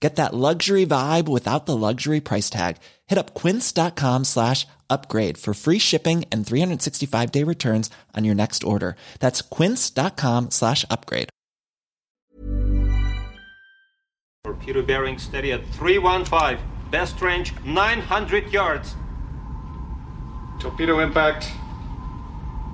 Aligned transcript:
Get 0.00 0.16
that 0.16 0.34
luxury 0.34 0.84
vibe 0.84 1.26
without 1.26 1.64
the 1.66 1.76
luxury 1.76 2.20
price 2.20 2.50
tag. 2.50 2.76
Hit 3.06 3.18
up 3.18 3.34
quince.com 3.34 4.24
slash 4.24 4.66
upgrade 4.90 5.38
for 5.38 5.54
free 5.54 5.78
shipping 5.78 6.24
and 6.30 6.46
365 6.46 7.32
day 7.32 7.42
returns 7.42 7.90
on 8.14 8.24
your 8.24 8.34
next 8.34 8.62
order. 8.62 8.96
That's 9.20 9.40
quince.com 9.42 10.50
slash 10.50 10.84
upgrade. 10.90 11.30
Torpedo 14.44 14.82
bearing 14.82 15.18
steady 15.18 15.52
at 15.52 15.66
315. 15.74 16.58
Best 16.90 17.20
range 17.20 17.52
900 17.64 18.52
yards. 18.52 18.94
Torpedo 20.60 21.00
impact, 21.00 21.50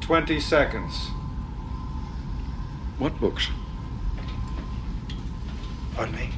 20 0.02 0.38
seconds. 0.38 0.94
What 2.98 3.18
books? 3.20 3.48
Pardon 5.94 6.14
me? 6.14 6.30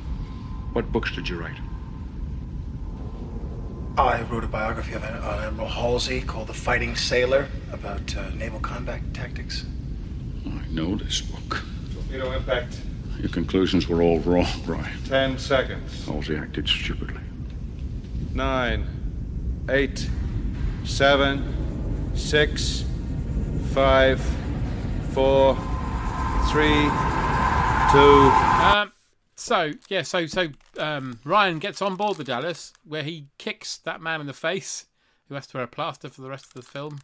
What 0.75 0.91
books 0.91 1.13
did 1.15 1.29
you 1.29 1.39
write? 1.39 1.55
I 3.97 4.23
wrote 4.23 4.43
a 4.43 4.49
biography 4.49 4.95
of 4.95 5.05
uh, 5.05 5.47
Admiral 5.47 5.69
Halsey 5.69 6.21
called 6.21 6.49
The 6.49 6.53
Fighting 6.53 6.97
Sailor 6.97 7.47
about 7.73 8.17
uh, 8.17 8.31
naval 8.31 8.59
combat 8.59 9.01
tactics. 9.15 9.67
I 10.45 10.67
know 10.73 10.97
this 10.97 11.21
book. 11.21 11.63
Torpedo 11.95 12.33
impact, 12.33 12.81
Your 13.21 13.29
conclusions 13.29 13.87
were 13.87 14.03
all 14.03 14.19
wrong, 14.19 14.49
Brian. 14.67 15.01
10 15.05 15.39
seconds. 15.39 16.07
Halsey 16.07 16.37
acted 16.37 16.69
stupidly. 16.69 17.23
Nine, 18.33 18.85
eight, 19.69 20.11
seven, 20.85 22.11
six, 22.17 22.85
five, 23.73 24.21
four, 25.13 25.55
three, 26.51 26.91
two. 27.93 28.31
Um, 28.61 28.91
so 29.37 29.73
yeah, 29.89 30.03
so 30.03 30.27
so 30.27 30.49
um, 30.79 31.19
Ryan 31.25 31.59
gets 31.59 31.83
on 31.83 31.97
board 31.97 32.17
the 32.17 32.25
Dallas, 32.25 32.73
where 32.85 33.03
he 33.03 33.29
kicks 33.39 33.79
that 33.79 34.01
man 34.01 34.21
in 34.21 34.27
the 34.27 34.33
face, 34.33 34.87
who 35.29 35.35
has 35.35 35.47
to 35.49 35.57
wear 35.57 35.65
a 35.65 35.69
plaster 35.69 36.09
for 36.09 36.23
the 36.23 36.31
rest 36.31 36.47
of 36.47 36.55
the 36.55 36.63
film. 36.63 37.01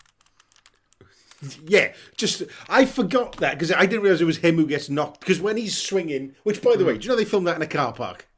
Yeah, 1.66 1.94
just 2.16 2.42
I 2.68 2.84
forgot 2.84 3.38
that 3.38 3.54
because 3.54 3.72
I 3.72 3.86
didn't 3.86 4.02
realize 4.02 4.20
it 4.20 4.26
was 4.26 4.38
him 4.38 4.56
who 4.56 4.66
gets 4.66 4.90
knocked. 4.90 5.20
Because 5.20 5.40
when 5.40 5.56
he's 5.56 5.76
swinging, 5.76 6.34
which 6.42 6.60
by 6.60 6.76
the 6.76 6.84
way, 6.84 6.98
do 6.98 7.04
you 7.04 7.08
know 7.08 7.16
they 7.16 7.24
filmed 7.24 7.46
that 7.46 7.56
in 7.56 7.62
a 7.62 7.66
car 7.66 7.92
park? 7.92 8.28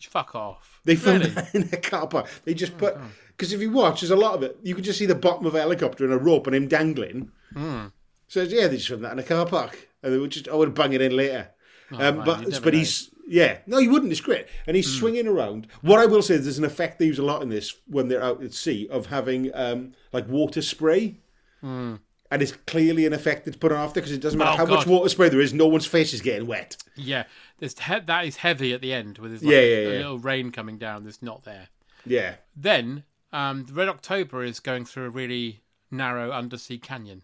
Fuck 0.00 0.34
off. 0.34 0.80
They 0.84 0.94
filmed 0.94 1.22
Really? 1.22 1.34
that 1.34 1.54
in 1.54 1.68
a 1.72 1.76
car 1.76 2.06
park. 2.06 2.28
They 2.44 2.54
just 2.54 2.78
put 2.78 2.96
because 3.36 3.52
if 3.52 3.60
you 3.60 3.70
watch, 3.70 4.00
there's 4.00 4.12
a 4.12 4.16
lot 4.16 4.34
of 4.34 4.42
it. 4.42 4.58
You 4.62 4.74
can 4.74 4.84
just 4.84 4.98
see 4.98 5.06
the 5.06 5.14
bottom 5.14 5.46
of 5.46 5.54
a 5.54 5.60
helicopter 5.60 6.04
and 6.04 6.12
a 6.12 6.18
rope 6.18 6.46
and 6.46 6.54
him 6.54 6.68
dangling. 6.68 7.32
Hmm. 7.52 7.86
So 8.28 8.42
yeah, 8.42 8.68
they 8.68 8.76
just 8.76 8.88
filmed 8.88 9.04
that 9.04 9.12
in 9.12 9.18
a 9.18 9.24
car 9.24 9.46
park, 9.46 9.88
and 10.02 10.12
they 10.12 10.18
would 10.18 10.30
just 10.30 10.48
I 10.48 10.54
would 10.54 10.74
bang 10.74 10.92
it 10.92 11.02
in 11.02 11.16
later. 11.16 11.50
Oh, 11.90 11.96
um, 11.96 12.16
man, 12.18 12.24
but 12.24 12.62
but 12.62 12.72
know. 12.72 12.78
he's 12.78 13.10
yeah, 13.26 13.58
no, 13.66 13.78
you 13.78 13.90
wouldn't. 13.90 14.12
It's 14.12 14.20
great, 14.20 14.46
and 14.66 14.76
he's 14.76 14.90
swinging 14.98 15.26
around. 15.26 15.66
What 15.82 15.98
I 16.00 16.06
will 16.06 16.22
say 16.22 16.34
is, 16.34 16.44
there's 16.44 16.58
an 16.58 16.64
effect 16.64 16.98
they 16.98 17.06
use 17.06 17.18
a 17.18 17.24
lot 17.24 17.42
in 17.42 17.48
this 17.48 17.74
when 17.86 18.08
they're 18.08 18.22
out 18.22 18.42
at 18.42 18.54
sea 18.54 18.88
of 18.90 19.06
having 19.06 19.50
um, 19.54 19.92
like 20.12 20.28
water 20.28 20.62
spray. 20.62 21.16
And 21.62 22.42
it's 22.42 22.52
clearly 22.52 23.06
an 23.06 23.12
effect 23.12 23.44
that's 23.44 23.56
put 23.56 23.70
on 23.72 23.78
after 23.78 24.00
because 24.00 24.12
it 24.12 24.20
doesn't 24.20 24.38
matter. 24.38 24.50
Oh, 24.60 24.66
how 24.66 24.66
much 24.66 24.86
water 24.86 25.08
spray 25.08 25.28
there 25.28 25.40
is, 25.40 25.54
no 25.54 25.66
one's 25.68 25.86
face 25.86 26.12
is 26.12 26.20
getting 26.20 26.46
wet. 26.48 26.76
Yeah, 26.96 27.24
there's 27.58 27.78
he- 27.78 28.00
that 28.00 28.24
is 28.24 28.36
heavy 28.36 28.72
at 28.72 28.80
the 28.80 28.92
end 28.92 29.18
with 29.18 29.30
his 29.32 29.42
like, 29.44 29.52
Yeah, 29.52 29.60
yeah, 29.60 29.76
a 29.76 29.82
yeah. 29.82 29.96
little 29.98 30.18
rain 30.18 30.50
coming 30.50 30.76
down. 30.78 31.04
That's 31.04 31.22
not 31.22 31.44
there. 31.44 31.68
Yeah. 32.04 32.34
Then 32.56 33.04
um, 33.32 33.64
the 33.66 33.72
Red 33.74 33.88
October 33.88 34.42
is 34.42 34.58
going 34.60 34.84
through 34.86 35.04
a 35.06 35.10
really 35.10 35.60
narrow 35.90 36.32
undersea 36.32 36.78
canyon. 36.78 37.22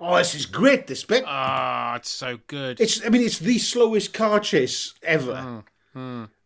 Oh, 0.00 0.16
this 0.16 0.34
is 0.34 0.46
great, 0.46 0.86
this 0.86 1.04
bit. 1.04 1.24
Ah, 1.26 1.96
it's 1.96 2.10
so 2.10 2.38
good. 2.46 2.80
It's, 2.80 3.04
I 3.04 3.08
mean, 3.08 3.22
it's 3.22 3.38
the 3.38 3.58
slowest 3.58 4.12
car 4.12 4.40
chase 4.40 4.94
ever. 5.02 5.64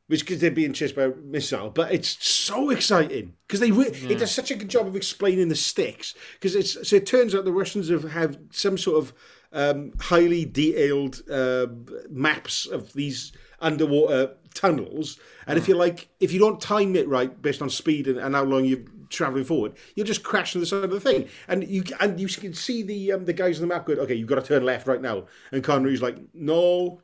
Which 0.06 0.20
because 0.20 0.40
they're 0.40 0.50
being 0.50 0.72
chased 0.72 0.96
by 0.96 1.04
a 1.04 1.14
missile, 1.14 1.70
but 1.70 1.92
it's 1.92 2.24
so 2.26 2.70
exciting 2.70 3.34
because 3.46 3.60
they 3.60 3.70
re- 3.70 3.86
it 3.86 4.18
does 4.18 4.32
such 4.32 4.50
a 4.50 4.56
good 4.56 4.68
job 4.68 4.88
of 4.88 4.96
explaining 4.96 5.48
the 5.48 5.54
sticks. 5.54 6.14
Because 6.34 6.56
it's 6.56 6.88
so 6.88 6.96
it 6.96 7.06
turns 7.06 7.32
out 7.32 7.44
the 7.44 7.52
Russians 7.52 7.88
have 7.90 8.02
have 8.10 8.36
some 8.50 8.76
sort 8.76 8.98
of 8.98 9.12
um, 9.52 9.92
highly 9.98 10.44
detailed 10.44 11.22
uh, 11.30 11.66
maps 12.08 12.66
of 12.66 12.92
these 12.92 13.32
underwater 13.60 14.34
tunnels, 14.54 15.18
and 15.46 15.58
if 15.58 15.68
you 15.68 15.74
like, 15.74 16.08
if 16.20 16.32
you 16.32 16.38
don't 16.38 16.60
time 16.60 16.96
it 16.96 17.08
right 17.08 17.40
based 17.42 17.62
on 17.62 17.70
speed 17.70 18.06
and, 18.06 18.18
and 18.18 18.34
how 18.34 18.44
long 18.44 18.64
you're 18.64 18.84
traveling 19.08 19.44
forward, 19.44 19.74
you'll 19.94 20.06
just 20.06 20.22
crash 20.22 20.54
on 20.54 20.60
the 20.60 20.66
side 20.66 20.84
of 20.84 20.90
the 20.90 21.00
thing. 21.00 21.28
And 21.48 21.66
you 21.66 21.84
and 22.00 22.20
you 22.20 22.28
can 22.28 22.54
see 22.54 22.82
the 22.82 23.12
um, 23.12 23.24
the 23.24 23.32
guys 23.32 23.60
on 23.60 23.68
the 23.68 23.74
map 23.74 23.86
going, 23.86 23.98
okay, 23.98 24.14
you've 24.14 24.28
got 24.28 24.36
to 24.36 24.42
turn 24.42 24.64
left 24.64 24.86
right 24.86 25.00
now, 25.00 25.26
and 25.52 25.62
Connery's 25.64 26.02
like, 26.02 26.16
no, 26.32 27.02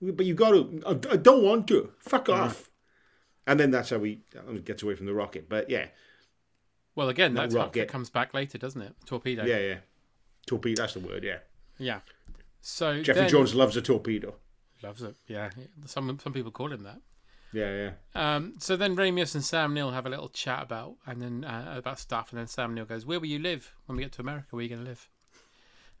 but 0.00 0.26
you 0.26 0.34
got 0.34 0.50
to. 0.50 0.82
I, 0.86 0.90
I 1.12 1.16
don't 1.16 1.44
want 1.44 1.66
to. 1.68 1.92
Fuck 1.98 2.28
off. 2.28 2.70
And 3.46 3.58
then 3.58 3.70
that's 3.70 3.90
how 3.90 4.02
he 4.02 4.20
gets 4.64 4.82
away 4.82 4.94
from 4.94 5.06
the 5.06 5.14
rocket. 5.14 5.48
But 5.48 5.70
yeah, 5.70 5.86
well, 6.94 7.08
again, 7.08 7.34
not 7.34 7.42
that's 7.42 7.54
rocket. 7.54 7.82
it 7.82 7.88
comes 7.88 8.10
back 8.10 8.32
later, 8.34 8.58
doesn't 8.58 8.82
it? 8.82 8.94
Torpedo. 9.06 9.44
yeah, 9.44 9.58
yeah. 9.58 9.76
Torpedo. 10.50 10.82
That's 10.82 10.94
the 10.94 11.00
word. 11.00 11.22
Yeah. 11.24 11.38
Yeah. 11.78 12.00
So 12.60 13.02
Jeffrey 13.02 13.22
then- 13.22 13.30
Jones 13.30 13.54
loves 13.54 13.76
a 13.76 13.82
torpedo. 13.82 14.34
loves 14.82 15.02
it. 15.02 15.14
Yeah, 15.28 15.50
some 15.86 16.18
some 16.18 16.32
people 16.32 16.50
call 16.50 16.72
him 16.72 16.82
that. 16.82 17.00
Yeah, 17.52 17.70
yeah. 17.82 17.90
Um, 18.14 18.54
so 18.58 18.76
then 18.76 18.94
Ramius 18.96 19.34
and 19.34 19.44
Sam 19.44 19.74
Neill 19.74 19.90
have 19.90 20.06
a 20.06 20.08
little 20.10 20.28
chat 20.28 20.62
about 20.62 20.94
and 21.06 21.20
then 21.22 21.44
uh, 21.44 21.74
about 21.76 21.98
stuff, 21.98 22.30
and 22.30 22.38
then 22.38 22.46
Sam 22.46 22.74
Neill 22.74 22.84
goes, 22.84 23.06
"Where 23.06 23.18
will 23.20 23.26
you 23.26 23.38
live 23.38 23.74
when 23.86 23.96
we 23.96 24.02
get 24.02 24.12
to 24.12 24.22
America? 24.22 24.46
Where 24.50 24.60
are 24.60 24.62
you 24.62 24.68
going 24.68 24.82
to 24.84 24.88
live?" 24.88 25.08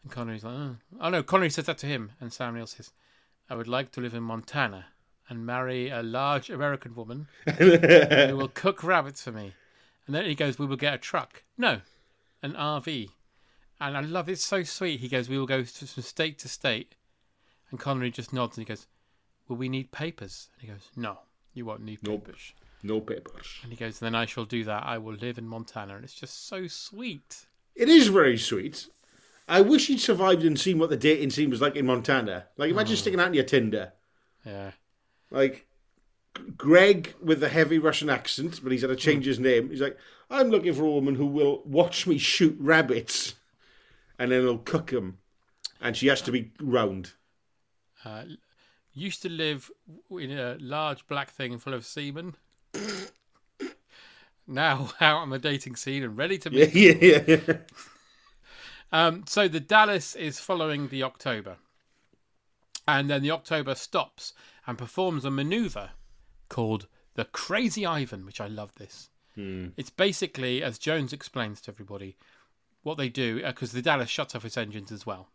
And 0.02 0.12
Connery's 0.12 0.44
like, 0.44 0.54
oh. 0.54 0.76
"Oh 1.00 1.10
no," 1.10 1.22
Connery 1.22 1.50
says 1.50 1.66
that 1.66 1.78
to 1.78 1.86
him, 1.86 2.12
and 2.20 2.32
Sam 2.32 2.54
Neill 2.54 2.66
says, 2.66 2.90
"I 3.48 3.54
would 3.54 3.68
like 3.68 3.90
to 3.92 4.00
live 4.00 4.14
in 4.14 4.22
Montana 4.22 4.86
and 5.28 5.46
marry 5.46 5.88
a 5.88 6.02
large 6.02 6.50
American 6.50 6.94
woman 6.94 7.26
who 7.58 7.78
will 8.36 8.48
cook 8.48 8.82
rabbits 8.84 9.22
for 9.22 9.32
me." 9.32 9.54
And 10.06 10.14
then 10.14 10.24
he 10.26 10.34
goes, 10.34 10.58
"We 10.58 10.66
will 10.66 10.76
get 10.76 10.94
a 10.94 10.98
truck." 10.98 11.42
No, 11.58 11.80
an 12.42 12.52
RV. 12.52 13.08
And 13.80 13.96
I 13.96 14.00
love 14.00 14.28
it. 14.28 14.32
It's 14.32 14.44
so 14.44 14.62
sweet. 14.62 15.00
He 15.00 15.08
goes, 15.08 15.28
"We 15.28 15.38
will 15.38 15.46
go 15.46 15.64
from 15.64 16.02
state 16.02 16.38
to 16.40 16.48
state," 16.48 16.94
and 17.70 17.80
Connery 17.80 18.10
just 18.10 18.32
nods 18.32 18.56
and 18.56 18.66
he 18.66 18.68
goes, 18.68 18.86
"Will 19.48 19.56
we 19.56 19.68
need 19.68 19.90
papers?" 19.92 20.50
And 20.54 20.62
he 20.62 20.68
goes, 20.68 20.90
"No." 20.96 21.20
You 21.54 21.64
won't 21.64 21.82
need 21.82 21.98
Nope. 22.02 22.26
papers. 22.26 22.52
No 22.82 23.00
papers. 23.00 23.58
And 23.62 23.72
he 23.72 23.76
goes, 23.76 23.98
then 23.98 24.14
I 24.14 24.24
shall 24.24 24.44
do 24.44 24.64
that. 24.64 24.84
I 24.84 24.98
will 24.98 25.14
live 25.14 25.38
in 25.38 25.46
Montana. 25.46 25.96
And 25.96 26.04
it's 26.04 26.14
just 26.14 26.48
so 26.48 26.66
sweet. 26.66 27.46
It 27.74 27.88
is 27.88 28.08
very 28.08 28.38
sweet. 28.38 28.88
I 29.48 29.60
wish 29.60 29.88
he'd 29.88 30.00
survived 30.00 30.44
and 30.44 30.58
seen 30.58 30.78
what 30.78 30.90
the 30.90 30.96
dating 30.96 31.30
scene 31.30 31.50
was 31.50 31.60
like 31.60 31.76
in 31.76 31.86
Montana. 31.86 32.46
Like, 32.56 32.70
imagine 32.70 32.92
oh. 32.92 32.96
sticking 32.96 33.20
out 33.20 33.28
in 33.28 33.34
your 33.34 33.44
Tinder. 33.44 33.92
Yeah. 34.46 34.72
Like, 35.30 35.66
Greg 36.56 37.14
with 37.20 37.40
the 37.40 37.48
heavy 37.48 37.78
Russian 37.78 38.08
accent, 38.08 38.60
but 38.62 38.72
he's 38.72 38.82
had 38.82 38.88
to 38.88 38.96
change 38.96 39.24
hmm. 39.24 39.30
his 39.30 39.40
name. 39.40 39.70
He's 39.70 39.80
like, 39.80 39.98
I'm 40.30 40.48
looking 40.48 40.72
for 40.72 40.84
a 40.84 40.90
woman 40.90 41.16
who 41.16 41.26
will 41.26 41.62
watch 41.64 42.06
me 42.06 42.16
shoot 42.16 42.56
rabbits 42.60 43.34
and 44.20 44.30
then 44.30 44.42
he'll 44.42 44.58
cook 44.58 44.88
them. 44.90 45.18
And 45.80 45.96
she 45.96 46.06
has 46.08 46.20
to 46.22 46.30
be 46.30 46.52
round. 46.60 47.14
Uh, 48.04 48.24
used 48.92 49.22
to 49.22 49.28
live 49.30 49.70
in 50.10 50.30
a 50.30 50.56
large 50.60 51.06
black 51.08 51.30
thing 51.30 51.58
full 51.58 51.74
of 51.74 51.86
semen. 51.86 52.36
now 54.46 54.90
out 55.00 55.18
on 55.18 55.30
the 55.30 55.38
dating 55.38 55.76
scene 55.76 56.02
and 56.02 56.16
ready 56.16 56.38
to 56.38 56.50
Yeah, 56.52 56.66
meet. 56.66 57.02
yeah, 57.02 57.22
yeah. 57.26 57.56
Um, 58.92 59.22
so 59.28 59.46
the 59.46 59.60
Dallas 59.60 60.16
is 60.16 60.40
following 60.40 60.88
the 60.88 61.04
October. 61.04 61.58
And 62.88 63.08
then 63.08 63.22
the 63.22 63.30
October 63.30 63.76
stops 63.76 64.32
and 64.66 64.76
performs 64.76 65.24
a 65.24 65.30
maneuver 65.30 65.90
called 66.48 66.88
the 67.14 67.24
Crazy 67.24 67.86
Ivan, 67.86 68.26
which 68.26 68.40
I 68.40 68.48
love 68.48 68.74
this. 68.74 69.08
It's 69.76 69.88
basically, 69.90 70.62
as 70.62 70.76
Jones 70.76 71.12
explains 71.14 71.62
to 71.62 71.70
everybody, 71.70 72.16
what 72.82 72.98
they 72.98 73.08
do 73.08 73.42
because 73.42 73.72
the 73.72 73.82
Dallas 73.82 74.08
shuts 74.10 74.34
off 74.34 74.44
its 74.44 74.56
engines 74.56 74.90
as 74.92 75.04
well. 75.06 75.28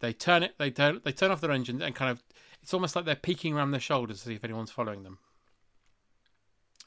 They 0.00 0.12
turn 0.12 0.42
it. 0.42 0.54
They 0.58 0.70
turn. 0.70 1.00
They 1.04 1.12
turn 1.12 1.30
off 1.30 1.40
their 1.40 1.50
engines 1.52 1.82
and 1.82 1.94
kind 1.94 2.10
of. 2.10 2.22
It's 2.62 2.74
almost 2.74 2.96
like 2.96 3.04
they're 3.04 3.14
peeking 3.14 3.54
around 3.56 3.70
their 3.70 3.80
shoulders 3.80 4.18
to 4.22 4.28
see 4.28 4.34
if 4.34 4.44
anyone's 4.44 4.70
following 4.72 5.04
them. 5.04 5.18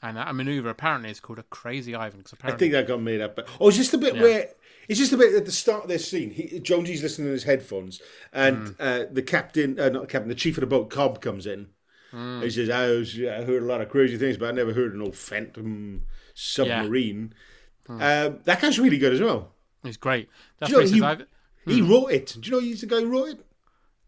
And 0.02 0.16
that 0.16 0.34
maneuver 0.34 0.70
apparently 0.70 1.10
is 1.10 1.20
called 1.20 1.38
a 1.38 1.42
crazy 1.44 1.94
Ivan. 1.94 2.22
Cause 2.22 2.34
I 2.42 2.52
think 2.52 2.72
that 2.72 2.86
got 2.86 3.02
made 3.02 3.20
up. 3.20 3.36
But 3.36 3.48
oh, 3.60 3.68
is 3.68 3.76
this 3.78 3.90
the 3.90 3.98
bit 3.98 4.14
Yeah. 4.14 4.22
where? 4.22 4.48
Is 4.88 4.98
this 4.98 5.10
the 5.10 5.16
bit 5.16 5.34
at 5.34 5.44
the 5.44 5.52
start 5.52 5.84
of 5.84 5.88
this 5.88 6.10
scene? 6.10 6.30
He, 6.30 6.58
Jonesy's 6.60 7.02
listening 7.02 7.28
to 7.28 7.32
his 7.32 7.44
headphones, 7.44 8.00
and 8.32 8.68
Mm. 8.68 8.74
uh, 8.80 9.06
the 9.12 9.22
captain, 9.22 9.78
uh, 9.78 9.88
not 9.88 10.02
the 10.02 10.08
captain, 10.08 10.28
the 10.28 10.34
chief 10.34 10.56
of 10.56 10.62
the 10.62 10.66
boat, 10.66 10.90
Cobb, 10.90 11.20
comes 11.20 11.46
in. 11.46 11.68
Mm. 12.12 12.42
He 12.42 12.50
says, 12.50 12.70
I, 12.70 12.88
was, 12.88 13.14
I 13.16 13.44
heard 13.44 13.62
a 13.62 13.66
lot 13.66 13.80
of 13.80 13.88
crazy 13.88 14.16
things, 14.18 14.36
but 14.36 14.48
I 14.48 14.52
never 14.52 14.72
heard 14.72 14.94
an 14.94 15.00
old 15.02 15.14
phantom 15.14 16.06
submarine. 16.34 17.34
Um, 17.88 18.40
that 18.44 18.60
guy's 18.60 18.78
really 18.80 18.98
good 18.98 19.12
as 19.12 19.20
well. 19.20 19.52
It's 19.84 19.96
great. 19.96 20.28
That's 20.58 20.72
you 20.72 20.78
know, 20.78 20.84
he 20.84 20.92
he. 20.92 21.02
I've- 21.02 21.24
he 21.66 21.80
hmm. 21.80 21.90
wrote 21.90 22.10
it. 22.10 22.36
Do 22.40 22.48
you 22.48 22.52
know 22.52 22.60
he's 22.60 22.80
the 22.80 22.86
guy 22.86 23.00
who 23.00 23.10
wrote 23.10 23.28
it? 23.28 23.46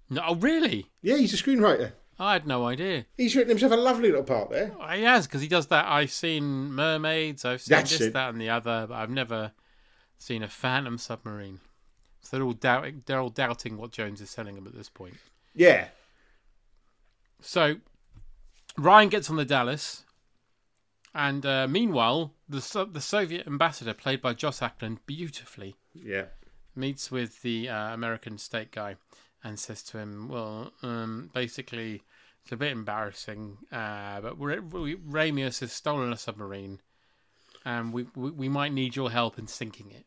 No, 0.08 0.22
oh, 0.26 0.34
really? 0.36 0.90
Yeah, 1.02 1.16
he's 1.16 1.32
a 1.32 1.42
screenwriter. 1.42 1.92
I 2.18 2.34
had 2.34 2.46
no 2.46 2.66
idea. 2.66 3.06
He's 3.16 3.34
written 3.34 3.50
himself 3.50 3.72
a 3.72 3.76
lovely 3.76 4.10
little 4.10 4.24
part 4.24 4.50
there. 4.50 4.72
Oh, 4.78 4.86
He 4.88 5.02
has 5.02 5.26
because 5.26 5.40
he 5.40 5.48
does 5.48 5.66
that. 5.68 5.86
I've 5.86 6.12
seen 6.12 6.72
mermaids. 6.72 7.44
I've 7.44 7.62
seen 7.62 7.76
That's 7.76 7.90
this, 7.90 8.00
it. 8.00 8.12
that, 8.12 8.30
and 8.30 8.40
the 8.40 8.50
other, 8.50 8.86
but 8.88 8.94
I've 8.94 9.10
never 9.10 9.52
seen 10.18 10.42
a 10.42 10.48
phantom 10.48 10.98
submarine. 10.98 11.60
So 12.20 12.36
they're 12.36 12.44
all 12.44 12.52
doubting. 12.52 13.02
They're 13.06 13.20
all 13.20 13.30
doubting 13.30 13.76
what 13.76 13.90
Jones 13.90 14.20
is 14.20 14.32
telling 14.32 14.54
them 14.54 14.66
at 14.66 14.74
this 14.74 14.88
point. 14.88 15.16
Yeah. 15.54 15.88
So 17.40 17.76
Ryan 18.78 19.08
gets 19.08 19.28
on 19.28 19.36
the 19.36 19.44
Dallas, 19.44 20.04
and 21.14 21.44
uh, 21.44 21.66
meanwhile, 21.68 22.32
the 22.48 22.60
so- 22.60 22.84
the 22.84 23.00
Soviet 23.00 23.46
ambassador, 23.46 23.94
played 23.94 24.20
by 24.22 24.34
Joss 24.34 24.62
Ackland, 24.62 24.98
beautifully 25.06 25.76
Yeah. 25.94 26.26
meets 26.74 27.10
with 27.10 27.42
the 27.42 27.68
uh, 27.68 27.94
American 27.94 28.38
state 28.38 28.70
guy 28.70 28.96
and 29.44 29.58
says 29.58 29.82
to 29.84 29.98
him, 29.98 30.28
"Well, 30.28 30.72
um, 30.82 31.30
basically, 31.34 32.02
it's 32.42 32.52
a 32.52 32.56
bit 32.56 32.72
embarrassing, 32.72 33.58
uh, 33.70 34.20
but 34.20 34.38
Ra- 34.40 34.56
Ra- 34.60 34.94
Ramius 35.08 35.60
has 35.60 35.72
stolen 35.72 36.12
a 36.12 36.16
submarine, 36.16 36.80
and 37.64 37.92
we, 37.92 38.06
we 38.14 38.30
we 38.30 38.48
might 38.48 38.72
need 38.72 38.96
your 38.96 39.10
help 39.10 39.38
in 39.38 39.46
sinking 39.46 39.90
it." 39.90 40.06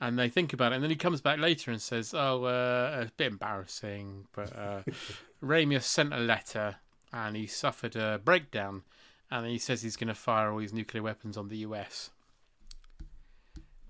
And 0.00 0.18
they 0.18 0.28
think 0.28 0.52
about 0.52 0.72
it, 0.72 0.76
and 0.76 0.82
then 0.82 0.90
he 0.90 0.96
comes 0.96 1.20
back 1.20 1.38
later 1.38 1.70
and 1.70 1.80
says, 1.80 2.12
"Oh, 2.12 2.44
uh, 2.44 3.04
a 3.06 3.12
bit 3.16 3.28
embarrassing, 3.32 4.26
but 4.32 4.54
uh, 4.56 4.82
Ramius 5.42 5.84
sent 5.84 6.12
a 6.12 6.18
letter, 6.18 6.76
and 7.12 7.36
he 7.36 7.46
suffered 7.46 7.94
a 7.96 8.20
breakdown, 8.24 8.82
and 9.32 9.46
he 9.46 9.58
says 9.58 9.82
he's 9.82 9.96
going 9.96 10.08
to 10.08 10.14
fire 10.14 10.52
all 10.52 10.58
his 10.58 10.72
nuclear 10.72 11.02
weapons 11.02 11.36
on 11.36 11.48
the 11.48 11.58
U.S." 11.58 12.10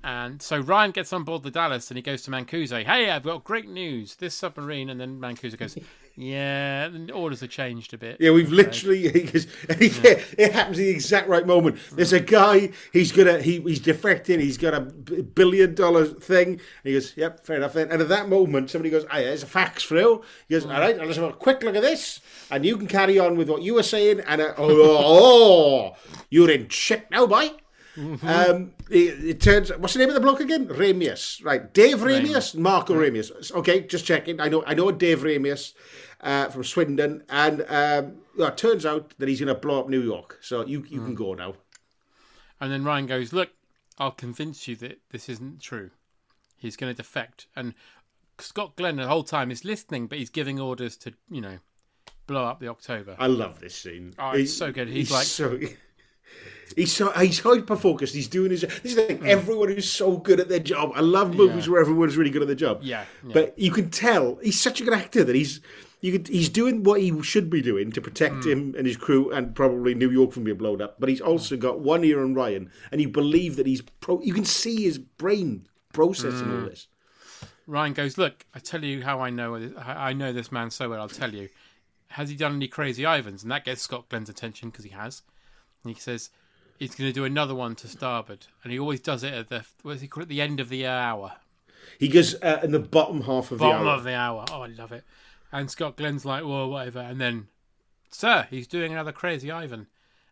And 0.04 0.42
so 0.42 0.58
Ryan 0.58 0.90
gets 0.90 1.12
on 1.12 1.22
board 1.24 1.42
the 1.42 1.50
Dallas 1.50 1.90
and 1.90 1.96
he 1.96 2.02
goes 2.02 2.22
to 2.22 2.30
Mancuso. 2.30 2.84
Hey, 2.84 3.08
I've 3.10 3.22
got 3.22 3.44
great 3.44 3.68
news. 3.68 4.16
This 4.16 4.34
submarine. 4.34 4.90
And 4.90 5.00
then 5.00 5.20
Mancuso 5.20 5.56
goes, 5.56 5.76
Yeah, 6.14 6.88
the 6.88 7.10
orders 7.12 7.40
have 7.40 7.48
changed 7.50 7.94
a 7.94 7.98
bit. 7.98 8.18
Yeah, 8.20 8.32
we've 8.32 8.52
literally 8.52 9.08
because 9.12 9.46
yeah, 9.68 10.20
it 10.38 10.52
happens 10.52 10.78
at 10.78 10.82
the 10.82 10.90
exact 10.90 11.28
right 11.28 11.46
moment. 11.46 11.78
There's 11.92 12.12
a 12.12 12.20
guy. 12.20 12.70
He's 12.92 13.12
gonna 13.12 13.40
he, 13.40 13.60
he's 13.60 13.80
defecting. 13.80 14.38
He's 14.40 14.58
got 14.58 14.74
a 14.74 14.80
billion 14.80 15.74
dollar 15.74 16.04
thing. 16.04 16.48
And 16.48 16.60
he 16.84 16.92
goes, 16.92 17.16
"Yep, 17.16 17.44
fair 17.44 17.56
enough." 17.56 17.72
Then, 17.72 17.90
and 17.90 18.02
at 18.02 18.08
that 18.08 18.28
moment, 18.28 18.70
somebody 18.70 18.90
goes, 18.90 19.06
"Hey, 19.10 19.24
there's 19.24 19.42
a 19.42 19.46
fax 19.46 19.84
through." 19.84 20.22
He 20.48 20.54
goes, 20.54 20.66
"All 20.66 20.72
right, 20.72 20.98
let's 20.98 21.16
have 21.16 21.30
a 21.30 21.32
quick 21.32 21.62
look 21.62 21.76
at 21.76 21.82
this, 21.82 22.20
and 22.50 22.64
you 22.64 22.76
can 22.76 22.88
carry 22.88 23.18
on 23.18 23.36
with 23.36 23.48
what 23.48 23.62
you 23.62 23.74
were 23.74 23.82
saying." 23.82 24.20
And 24.20 24.42
uh, 24.42 24.54
oh, 24.58 25.96
you're 26.28 26.50
in 26.50 26.68
shit 26.68 27.10
now, 27.10 27.26
boy. 27.26 27.52
Um, 27.96 28.72
it, 28.90 29.24
it 29.24 29.40
turns. 29.40 29.70
What's 29.76 29.92
the 29.94 29.98
name 30.00 30.08
of 30.08 30.14
the 30.14 30.20
bloke 30.20 30.40
again? 30.40 30.66
Ramius, 30.66 31.44
right? 31.44 31.72
Dave 31.74 31.98
Ramius, 31.98 32.54
Marco 32.54 32.94
Ramius. 32.94 33.52
Okay, 33.52 33.82
just 33.82 34.06
checking. 34.06 34.40
I 34.40 34.48
know. 34.48 34.64
I 34.66 34.74
know 34.74 34.90
Dave 34.90 35.20
Ramius 35.20 35.74
uh, 36.22 36.48
from 36.48 36.64
Swindon, 36.64 37.22
and 37.28 37.60
um, 37.68 38.14
well, 38.38 38.48
it 38.48 38.56
turns 38.56 38.86
out 38.86 39.12
that 39.18 39.28
he's 39.28 39.40
going 39.40 39.54
to 39.54 39.60
blow 39.60 39.80
up 39.80 39.88
New 39.88 40.00
York. 40.02 40.38
So 40.40 40.64
you 40.64 40.84
you 40.88 41.00
can 41.02 41.14
go 41.14 41.34
now. 41.34 41.54
And 42.60 42.70
then 42.72 42.84
Ryan 42.84 43.06
goes, 43.06 43.32
Look, 43.32 43.50
I'll 43.98 44.12
convince 44.12 44.66
you 44.68 44.76
that 44.76 45.00
this 45.10 45.28
isn't 45.28 45.60
true. 45.60 45.90
He's 46.56 46.76
going 46.76 46.92
to 46.94 46.96
defect. 46.96 47.46
And 47.56 47.74
Scott 48.38 48.76
Glenn 48.76 48.96
the 48.96 49.08
whole 49.08 49.24
time 49.24 49.50
is 49.50 49.64
listening, 49.64 50.06
but 50.06 50.16
he's 50.18 50.30
giving 50.30 50.60
orders 50.60 50.96
to, 50.98 51.12
you 51.28 51.40
know, 51.40 51.58
blow 52.28 52.44
up 52.44 52.60
the 52.60 52.68
October. 52.68 53.16
I 53.18 53.26
love 53.26 53.58
this 53.60 53.74
scene. 53.74 54.14
Oh, 54.18 54.30
it's 54.30 54.52
so 54.54 54.70
good. 54.72 54.88
He's 54.88 55.10
like- 55.10 55.26
so. 55.26 55.58
He's 56.76 56.93
so 56.93 57.11
he's 57.11 57.40
hyper 57.40 57.76
focused. 57.76 58.14
He's 58.14 58.29
doing 58.29 58.50
his. 58.50 58.62
This 58.62 58.81
is 58.84 58.94
the 58.96 59.02
thing. 59.05 59.26
Everyone 59.26 59.70
is 59.70 59.90
so 59.90 60.17
good 60.17 60.40
at 60.40 60.49
their 60.49 60.58
job. 60.58 60.93
I 60.94 61.00
love 61.00 61.34
movies 61.34 61.64
Mm. 61.64 61.67
Yeah. 61.67 61.73
where 61.73 61.81
everyone's 61.82 62.17
really 62.17 62.31
good 62.31 62.40
at 62.43 62.49
their 62.49 62.55
job. 62.56 62.81
Yeah, 62.82 63.05
yeah. 63.26 63.31
But 63.34 63.58
you 63.58 63.70
can 63.70 63.90
tell 63.90 64.38
he's 64.43 64.58
such 64.61 64.81
a 64.81 64.84
good 64.84 64.94
actor 64.94 65.23
that 65.23 65.34
he's 65.37 65.61
you 66.00 66.12
could, 66.12 66.29
he's 66.29 66.49
doing 66.49 66.82
what 66.82 67.00
he 67.00 67.23
should 67.23 67.49
be 67.50 67.61
doing 67.62 67.93
to 67.93 68.00
protect 68.00 68.37
Mm. 68.37 68.50
him 68.50 68.75
and 68.79 68.87
his 68.87 68.96
crew 68.96 69.31
and 69.31 69.55
probably 69.55 69.94
New 69.94 70.11
York 70.11 70.32
from 70.32 70.44
being 70.44 70.56
blown 70.56 70.81
up. 70.81 70.99
But 70.99 71.11
he's 71.11 71.20
also 71.20 71.56
got 71.58 71.81
one 71.81 72.05
ear 72.05 72.23
on 72.23 72.34
Ryan, 72.34 72.70
and 72.90 73.00
you 73.02 73.08
believe 73.08 73.56
that 73.56 73.67
he's 73.67 73.82
pro. 74.00 74.20
You 74.23 74.32
can 74.34 74.44
see 74.46 74.82
his 74.82 74.99
brain 74.99 75.69
processing 75.93 76.49
Mm. 76.49 76.62
all 76.62 76.69
this. 76.70 76.88
Ryan 77.67 77.93
goes, 77.93 78.17
"Look, 78.19 78.46
I 78.55 78.58
tell 78.61 78.82
you 78.82 79.02
how 79.02 79.20
I 79.20 79.29
know 79.31 79.55
I 79.79 80.08
I 80.08 80.12
know 80.14 80.32
this 80.32 80.50
man 80.50 80.70
so 80.70 80.88
well. 80.88 81.00
I'll 81.02 81.08
tell 81.08 81.34
you. 81.34 81.50
Has 82.08 82.29
he 82.31 82.34
done 82.37 82.55
any 82.56 82.67
crazy 82.69 83.05
Ivans?" 83.06 83.43
And 83.43 83.52
that 83.52 83.64
gets 83.67 83.82
Scott 83.82 84.08
Glenn's 84.08 84.29
attention 84.31 84.70
because 84.70 84.84
he 84.84 84.90
has. 84.90 85.23
And 85.82 85.94
he 85.94 86.00
says 86.00 86.31
he's 86.79 86.94
going 86.94 87.08
to 87.08 87.14
do 87.14 87.25
another 87.25 87.55
one 87.55 87.75
to 87.76 87.88
starboard, 87.88 88.46
and 88.62 88.73
he 88.73 88.79
always 88.79 89.00
does 89.00 89.23
it 89.23 89.32
at 89.32 89.49
the 89.49 89.64
what 89.82 89.93
does 89.93 90.00
he 90.00 90.08
call 90.08 90.23
it? 90.23 90.29
The 90.29 90.40
end 90.40 90.61
of 90.61 90.69
the 90.69 90.87
hour, 90.87 91.32
He 91.99 92.08
goes 92.08 92.34
uh, 92.43 92.61
in 92.62 92.73
the 92.73 92.79
bottom 92.79 93.23
half 93.23 93.50
of 93.50 93.58
bottom 93.58 93.58
the 93.58 93.64
hour. 93.67 93.84
Bottom 93.84 93.99
of 93.99 94.05
the 94.05 94.14
hour. 94.14 94.44
Oh, 94.50 94.62
I 94.62 94.67
love 94.69 94.93
it. 94.93 95.05
And 95.50 95.70
Scott 95.70 95.96
Glenn's 95.96 96.25
like, 96.25 96.44
"Well, 96.44 96.70
whatever." 96.70 97.00
And 97.00 97.20
then, 97.20 97.49
sir, 98.11 98.46
he's 98.50 98.67
doing 98.67 98.93
another 98.93 99.12
crazy 99.12 99.50
Ivan, 99.50 99.87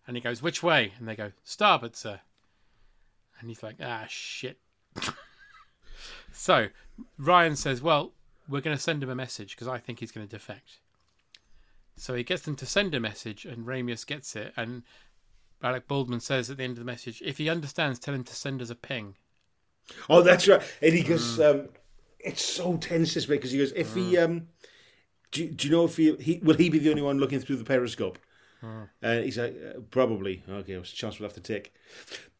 and 0.06 0.16
he 0.16 0.22
goes, 0.22 0.42
"Which 0.42 0.62
way?" 0.62 0.92
And 0.98 1.06
they 1.08 1.16
go, 1.16 1.32
"Starboard, 1.44 1.96
sir." 1.96 2.20
And 3.38 3.48
he's 3.48 3.62
like, 3.62 3.76
"Ah, 3.82 4.06
shit." 4.08 4.58
So 6.32 6.68
Ryan 7.18 7.56
says, 7.56 7.82
"Well, 7.82 8.12
we're 8.48 8.60
going 8.60 8.76
to 8.76 8.82
send 8.82 9.02
him 9.02 9.10
a 9.10 9.14
message 9.14 9.54
because 9.54 9.68
I 9.68 9.78
think 9.78 10.00
he's 10.00 10.12
going 10.12 10.26
to 10.26 10.30
defect." 10.30 10.78
So 11.96 12.14
he 12.14 12.22
gets 12.22 12.42
them 12.42 12.56
to 12.56 12.66
send 12.66 12.94
a 12.94 13.00
message, 13.00 13.44
and 13.44 13.66
Ramius 13.66 14.06
gets 14.06 14.34
it. 14.36 14.52
And 14.56 14.82
Alec 15.62 15.86
Baldwin 15.88 16.20
says 16.20 16.50
at 16.50 16.56
the 16.56 16.64
end 16.64 16.72
of 16.72 16.78
the 16.78 16.84
message, 16.84 17.22
"If 17.24 17.38
he 17.38 17.48
understands, 17.48 17.98
tell 17.98 18.14
him 18.14 18.24
to 18.24 18.34
send 18.34 18.62
us 18.62 18.70
a 18.70 18.74
ping." 18.74 19.14
Oh, 20.08 20.22
that's 20.22 20.46
right. 20.48 20.62
And 20.80 20.94
he 20.94 21.02
goes, 21.02 21.40
um, 21.40 21.68
it's 22.20 22.44
so 22.44 22.76
tense 22.76 23.14
this 23.14 23.26
way 23.28 23.36
because 23.36 23.50
he 23.50 23.58
goes, 23.58 23.72
if 23.72 23.92
he, 23.94 24.16
um, 24.18 24.46
do, 25.32 25.44
you- 25.44 25.50
do 25.50 25.66
you 25.68 25.72
know 25.74 25.84
if 25.84 25.96
he, 25.96 26.14
he, 26.16 26.38
will 26.44 26.54
he 26.56 26.68
be 26.68 26.78
the 26.78 26.90
only 26.90 27.02
one 27.02 27.18
looking 27.18 27.40
through 27.40 27.56
the 27.56 27.64
periscope? 27.64 28.18
And 29.02 29.24
he's 29.24 29.38
like, 29.38 29.56
uh, 29.56 29.80
probably. 29.90 30.42
Okay, 30.48 30.76
what's 30.76 30.90
the 30.92 30.96
chance 30.96 31.18
we'll 31.18 31.28
have 31.28 31.34
to 31.34 31.40
take? 31.40 31.72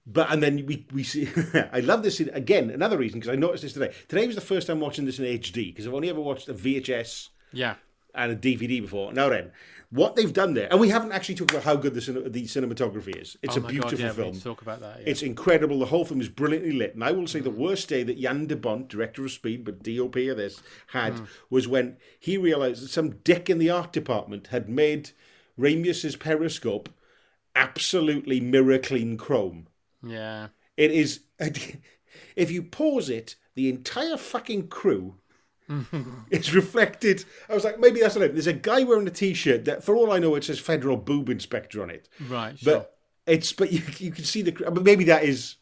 But, 0.06 0.30
and 0.30 0.42
then 0.42 0.64
we, 0.66 0.86
we 0.92 1.02
see, 1.02 1.28
I 1.72 1.80
love 1.80 2.02
this 2.02 2.18
scene. 2.18 2.30
Again, 2.32 2.70
another 2.70 2.98
reason, 2.98 3.18
because 3.20 3.32
I 3.32 3.36
noticed 3.36 3.62
this 3.62 3.72
today. 3.72 3.92
Today 4.08 4.26
was 4.26 4.34
the 4.36 4.40
first 4.42 4.66
time 4.66 4.80
watching 4.80 5.04
this 5.06 5.18
in 5.18 5.24
HD, 5.24 5.66
because 5.66 5.86
I've 5.86 5.94
only 5.94 6.08
ever 6.10 6.20
watched 6.20 6.48
a 6.48 6.54
VHS 6.54 7.30
Yeah, 7.52 7.76
and 8.14 8.30
a 8.32 8.36
DVD 8.36 8.80
before. 8.80 9.12
Now 9.12 9.28
then, 9.30 9.50
what 9.90 10.14
they've 10.16 10.32
done 10.32 10.54
there, 10.54 10.68
and 10.70 10.78
we 10.80 10.88
haven't 10.88 11.12
actually 11.12 11.34
talked 11.34 11.50
about 11.50 11.64
how 11.64 11.74
good 11.76 11.94
the, 11.94 12.00
the 12.28 12.44
cinematography 12.44 13.20
is. 13.20 13.36
It's 13.42 13.56
oh 13.56 13.60
a 13.60 13.66
beautiful 13.66 13.90
God, 13.98 13.98
yeah, 14.00 14.12
film. 14.12 14.40
talk 14.40 14.62
about 14.62 14.80
that. 14.80 14.98
Yeah. 15.00 15.10
It's 15.10 15.22
incredible. 15.22 15.78
The 15.80 15.86
whole 15.86 16.04
film 16.04 16.20
is 16.20 16.28
brilliantly 16.28 16.72
lit. 16.72 16.94
And 16.94 17.02
I 17.02 17.10
will 17.10 17.26
say 17.26 17.40
the 17.40 17.50
worst 17.50 17.88
day 17.88 18.02
that 18.04 18.20
Jan 18.20 18.46
de 18.46 18.54
Bont, 18.56 18.88
director 18.88 19.24
of 19.24 19.32
Speed, 19.32 19.64
but 19.64 19.82
DOP 19.82 20.16
of 20.30 20.36
this, 20.36 20.62
had 20.88 21.14
Hmm. 21.14 21.24
was 21.50 21.66
when 21.66 21.96
he 22.18 22.36
realised 22.36 22.84
that 22.84 22.88
some 22.90 23.10
dick 23.24 23.50
in 23.50 23.58
the 23.58 23.70
art 23.70 23.92
department 23.92 24.48
had 24.48 24.68
made 24.68 25.10
Ramius's 25.58 26.14
periscope 26.16 26.88
absolutely 27.56 28.40
mirror 28.40 28.78
clean 28.78 29.16
chrome. 29.16 29.66
yeah. 30.06 30.48
It 30.76 30.92
is. 30.92 31.20
If 32.36 32.50
you 32.50 32.62
pause 32.62 33.08
it, 33.10 33.36
the 33.54 33.68
entire 33.68 34.16
fucking 34.16 34.68
crew 34.68 35.16
is 36.30 36.54
reflected. 36.54 37.24
I 37.48 37.54
was 37.54 37.64
like, 37.64 37.78
maybe 37.78 38.00
that's 38.00 38.16
it. 38.16 38.32
There's 38.32 38.46
a 38.46 38.52
guy 38.52 38.82
wearing 38.82 39.06
a 39.06 39.10
t-shirt 39.10 39.64
that, 39.66 39.84
for 39.84 39.94
all 39.94 40.12
I 40.12 40.18
know, 40.18 40.34
it 40.34 40.44
says 40.44 40.58
Federal 40.58 40.96
Boob 40.96 41.28
Inspector 41.28 41.80
on 41.80 41.90
it. 41.90 42.08
Right, 42.28 42.58
sure. 42.58 42.74
But 42.74 42.96
it's 43.26 43.52
but 43.52 43.72
you 43.72 43.82
you 43.98 44.10
can 44.10 44.24
see 44.24 44.42
the 44.42 44.52
but 44.52 44.82
maybe 44.82 45.04
that 45.04 45.24
is 45.24 45.56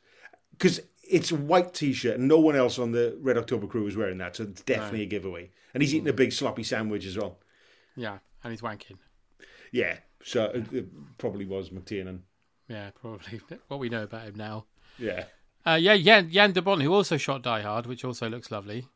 because 0.52 0.80
it's 1.02 1.30
a 1.30 1.36
white 1.36 1.74
t-shirt 1.74 2.18
and 2.18 2.28
no 2.28 2.38
one 2.38 2.56
else 2.56 2.78
on 2.78 2.92
the 2.92 3.16
Red 3.20 3.38
October 3.38 3.66
crew 3.66 3.86
is 3.86 3.96
wearing 3.96 4.18
that, 4.18 4.36
so 4.36 4.44
it's 4.44 4.62
definitely 4.62 5.02
a 5.02 5.06
giveaway. 5.06 5.50
And 5.74 5.82
he's 5.82 5.94
eating 5.94 6.08
a 6.08 6.12
big 6.12 6.32
sloppy 6.32 6.62
sandwich 6.62 7.06
as 7.06 7.16
well. 7.16 7.38
Yeah, 7.96 8.18
and 8.42 8.52
he's 8.52 8.62
wanking. 8.62 8.98
Yeah, 9.72 9.98
so 10.22 10.44
it, 10.46 10.72
it 10.72 11.18
probably 11.18 11.44
was 11.44 11.70
McTiernan. 11.70 12.20
Yeah, 12.68 12.90
probably. 12.90 13.40
What 13.68 13.80
we 13.80 13.88
know 13.88 14.02
about 14.02 14.26
him 14.26 14.34
now. 14.36 14.66
Yeah. 14.98 15.24
Uh, 15.66 15.74
yeah, 15.74 15.96
Jan, 15.96 16.30
Jan 16.30 16.52
de 16.52 16.62
Bont, 16.62 16.82
who 16.82 16.92
also 16.92 17.16
shot 17.16 17.42
Die 17.42 17.60
Hard, 17.60 17.86
which 17.86 18.04
also 18.04 18.28
looks 18.28 18.50
lovely. 18.50 18.86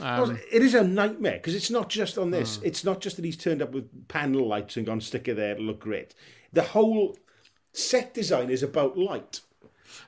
Um, 0.00 0.38
it 0.50 0.62
is 0.62 0.74
a 0.74 0.82
nightmare 0.82 1.34
because 1.38 1.54
it's 1.54 1.70
not 1.70 1.88
just 1.90 2.16
on 2.16 2.30
this. 2.30 2.56
Hmm. 2.56 2.66
It's 2.66 2.84
not 2.84 3.00
just 3.00 3.16
that 3.16 3.24
he's 3.24 3.36
turned 3.36 3.60
up 3.62 3.72
with 3.72 4.08
panel 4.08 4.46
lights 4.46 4.76
and 4.76 4.86
gone 4.86 5.00
sticker 5.00 5.34
there 5.34 5.54
to 5.56 5.60
look 5.60 5.80
great. 5.80 6.14
The 6.52 6.62
whole 6.62 7.16
set 7.72 8.14
design 8.14 8.50
is 8.50 8.62
about 8.62 8.96
light. 8.98 9.40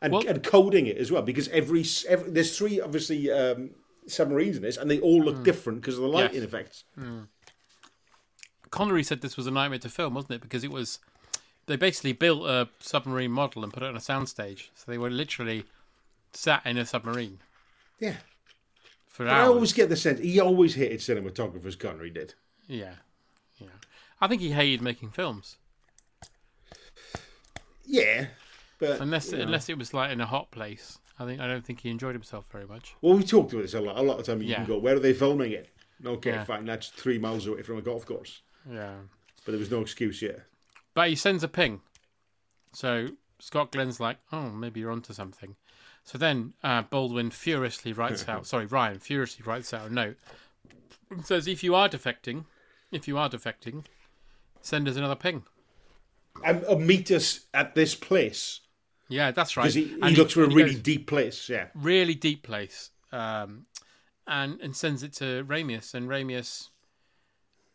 and, 0.00 0.12
Well- 0.12 0.26
and 0.26 0.42
coding 0.42 0.86
it 0.86 0.96
as 0.96 1.10
well 1.12 1.22
because 1.22 1.48
every, 1.48 1.84
every 2.08 2.30
there's 2.30 2.56
three 2.56 2.80
obviously 2.80 3.30
um, 3.30 3.70
submarines 4.06 4.56
in 4.56 4.62
this, 4.62 4.76
and 4.76 4.90
they 4.90 5.00
all 5.00 5.22
look 5.22 5.42
different 5.44 5.80
because 5.80 5.96
of 5.96 6.02
the 6.02 6.08
lighting 6.08 6.36
Yes. 6.36 6.44
effects. 6.44 6.84
Connery 8.70 9.02
said 9.02 9.20
this 9.20 9.36
was 9.36 9.46
a 9.46 9.50
nightmare 9.50 9.78
to 9.80 9.88
film, 9.88 10.14
wasn't 10.14 10.32
it? 10.34 10.40
Because 10.40 10.64
it 10.64 10.70
was 10.70 10.98
they 11.66 11.76
basically 11.76 12.12
built 12.12 12.44
a 12.48 12.68
submarine 12.80 13.30
model 13.30 13.62
and 13.62 13.72
put 13.72 13.82
it 13.82 13.86
on 13.86 13.96
a 13.96 14.00
soundstage, 14.00 14.68
so 14.74 14.90
they 14.90 14.98
were 14.98 15.10
literally 15.10 15.64
sat 16.32 16.64
in 16.64 16.78
a 16.78 16.86
submarine 16.86 17.38
Yeah, 18.00 18.16
for 19.12 19.28
I 19.28 19.42
always 19.42 19.72
get 19.72 19.88
the 19.90 19.96
sense 19.96 20.18
he 20.20 20.40
always 20.40 20.74
hated 20.74 20.98
cinematographers. 21.00 21.78
Connery 21.78 22.10
did. 22.10 22.34
Yeah, 22.66 22.94
yeah. 23.58 23.68
I 24.20 24.26
think 24.26 24.40
he 24.40 24.50
hated 24.50 24.80
making 24.82 25.10
films, 25.10 25.58
Yeah, 27.84 28.26
but 28.78 29.00
unless 29.00 29.30
you 29.32 29.38
know. 29.38 29.44
unless 29.44 29.68
it 29.68 29.78
was 29.78 29.92
like 29.94 30.10
in 30.10 30.20
a 30.20 30.26
hot 30.26 30.50
place. 30.50 30.98
I 31.18 31.26
think 31.26 31.40
I 31.40 31.46
don't 31.46 31.64
think 31.64 31.80
he 31.80 31.90
enjoyed 31.90 32.14
himself 32.14 32.46
very 32.50 32.66
much. 32.66 32.94
Well, 33.02 33.14
we 33.16 33.22
talked 33.22 33.52
about 33.52 33.62
this 33.62 33.74
a 33.74 33.80
lot. 33.80 33.98
A 33.98 34.02
lot 34.02 34.18
of 34.18 34.24
time 34.26 34.40
you 34.42 34.48
Yeah. 34.48 34.56
can 34.56 34.66
go, 34.66 34.78
where 34.78 34.96
are 34.96 35.00
they 35.00 35.12
filming 35.12 35.52
it? 35.52 35.68
Okay, 36.04 36.30
Yeah. 36.30 36.44
fine, 36.44 36.64
that's 36.64 36.88
three 36.88 37.18
miles 37.18 37.46
away 37.46 37.62
from 37.62 37.76
a 37.78 37.82
golf 37.82 38.06
course. 38.06 38.40
Yeah, 38.68 38.96
But 39.44 39.52
there 39.52 39.58
was 39.60 39.70
no 39.70 39.82
excuse 39.82 40.22
yet. 40.22 40.46
but 40.94 41.08
he 41.10 41.14
sends 41.14 41.44
a 41.44 41.48
ping, 41.48 41.82
so 42.72 43.08
Scott 43.38 43.72
Glenn's 43.72 44.00
like, 44.00 44.18
"Oh, 44.32 44.50
maybe 44.50 44.80
you're 44.80 44.90
onto 44.90 45.12
something." 45.12 45.56
So 46.04 46.18
then 46.18 46.54
uh, 46.62 46.82
Baldwin 46.82 47.30
furiously 47.30 47.92
writes 47.92 48.28
out, 48.28 48.46
sorry, 48.52 48.66
Ryan 48.66 48.98
furiously 48.98 49.44
writes 49.44 49.72
out 49.72 49.90
a 49.90 49.94
note 49.94 50.16
and 51.10 51.24
says, 51.24 51.46
"If 51.46 51.62
you 51.62 51.74
are 51.74 51.88
defecting, 51.88 52.44
if 52.90 53.06
you 53.06 53.18
are 53.18 53.28
defecting, 53.28 53.84
send 54.60 54.88
us 54.88 54.96
another 54.96 55.14
ping." 55.14 55.44
And 56.44 56.64
uh, 56.66 56.76
meet 56.76 57.10
us 57.10 57.40
at 57.52 57.74
this 57.74 57.94
place 57.94 58.60
Yeah, 59.08 59.30
that's 59.30 59.56
right. 59.56 59.64
because 59.64 59.74
he, 59.74 59.84
he 59.84 60.16
looks 60.16 60.32
for 60.32 60.44
a 60.44 60.48
really 60.48 60.72
goes, 60.72 60.82
deep 60.82 61.06
place. 61.06 61.48
Yeah, 61.48 61.66
really 61.74 62.14
deep 62.14 62.42
place, 62.42 62.90
um, 63.12 63.66
and 64.26 64.60
and 64.60 64.74
sends 64.74 65.02
it 65.02 65.12
to 65.14 65.44
Ramius, 65.44 65.94
and 65.94 66.08
Ramius 66.08 66.68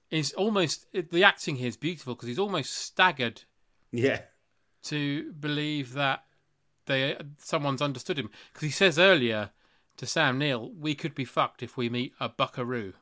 is 0.09 0.33
almost 0.33 0.85
the 0.93 1.23
acting 1.23 1.57
here 1.57 1.67
is 1.67 1.77
beautiful 1.77 2.15
because 2.15 2.27
he's 2.27 2.39
almost 2.39 2.73
staggered 2.73 3.43
yeah, 3.91 4.21
to 4.83 5.31
believe 5.33 5.93
that 5.93 6.23
they 6.87 7.15
someone's 7.37 7.81
understood 7.81 8.17
him 8.19 8.29
because 8.51 8.65
he 8.65 8.71
says 8.71 8.97
earlier 8.97 9.51
to 9.97 10.05
Sam 10.05 10.37
Neill, 10.39 10.71
"We 10.71 10.95
could 10.95 11.13
be 11.15 11.25
fucked 11.25 11.61
if 11.63 11.77
we 11.77 11.89
meet 11.89 12.13
a 12.19 12.27
buckaroo," 12.29 12.93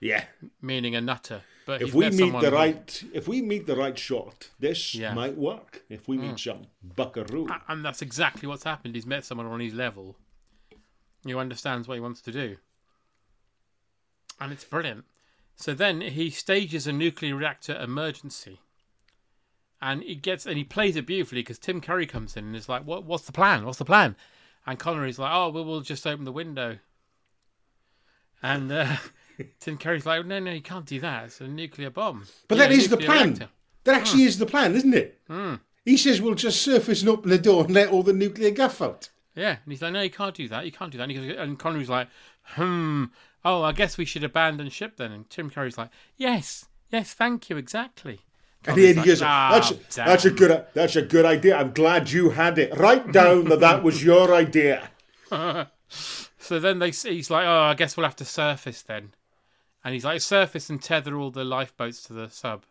yeah. 0.00 0.24
meaning 0.60 0.94
a 0.96 1.00
nutter. 1.00 1.42
But 1.64 1.80
If 1.80 1.94
we 1.94 2.10
meet 2.10 2.32
the 2.32 2.50
who- 2.50 2.56
right, 2.56 3.04
if 3.14 3.28
we 3.28 3.40
meet 3.40 3.66
the 3.66 3.76
right 3.76 3.96
shot, 3.96 4.50
this 4.58 4.96
Yeah. 4.96 5.12
Mm. 5.12 5.14
might 5.14 5.36
work. 5.36 5.84
If 5.88 6.08
we 6.08 6.18
meet 6.18 6.38
some 6.40 6.66
buckaroo, 6.82 7.46
and 7.68 7.84
that's 7.84 8.02
exactly 8.02 8.48
what's 8.48 8.64
happened. 8.64 8.96
He's 8.96 9.06
met 9.06 9.24
someone 9.24 9.46
on 9.46 9.60
his 9.60 9.72
level 9.74 10.16
who 11.24 11.38
understands 11.38 11.86
what 11.86 11.94
he 11.94 12.00
wants 12.00 12.20
to 12.22 12.32
do, 12.32 12.56
and 14.40 14.52
it's 14.52 14.64
brilliant. 14.64 15.04
So 15.54 15.74
then 15.74 16.00
he 16.00 16.30
stages 16.30 16.86
a 16.88 16.92
nuclear 16.92 17.36
reactor 17.36 17.78
emergency, 17.78 18.60
and 19.82 20.02
he 20.02 20.14
gets 20.14 20.46
and 20.46 20.56
he 20.56 20.64
plays 20.64 20.96
it 20.96 21.06
beautifully 21.06 21.40
because 21.40 21.58
Tim 21.58 21.80
Curry 21.80 22.06
comes 22.06 22.36
in 22.36 22.46
and 22.46 22.56
is 22.56 22.68
like, 22.68 22.86
"What? 22.86 23.04
What's 23.04 23.24
the 23.24 23.32
plan? 23.32 23.66
What's 23.66 23.78
the 23.78 23.84
plan?" 23.84 24.16
And 24.64 24.78
Connery's 24.78 25.18
like, 25.18 25.32
"Oh, 25.34 25.50
well, 25.50 25.64
we'll 25.64 25.80
just 25.80 26.06
open 26.06 26.24
the 26.24 26.32
window." 26.32 26.78
And 28.42 28.70
uh, 28.70 28.96
Tim 29.60 29.76
Curry's 29.76 30.06
like, 30.06 30.24
"No, 30.24 30.38
no, 30.38 30.52
you 30.52 30.62
can't 30.62 30.86
do 30.86 31.00
that. 31.00 31.24
It's 31.24 31.40
a 31.40 31.48
nuclear 31.48 31.90
bomb." 31.90 32.26
but 32.48 32.58
that 32.58 32.70
is 32.70 32.88
the 32.88 32.96
plan. 32.96 33.30
reactor. 33.30 33.48
That 33.84 33.96
actually 33.96 34.22
is 34.22 34.38
the 34.38 34.46
plan, 34.46 34.76
isn't 34.76 34.94
it? 34.94 35.20
Hmm. 35.26 35.56
He 35.84 35.96
says 35.96 36.22
we'll 36.22 36.36
just 36.36 36.62
surface 36.62 37.00
and 37.00 37.10
open 37.10 37.30
the 37.30 37.38
door 37.38 37.64
and 37.64 37.74
let 37.74 37.88
all 37.88 38.04
the 38.04 38.12
nuclear 38.12 38.52
guff 38.52 38.80
out. 38.80 39.10
Yeah, 39.34 39.56
and 39.64 39.72
he's 39.72 39.82
like, 39.82 39.92
no, 39.92 40.02
you 40.02 40.10
can't 40.10 40.34
do 40.34 40.46
that. 40.48 40.64
You 40.64 40.70
can't 40.70 40.92
do 40.92 40.98
that. 40.98 41.10
And, 41.10 41.28
goes, 41.28 41.36
and 41.36 41.58
Connery's 41.58 41.88
like, 41.88 42.08
hmm. 42.42 43.06
Oh, 43.44 43.62
I 43.62 43.72
guess 43.72 43.98
we 43.98 44.04
should 44.04 44.22
abandon 44.22 44.68
ship 44.68 44.96
then. 44.96 45.10
And 45.10 45.28
Tim 45.28 45.50
Curry's 45.50 45.76
like, 45.76 45.90
yes, 46.16 46.66
yes, 46.90 47.12
thank 47.12 47.50
you, 47.50 47.56
exactly. 47.56 48.20
And 48.64 48.78
he 48.78 48.94
goes, 48.94 49.22
"Ah, 49.22 49.50
that's, 49.52 49.96
that's 49.96 50.24
a 50.24 50.30
good 50.30 50.66
that's 50.72 50.96
a 50.96 51.02
good 51.02 51.24
idea. 51.24 51.56
I'm 51.56 51.72
glad 51.72 52.10
you 52.10 52.30
had 52.30 52.58
it. 52.58 52.76
Write 52.78 53.12
down 53.12 53.46
that 53.46 53.60
that 53.60 53.82
was 53.82 54.04
your 54.04 54.34
idea. 54.34 54.90
So 56.42 56.58
then 56.58 56.80
they 56.80 56.90
he's 56.90 57.30
like, 57.30 57.46
oh, 57.46 57.62
I 57.62 57.74
guess 57.74 57.96
we'll 57.96 58.04
have 58.04 58.16
to 58.16 58.24
surface 58.24 58.82
then. 58.82 59.14
And 59.84 59.94
he's 59.94 60.04
like, 60.04 60.20
surface 60.20 60.68
and 60.68 60.82
tether 60.82 61.16
all 61.16 61.30
the 61.30 61.44
lifeboats 61.44 62.02
to 62.04 62.12
the 62.12 62.28
sub. 62.30 62.64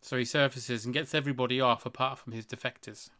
So 0.00 0.16
he 0.16 0.24
surfaces 0.24 0.84
and 0.84 0.94
gets 0.94 1.14
everybody 1.14 1.60
off 1.60 1.84
apart 1.84 2.20
from 2.20 2.32
his 2.32 2.46
defectors. 2.46 3.10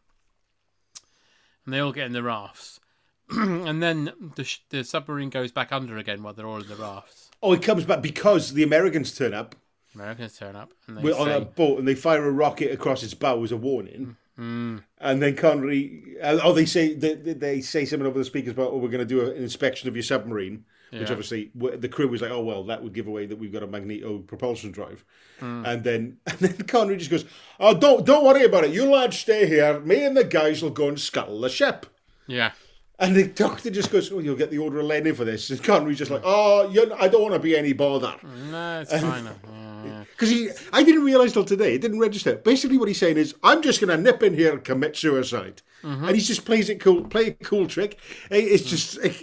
And 1.65 1.73
they 1.73 1.79
all 1.79 1.91
get 1.91 2.05
in 2.05 2.13
the 2.13 2.23
rafts. 2.23 2.79
and 3.29 3.83
then 3.83 4.13
the, 4.35 4.45
sh- 4.45 4.61
the 4.69 4.83
submarine 4.85 5.29
goes 5.29 5.51
back 5.51 5.73
under 5.73 5.97
again 5.97 6.23
while 6.23 6.33
they're 6.33 6.47
all 6.47 6.61
in 6.61 6.69
the 6.69 6.75
rafts. 6.75 7.29
Oh, 7.43 7.51
it 7.51 7.61
comes 7.61 7.83
back 7.83 8.01
because 8.01 8.53
the 8.53 8.63
Americans 8.63 9.17
turn 9.17 9.33
up 9.33 9.55
Americans 9.95 10.37
turn 10.37 10.55
up 10.55 10.73
and 10.87 10.97
they 10.97 11.01
with, 11.01 11.15
on 11.15 11.27
say, 11.27 11.37
a 11.37 11.41
boat 11.41 11.79
and 11.79 11.87
they 11.87 11.95
fire 11.95 12.25
a 12.25 12.31
rocket 12.31 12.71
across 12.71 13.03
its 13.03 13.13
bow 13.13 13.43
as 13.43 13.51
a 13.51 13.57
warning. 13.57 14.17
Mm. 14.39 14.83
And 14.99 15.21
then 15.21 15.35
Connery, 15.35 16.17
uh, 16.21 16.39
oh, 16.43 16.51
they 16.53 16.65
say 16.65 16.93
they, 16.93 17.13
they 17.13 17.61
say 17.61 17.85
something 17.85 18.05
over 18.05 18.19
the 18.19 18.25
speakers 18.25 18.51
about, 18.51 18.71
oh, 18.71 18.77
we're 18.77 18.89
going 18.89 18.99
to 18.99 19.05
do 19.05 19.29
an 19.29 19.41
inspection 19.41 19.87
of 19.87 19.95
your 19.95 20.03
submarine, 20.03 20.65
which 20.91 21.09
obviously 21.09 21.51
the 21.55 21.89
crew 21.89 22.07
was 22.07 22.21
like, 22.21 22.31
oh 22.31 22.41
well, 22.41 22.63
that 22.65 22.83
would 22.83 22.93
give 22.93 23.07
away 23.07 23.25
that 23.25 23.37
we've 23.37 23.51
got 23.51 23.63
a 23.63 23.67
magneto 23.67 24.19
propulsion 24.19 24.71
drive. 24.71 25.03
Mm. 25.39 25.67
And 25.67 25.83
then 25.83 26.17
and 26.27 26.39
then 26.39 26.57
Connery 26.67 26.97
just 26.97 27.11
goes, 27.11 27.25
oh, 27.59 27.73
don't 27.73 28.05
don't 28.05 28.25
worry 28.25 28.43
about 28.43 28.65
it. 28.65 28.71
You 28.71 28.89
lads 28.89 29.17
stay 29.17 29.47
here. 29.47 29.79
Me 29.79 30.03
and 30.05 30.15
the 30.15 30.23
guys 30.23 30.61
will 30.61 30.69
go 30.69 30.87
and 30.87 30.99
scuttle 30.99 31.41
the 31.41 31.49
ship. 31.49 31.85
yeah. 32.27 32.51
And 32.97 33.13
the 33.13 33.27
doctor 33.27 33.69
just 33.69 33.91
goes, 33.91 34.09
oh, 34.11 34.19
you'll 34.19 34.37
get 34.37 34.51
the 34.51 34.57
order 34.57 34.79
of 34.79 34.85
Lenin 34.85 35.15
for 35.15 35.25
this. 35.25 35.49
And 35.49 35.61
Connery's 35.61 35.97
just 35.97 36.11
like, 36.11 36.21
oh, 36.23 36.69
I 36.97 37.07
don't 37.09 37.21
want 37.21 37.33
to 37.33 37.39
be 37.39 37.57
any 37.57 37.73
bother. 37.73 38.15
No, 38.23 38.81
it's 38.81 38.91
fine. 38.91 39.25
Yeah, 39.25 39.31
yeah. 39.43 39.74
Because 40.11 40.29
he, 40.29 40.49
I 40.73 40.83
didn't 40.83 41.03
realise 41.03 41.33
till 41.33 41.45
today, 41.45 41.75
it 41.75 41.81
didn't 41.81 41.99
register. 41.99 42.35
Basically, 42.35 42.77
what 42.77 42.87
he's 42.87 42.99
saying 42.99 43.17
is, 43.17 43.35
I'm 43.43 43.61
just 43.61 43.79
going 43.81 43.95
to 43.95 44.01
nip 44.01 44.23
in 44.23 44.33
here 44.33 44.53
and 44.53 44.63
commit 44.63 44.95
suicide. 44.95 45.61
Mm-hmm. 45.83 46.05
And 46.05 46.15
he 46.15 46.21
just 46.21 46.45
plays 46.45 46.69
it 46.69 46.79
cool, 46.79 47.03
play 47.05 47.27
a 47.27 47.31
cool 47.33 47.67
trick. 47.67 47.99
Eh, 48.31 48.37
It's 48.39 48.63
Mm. 48.63 48.67
just, 48.69 48.97
eh, 49.03 49.13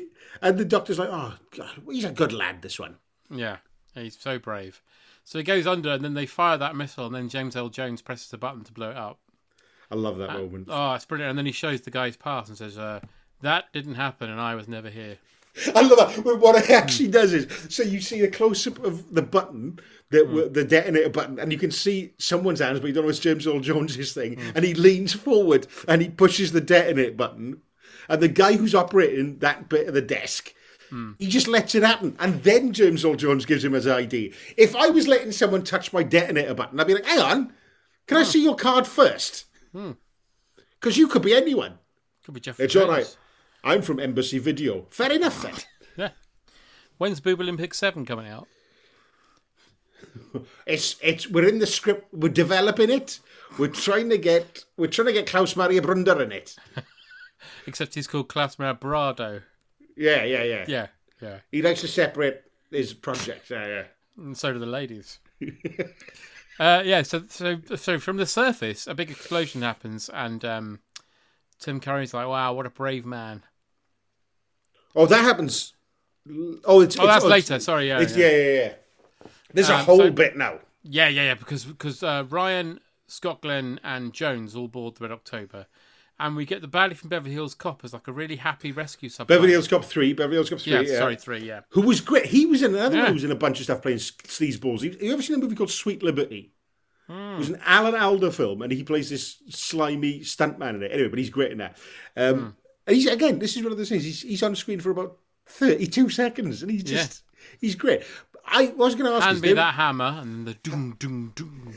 and 0.40 0.58
the 0.58 0.64
doctor's 0.64 0.98
like, 0.98 1.08
oh, 1.10 1.34
God, 1.56 1.70
he's 1.90 2.04
a 2.04 2.10
good 2.12 2.32
lad, 2.32 2.62
this 2.62 2.78
one. 2.78 2.96
Yeah, 3.30 3.56
he's 3.94 4.18
so 4.18 4.38
brave. 4.38 4.82
So 5.24 5.38
he 5.38 5.44
goes 5.44 5.66
under, 5.66 5.90
and 5.90 6.04
then 6.04 6.14
they 6.14 6.26
fire 6.26 6.58
that 6.58 6.74
missile, 6.76 7.06
and 7.06 7.14
then 7.14 7.28
James 7.28 7.56
Earl 7.56 7.68
Jones 7.68 8.02
presses 8.02 8.28
the 8.28 8.38
button 8.38 8.64
to 8.64 8.72
blow 8.72 8.90
it 8.90 8.96
up. 8.96 9.18
I 9.90 9.94
love 9.94 10.18
that 10.18 10.32
moment. 10.32 10.68
Oh, 10.70 10.94
it's 10.94 11.04
brilliant! 11.04 11.30
And 11.30 11.38
then 11.38 11.46
he 11.46 11.52
shows 11.52 11.82
the 11.82 11.90
guy's 11.90 12.16
pass 12.16 12.48
and 12.48 12.56
says, 12.56 12.78
uh, 12.78 13.00
"That 13.42 13.72
didn't 13.72 13.94
happen, 13.94 14.30
and 14.30 14.40
I 14.40 14.54
was 14.54 14.66
never 14.66 14.88
here." 14.88 15.18
I 15.74 15.82
love 15.82 15.98
that. 15.98 16.38
What 16.40 16.62
it 16.62 16.70
actually 16.70 17.08
does 17.08 17.32
is, 17.32 17.46
so 17.68 17.82
you 17.82 18.00
see 18.00 18.20
a 18.22 18.30
close 18.30 18.66
up 18.66 18.82
of 18.84 19.14
the 19.14 19.22
button, 19.22 19.78
the 20.10 20.24
hmm. 20.24 20.52
the 20.52 20.64
detonator 20.64 21.10
button, 21.10 21.38
and 21.38 21.52
you 21.52 21.58
can 21.58 21.70
see 21.70 22.14
someone's 22.18 22.60
hands, 22.60 22.80
but 22.80 22.86
you 22.86 22.92
don't 22.92 23.04
know 23.04 23.10
it's 23.10 23.18
James 23.18 23.46
Earl 23.46 23.60
Jones's 23.60 24.14
thing. 24.14 24.38
Hmm. 24.38 24.50
And 24.54 24.64
he 24.64 24.74
leans 24.74 25.12
forward 25.12 25.66
and 25.86 26.00
he 26.00 26.08
pushes 26.08 26.52
the 26.52 26.60
detonate 26.60 27.16
button, 27.16 27.60
and 28.08 28.22
the 28.22 28.28
guy 28.28 28.56
who's 28.56 28.74
operating 28.74 29.38
that 29.38 29.68
bit 29.68 29.88
of 29.88 29.94
the 29.94 30.02
desk. 30.02 30.54
Hmm. 30.88 31.12
He 31.18 31.28
just 31.28 31.48
lets 31.48 31.74
it 31.74 31.82
happen, 31.82 32.16
and 32.18 32.42
then 32.42 32.72
James 32.72 33.04
Earl 33.04 33.14
Jones 33.14 33.44
gives 33.44 33.64
him 33.64 33.72
his 33.72 33.86
ID. 33.86 34.34
If 34.56 34.74
I 34.74 34.88
was 34.88 35.08
letting 35.08 35.32
someone 35.32 35.64
touch 35.64 35.92
my 35.92 36.02
detonator 36.02 36.54
button, 36.54 36.80
I'd 36.80 36.86
be 36.86 36.94
like, 36.94 37.06
"Hang 37.06 37.18
on, 37.18 37.52
can 38.06 38.16
I 38.16 38.24
see 38.24 38.42
your 38.42 38.56
card 38.56 38.86
first? 38.86 39.46
Because 39.72 40.96
you 40.96 41.08
could 41.08 41.22
be 41.22 41.34
anyone. 41.34 41.78
Could 42.24 42.34
be 42.34 42.40
Jeffrey. 42.40 42.64
It's 42.64 42.76
all 42.76 42.86
Jones. 42.86 42.90
right. 42.90 43.16
I'm 43.64 43.82
from 43.82 44.00
Embassy 44.00 44.38
Video. 44.38 44.86
Fair 44.90 45.12
enough, 45.12 45.42
then. 45.42 45.54
Yeah. 45.94 46.08
When's 46.96 47.20
Boob 47.20 47.40
Olympic 47.40 47.74
Seven 47.74 48.06
coming 48.06 48.26
out? 48.26 48.48
It's 50.66 50.96
it's 51.02 51.28
we're 51.28 51.46
in 51.46 51.58
the 51.58 51.66
script. 51.66 52.12
We're 52.14 52.30
developing 52.30 52.90
it. 52.90 53.20
We're 53.58 53.68
trying 53.68 54.08
to 54.08 54.16
get 54.16 54.64
we're 54.78 54.86
trying 54.86 55.08
to 55.08 55.12
get 55.12 55.26
Klaus 55.26 55.54
Maria 55.54 55.82
Brandauer 55.82 56.22
in 56.22 56.32
it. 56.32 56.56
Except 57.66 57.94
he's 57.94 58.06
called 58.06 58.28
Klaus 58.28 58.58
Maria 58.58 58.74
Brado. 58.74 59.42
Yeah, 59.96 60.24
yeah, 60.24 60.42
yeah. 60.42 60.64
Yeah, 60.66 60.86
yeah. 61.20 61.38
He 61.50 61.60
likes 61.60 61.82
to 61.82 61.88
separate 61.88 62.42
his 62.70 62.94
projects. 62.94 63.50
Yeah, 63.50 63.66
yeah. 63.66 63.84
And 64.16 64.36
so 64.36 64.52
do 64.52 64.58
the 64.58 64.66
ladies. 64.66 65.18
uh, 66.60 66.82
yeah. 66.84 67.02
So, 67.02 67.24
so, 67.28 67.58
so 67.76 67.98
from 67.98 68.16
the 68.16 68.26
surface, 68.26 68.86
a 68.86 68.94
big 68.94 69.10
explosion 69.10 69.62
happens, 69.62 70.08
and 70.08 70.44
um, 70.44 70.80
Tim 71.58 71.80
Curry's 71.80 72.14
like, 72.14 72.26
"Wow, 72.26 72.54
what 72.54 72.66
a 72.66 72.70
brave 72.70 73.04
man." 73.04 73.42
Oh, 74.94 75.06
that 75.06 75.22
happens. 75.22 75.74
Oh, 76.28 76.32
it's 76.34 76.64
Oh, 76.64 76.80
it's- 76.80 76.96
that's 76.96 77.24
it's- 77.24 77.30
later. 77.30 77.58
Sorry, 77.60 77.88
yeah, 77.88 78.00
yeah. 78.00 78.08
yeah, 78.16 78.28
yeah, 78.30 78.54
yeah. 78.54 78.72
There's 79.54 79.68
a 79.70 79.76
Um, 79.76 79.84
whole 79.84 79.98
so- 79.98 80.10
bit 80.10 80.36
now. 80.36 80.60
Yeah, 80.84 81.08
yeah, 81.08 81.22
yeah. 81.24 81.34
Because 81.34 81.64
because 81.64 82.02
uh, 82.02 82.24
Ryan, 82.28 82.80
Scott 83.06 83.40
Glenn, 83.42 83.78
and 83.84 84.12
Jones 84.12 84.54
all 84.56 84.68
board 84.68 84.96
the 84.96 85.02
Red 85.04 85.12
October, 85.12 85.66
and 86.18 86.34
we 86.36 86.44
get 86.44 86.60
the 86.60 86.66
Valley 86.66 86.94
from 86.94 87.08
Beverly 87.08 87.32
Hills 87.32 87.54
Cop 87.54 87.84
as 87.84 87.92
like 87.92 88.08
a 88.08 88.12
really 88.12 88.36
happy 88.36 88.72
rescue 88.72 89.08
submarine. 89.08 89.38
Beverly 89.38 89.52
Hills 89.52 89.68
Cop 89.68 89.84
three. 89.84 90.12
Beverly 90.12 90.36
Hills 90.36 90.50
Cop 90.50 90.58
three. 90.60 90.72
Yeah, 90.72 90.80
Yeah, 90.80 90.98
sorry, 90.98 91.16
three. 91.16 91.40
Yeah. 91.46 91.60
Who 91.70 91.82
was 91.82 92.00
great? 92.00 92.26
He 92.26 92.46
was 92.46 92.62
in 92.62 92.74
another 92.74 92.96
Yeah. 92.96 93.02
one 93.02 93.08
who 93.08 93.14
was 93.14 93.24
in 93.24 93.30
a 93.30 93.36
bunch 93.36 93.58
of 93.58 93.64
stuff 93.64 93.82
playing 93.82 93.98
sleazeballs. 93.98 94.82
You 94.82 94.96
you 95.00 95.12
ever 95.12 95.22
seen 95.22 95.36
a 95.36 95.38
movie 95.38 95.54
called 95.56 95.70
Sweet 95.70 96.02
Liberty? 96.02 96.52
It 97.08 97.38
was 97.38 97.50
an 97.50 97.60
Alan 97.66 97.94
Alda 97.94 98.32
film, 98.32 98.62
and 98.62 98.72
he 98.72 98.82
plays 98.84 99.10
this 99.10 99.36
slimy 99.50 100.20
stuntman 100.20 100.76
in 100.76 100.82
it. 100.84 100.92
Anyway, 100.92 101.08
but 101.08 101.18
he's 101.18 101.28
great 101.30 101.52
in 101.52 101.58
that. 101.58 101.76
Um, 102.16 102.56
And 102.86 102.96
he's 102.96 103.06
again, 103.06 103.38
this 103.38 103.56
is 103.56 103.62
one 103.62 103.72
of 103.72 103.78
those 103.78 103.88
things. 103.88 104.04
He's, 104.04 104.22
he's 104.22 104.42
on 104.42 104.56
screen 104.56 104.80
for 104.80 104.90
about 104.90 105.18
thirty-two 105.46 106.08
seconds, 106.08 106.62
and 106.62 106.70
he's 106.70 106.84
just 106.84 107.22
he's 107.60 107.74
great. 107.74 108.02
I 108.44 108.66
was 108.76 108.94
going 108.94 109.10
to 109.10 109.16
ask. 109.16 109.26
Hand 109.26 109.40
me 109.40 109.52
that 109.52 109.74
hammer 109.74 110.18
and 110.20 110.46
the 110.46 110.54
doom 110.54 110.96
doom 110.98 111.32
doom. 111.34 111.74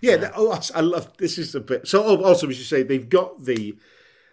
Yeah, 0.00 0.16
that- 0.18 0.32
oh, 0.36 0.60
I 0.74 0.80
love 0.80 1.16
this. 1.16 1.38
Is 1.38 1.54
a 1.54 1.60
bit. 1.60 1.88
So 1.88 2.04
oh, 2.04 2.22
also, 2.22 2.46
we 2.46 2.54
should 2.54 2.66
say 2.66 2.82
they've 2.82 3.08
got 3.08 3.44
the. 3.44 3.76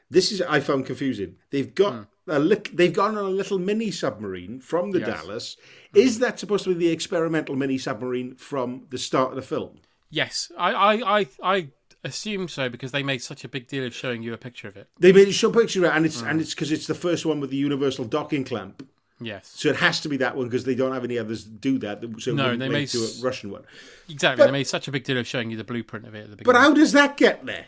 This 0.09 0.31
is 0.31 0.41
I 0.41 0.59
found 0.59 0.85
confusing. 0.85 1.37
They've 1.49 1.73
got 1.73 1.93
hmm. 1.93 2.31
a 2.31 2.37
lit, 2.37 2.77
They've 2.77 2.93
gone 2.93 3.17
on 3.17 3.25
a 3.25 3.29
little 3.29 3.57
mini 3.57 3.89
submarine 3.89 4.59
from 4.59 4.91
the 4.91 4.99
Yes. 4.99 5.07
Dallas. 5.07 5.57
Hmm. 5.93 5.99
Is 5.99 6.19
that 6.19 6.39
supposed 6.39 6.65
to 6.65 6.75
be 6.75 6.85
the 6.85 6.91
experimental 6.91 7.55
mini 7.55 7.79
submarine 7.79 8.35
from 8.35 8.85
the 8.91 8.99
start 8.99 9.31
of 9.31 9.35
the 9.35 9.41
film? 9.41 9.79
Yes, 10.11 10.51
I, 10.57 10.71
I, 10.71 11.19
I, 11.19 11.27
I 11.41 11.67
assume 12.05 12.47
so 12.47 12.69
because 12.69 12.91
they 12.93 13.03
made 13.03 13.21
such 13.21 13.43
a 13.43 13.49
big 13.49 13.67
deal 13.67 13.85
of 13.85 13.93
showing 13.93 14.23
you 14.23 14.33
a 14.33 14.37
picture 14.37 14.67
of 14.69 14.77
it. 14.77 14.87
They 14.99 15.11
made 15.11 15.27
a 15.27 15.33
show 15.33 15.51
picture 15.51 15.79
of 15.85 15.91
it, 15.91 15.95
and 15.95 16.05
it's 16.05 16.21
and 16.21 16.39
it's 16.39 16.53
because 16.53 16.71
it's 16.71 16.87
the 16.87 16.95
first 16.95 17.25
one 17.25 17.39
with 17.41 17.49
the 17.49 17.57
universal 17.57 18.05
docking 18.05 18.43
clamp. 18.45 18.87
Yes, 19.21 19.47
So 19.55 19.69
it 19.69 19.77
has 19.77 20.01
to 20.01 20.09
be 20.09 20.17
that 20.17 20.35
one 20.35 20.47
because 20.47 20.65
they 20.65 20.75
don't 20.75 20.91
have 20.91 21.05
any 21.05 21.17
others 21.17 21.45
do 21.45 21.77
that. 21.79 22.03
So 22.19 22.33
No, 22.33 22.57
they 22.57 22.67
made 22.67 22.89
to 22.89 22.97
a 22.97 23.09
Russian 23.23 23.49
one. 23.49 23.63
exactly. 24.09 24.41
But- 24.41 24.47
they 24.47 24.51
made 24.51 24.67
such 24.67 24.89
a 24.89 24.91
big 24.91 25.05
deal 25.05 25.17
of 25.17 25.25
showing 25.25 25.49
you 25.51 25.55
the 25.57 25.63
blueprint 25.63 26.05
of 26.05 26.13
it 26.15 26.25
at 26.25 26.29
the 26.31 26.35
beginning. 26.35 26.53
But 26.53 26.59
how 26.61 26.73
does 26.73 26.91
that 26.91 27.15
get 27.15 27.45
there? 27.45 27.67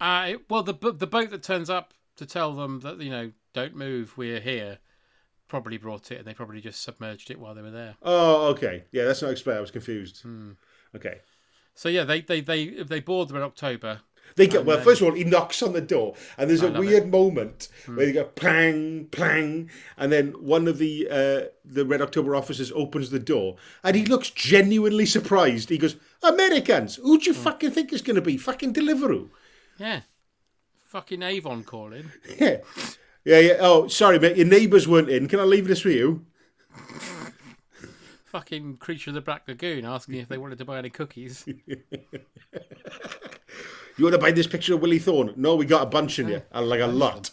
Uh, 0.00 0.34
well, 0.50 0.62
the 0.62 0.74
the 0.92 1.06
boat 1.06 1.30
that 1.30 1.42
turns 1.42 1.70
up 1.70 1.94
to 2.16 2.26
tell 2.26 2.52
them 2.54 2.80
that 2.80 3.00
you 3.00 3.10
know 3.10 3.32
don't 3.54 3.74
move, 3.76 4.16
we're 4.18 4.40
here, 4.40 4.78
probably 5.48 5.78
brought 5.78 6.10
it, 6.10 6.18
and 6.18 6.26
they 6.26 6.34
probably 6.34 6.60
just 6.60 6.82
submerged 6.82 7.30
it 7.30 7.38
while 7.38 7.54
they 7.54 7.62
were 7.62 7.70
there. 7.70 7.94
Oh, 8.02 8.48
okay. 8.48 8.84
Yeah, 8.92 9.04
that's 9.04 9.22
not 9.22 9.30
explained. 9.30 9.58
I 9.58 9.60
was 9.62 9.70
confused. 9.70 10.22
Hmm. 10.22 10.52
Okay. 10.94 11.20
So 11.76 11.88
yeah, 11.88 12.02
they 12.04 12.22
they 12.22 12.40
they 12.40 12.66
they 12.82 12.98
board 13.00 13.28
them 13.28 13.36
in 13.36 13.42
October. 13.44 14.00
They 14.34 14.48
get 14.48 14.64
well. 14.64 14.76
then- 14.78 14.84
First 14.84 15.00
of 15.02 15.06
all, 15.08 15.14
he 15.14 15.22
knocks 15.24 15.62
on 15.62 15.72
the 15.72 15.80
door, 15.80 16.14
and 16.36 16.50
there's 16.50 16.62
I 16.64 16.66
a 16.68 16.78
weird 16.80 17.04
it. 17.04 17.08
Moment 17.08 17.68
where 17.86 18.06
you 18.08 18.12
go 18.12 18.24
plang, 18.24 19.06
plang, 19.10 19.70
and 19.96 20.10
then 20.10 20.32
one 20.32 20.66
of 20.66 20.78
the 20.78 21.06
uh, 21.08 21.40
the 21.64 21.86
Red 21.86 22.02
October 22.02 22.34
officers 22.34 22.72
opens 22.72 23.10
the 23.10 23.20
door, 23.20 23.56
and 23.84 23.94
he 23.94 24.04
looks 24.04 24.28
genuinely 24.30 25.06
surprised. 25.06 25.68
He 25.68 25.78
goes, 25.78 25.96
"Americans, 26.24 26.96
who 26.96 27.18
do 27.18 27.26
you 27.30 27.34
fucking 27.34 27.70
think 27.70 27.92
it's 27.92 28.02
going 28.02 28.16
to 28.16 28.20
be? 28.22 28.36
Fucking 28.36 28.74
Deliveroo." 28.74 29.28
Yeah, 29.78 30.00
fucking 30.86 31.22
Avon 31.22 31.62
calling. 31.62 32.10
Yeah, 32.40 32.58
yeah, 33.24 33.38
yeah. 33.38 33.56
Oh, 33.60 33.86
sorry, 33.88 34.18
mate. 34.18 34.36
Your 34.36 34.46
neighbours 34.46 34.86
weren't 34.88 35.08
in. 35.10 35.28
Can 35.28 35.40
I 35.40 35.44
leave 35.44 35.66
this 35.68 35.80
for 35.80 35.90
you? 35.90 36.24
fucking 38.36 38.76
creature 38.76 39.10
of 39.10 39.14
the 39.14 39.20
Black 39.22 39.42
Lagoon 39.48 39.84
asking 39.86 40.16
if 40.16 40.28
they 40.28 40.36
wanted 40.38 40.58
to 40.58 40.64
buy 40.64 40.78
any 40.78 40.90
cookies. 40.90 41.44
You 41.46 41.56
want 44.04 44.12
to 44.12 44.18
buy 44.18 44.30
this 44.30 44.46
picture 44.46 44.74
of 44.74 44.82
Willie 44.82 44.98
Thorne? 44.98 45.32
No, 45.36 45.56
we 45.56 45.64
got 45.64 45.82
a 45.82 45.86
bunch 45.86 46.18
in 46.18 46.28
here, 46.28 46.44
and 46.52 46.68
like 46.68 46.80
a 46.80 46.86
lot. 46.86 47.30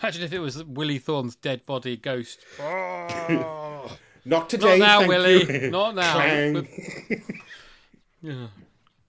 Imagine 0.00 0.24
if 0.24 0.32
it 0.34 0.40
was 0.40 0.62
Willie 0.62 0.98
Thorne's 0.98 1.36
dead 1.36 1.64
body 1.66 1.96
ghost. 1.96 2.40
Oh. 2.60 3.96
Not 4.26 4.48
today. 4.48 4.78
Not 4.78 4.86
now, 4.86 4.98
thank 5.00 5.08
Willie. 5.10 5.64
you. 5.64 5.70
Not 5.70 5.94
now. 5.94 6.12
Clang. 6.14 6.52
But- 6.54 6.66
yeah. 8.22 8.46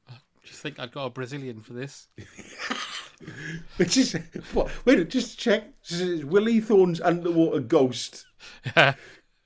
I 0.09 0.13
just 0.43 0.61
think 0.61 0.77
I've 0.77 0.91
got 0.91 1.05
a 1.05 1.09
Brazilian 1.09 1.61
for 1.61 1.71
this. 1.71 2.09
Which 3.77 3.95
is 3.95 4.17
what? 4.51 4.69
Wait, 4.83 5.09
just 5.09 5.39
check. 5.39 5.63
This 5.89 6.01
is 6.01 6.25
Willie 6.25 6.59
Thorne's 6.59 6.99
underwater 6.99 7.61
ghost 7.61 8.25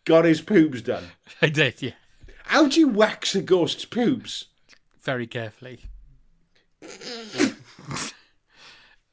got 0.09 0.25
his 0.25 0.41
poops 0.41 0.81
done. 0.81 1.03
I 1.41 1.49
did, 1.49 1.83
yeah. 1.83 1.91
How 2.45 2.67
do 2.67 2.79
you 2.79 2.87
wax 2.87 3.35
a 3.35 3.41
ghost's 3.43 3.85
poops? 3.85 4.45
Very 5.03 5.27
carefully. 5.27 5.81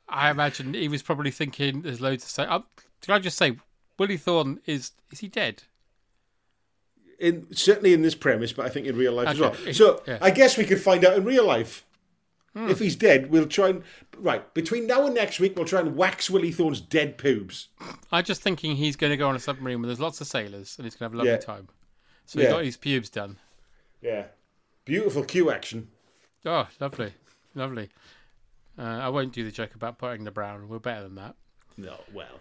I 0.09 0.31
imagine 0.31 0.73
he 0.73 0.89
was 0.89 1.03
probably 1.03 1.31
thinking 1.31 1.83
there's 1.83 2.01
loads 2.01 2.25
to 2.25 2.31
say. 2.31 2.45
Um, 2.45 2.65
can 3.03 3.13
I 3.15 3.19
just 3.19 3.37
say, 3.37 3.57
Willie 3.99 4.17
Thorne 4.17 4.61
is 4.65 4.93
is 5.13 5.19
he 5.21 5.29
dead? 5.29 5.65
In 7.19 7.47
certainly 7.55 7.93
in 7.93 8.01
this 8.01 8.15
premise, 8.15 8.55
but 8.55 8.65
I 8.65 8.71
think 8.71 8.87
in 8.87 8.97
real 8.97 9.13
life 9.13 9.29
as 9.29 9.39
well. 9.39 9.55
So 9.73 10.03
Yeah. 10.07 10.17
I 10.23 10.31
guess 10.31 10.57
we 10.57 10.65
could 10.65 10.81
find 10.81 11.05
out 11.05 11.17
in 11.19 11.25
real 11.25 11.45
life. 11.47 11.85
Hmm. 12.57 12.71
If 12.71 12.79
he's 12.79 12.97
dead, 12.97 13.31
we'll 13.31 13.47
try 13.47 13.69
and 13.69 13.83
right 14.17 14.55
between 14.55 14.87
now 14.87 15.05
and 15.05 15.15
next 15.15 15.39
week. 15.41 15.55
We'll 15.57 15.67
try 15.67 15.81
and 15.81 15.95
wax 15.95 16.31
Willie 16.31 16.53
Thorne's 16.53 16.81
dead 16.81 17.19
pubes. 17.19 17.69
I'm 18.11 18.25
just 18.25 18.41
thinking 18.41 18.77
he's 18.77 18.97
going 18.97 19.11
to 19.11 19.17
go 19.19 19.29
on 19.29 19.37
a 19.37 19.39
submarine 19.39 19.81
where 19.81 19.89
there's 19.89 20.01
lots 20.01 20.23
of 20.23 20.27
sailors 20.27 20.75
and 20.79 20.87
he's 20.87 20.95
going 20.97 21.11
to 21.11 21.13
have 21.13 21.15
a 21.15 21.17
lovely 21.19 21.33
Yeah. 21.33 21.37
time. 21.55 21.69
So 22.25 22.39
he 22.39 22.47
Yeah. 22.47 22.53
got 22.53 22.65
his 22.65 22.79
pubes 22.79 23.11
done. 23.11 23.37
Yeah, 24.01 24.25
beautiful 24.87 25.23
cue 25.23 25.51
action. 25.51 25.89
Oh, 26.47 26.67
lovely, 26.81 27.13
lovely. 27.55 27.91
Uh, 28.79 28.83
I 28.83 29.09
won't 29.11 29.33
do 29.35 29.45
the 29.45 29.51
joke 29.51 29.75
about 29.75 29.99
putting 29.99 30.25
the 30.25 30.31
brown. 30.31 30.69
We're 30.69 30.79
better 30.79 31.03
than 31.03 31.17
that. 31.17 31.35
No, 31.77 32.01
well. 32.15 32.41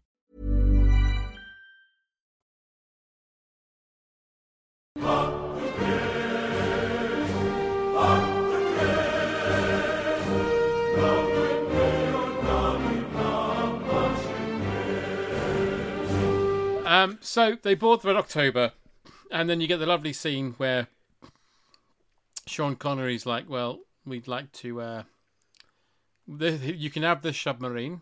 Um, 17.01 17.17
so 17.21 17.57
they 17.61 17.73
board 17.73 18.01
the 18.01 18.09
Red 18.09 18.17
October, 18.17 18.73
and 19.31 19.49
then 19.49 19.61
you 19.61 19.67
get 19.67 19.77
the 19.77 19.85
lovely 19.85 20.13
scene 20.13 20.53
where 20.57 20.87
Sean 22.45 22.75
Connery's 22.75 23.25
like, 23.25 23.49
"Well, 23.49 23.79
we'd 24.05 24.27
like 24.27 24.51
to. 24.53 24.81
Uh, 24.81 25.03
the, 26.27 26.51
you 26.51 26.89
can 26.89 27.03
have 27.03 27.21
this 27.21 27.39
submarine." 27.39 28.01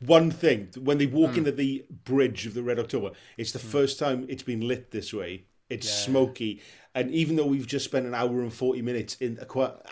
One 0.00 0.30
thing 0.30 0.68
when 0.78 0.98
they 0.98 1.06
walk 1.06 1.32
Hmm. 1.32 1.38
into 1.38 1.52
the 1.52 1.84
bridge 2.04 2.46
of 2.46 2.54
the 2.54 2.62
Red 2.62 2.78
October, 2.78 3.12
it's 3.36 3.52
the 3.52 3.58
first 3.58 3.98
time 3.98 4.26
it's 4.28 4.44
been 4.44 4.60
lit 4.66 4.90
this 4.90 5.12
way. 5.12 5.44
It's 5.68 5.86
Yeah. 5.86 5.92
smoky, 6.06 6.62
and 7.00 7.10
even 7.12 7.36
though 7.36 7.46
we've 7.46 7.66
just 7.66 7.84
spent 7.84 8.06
an 8.06 8.14
hour 8.14 8.40
and 8.42 8.52
forty 8.52 8.82
minutes 8.82 9.14
in 9.20 9.38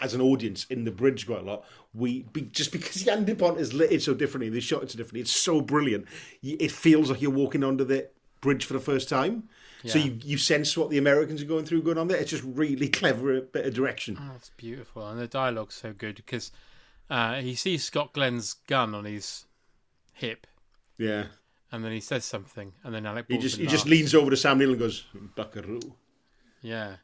as 0.01 0.15
an 0.15 0.21
audience 0.21 0.67
in 0.71 0.85
the 0.85 0.91
bridge 0.91 1.27
quite 1.27 1.41
a 1.41 1.43
lot, 1.43 1.65
we 1.95 2.23
be, 2.33 2.43
just 2.43 2.73
because 2.73 3.03
Jan 3.05 3.25
de 3.25 3.35
Bont 3.35 3.59
is 3.59 3.73
lit 3.73 4.03
so 4.03 4.15
differently, 4.15 4.49
they 4.49 4.61
shot 4.61 4.83
it 4.83 4.91
so 4.91 4.97
differently. 4.99 5.21
It's 5.21 5.31
so 5.31 5.61
brilliant. 5.61 6.07
It 6.43 6.73
feels 6.73 7.11
like 7.11 7.23
you're 7.23 7.31
walking 7.31 7.63
under 7.65 7.85
the 7.85 8.09
bridge 8.41 8.65
for 8.65 8.73
the 8.75 8.81
first 8.81 9.09
time. 9.09 9.49
So 9.85 9.99
you, 9.99 10.19
you 10.25 10.37
sense 10.37 10.77
what 10.77 10.91
the 10.91 10.99
Americans 10.99 11.41
are 11.43 11.47
going 11.47 11.65
through 11.65 11.83
going 11.83 11.97
on 11.99 12.09
there. 12.09 12.17
It's 12.17 12.31
just 12.31 12.43
really 12.43 12.89
clever 13.01 13.41
bit 13.41 13.67
of 13.67 13.75
direction. 13.75 14.19
Oh, 14.21 14.33
it's 14.35 14.51
beautiful, 14.57 15.07
and 15.09 15.21
the 15.21 15.29
dialogue's 15.29 15.77
so 15.77 15.93
good 15.93 16.17
because 16.17 16.51
uh, 17.09 17.37
he 17.37 17.55
sees 17.55 17.85
Scott 17.85 18.13
Glenn's 18.13 18.55
gun 18.67 18.97
on 18.97 19.05
his 19.05 19.45
hip, 20.13 20.49
Yeah. 20.99 21.27
and 21.71 21.85
then 21.85 21.93
he 21.93 22.01
says 22.01 22.25
something, 22.25 22.73
and 22.83 22.93
then 22.93 23.07
Alec 23.07 23.27
He 23.29 23.39
just 23.39 23.59
he 23.59 23.67
just 23.69 23.87
leans 23.87 24.13
over 24.13 24.29
to 24.31 24.37
Sam 24.37 24.59
Neill 24.59 24.71
and 24.71 24.79
goes, 24.81 25.05
Buckaroo. 25.37 25.79
Yeah, 26.67 26.97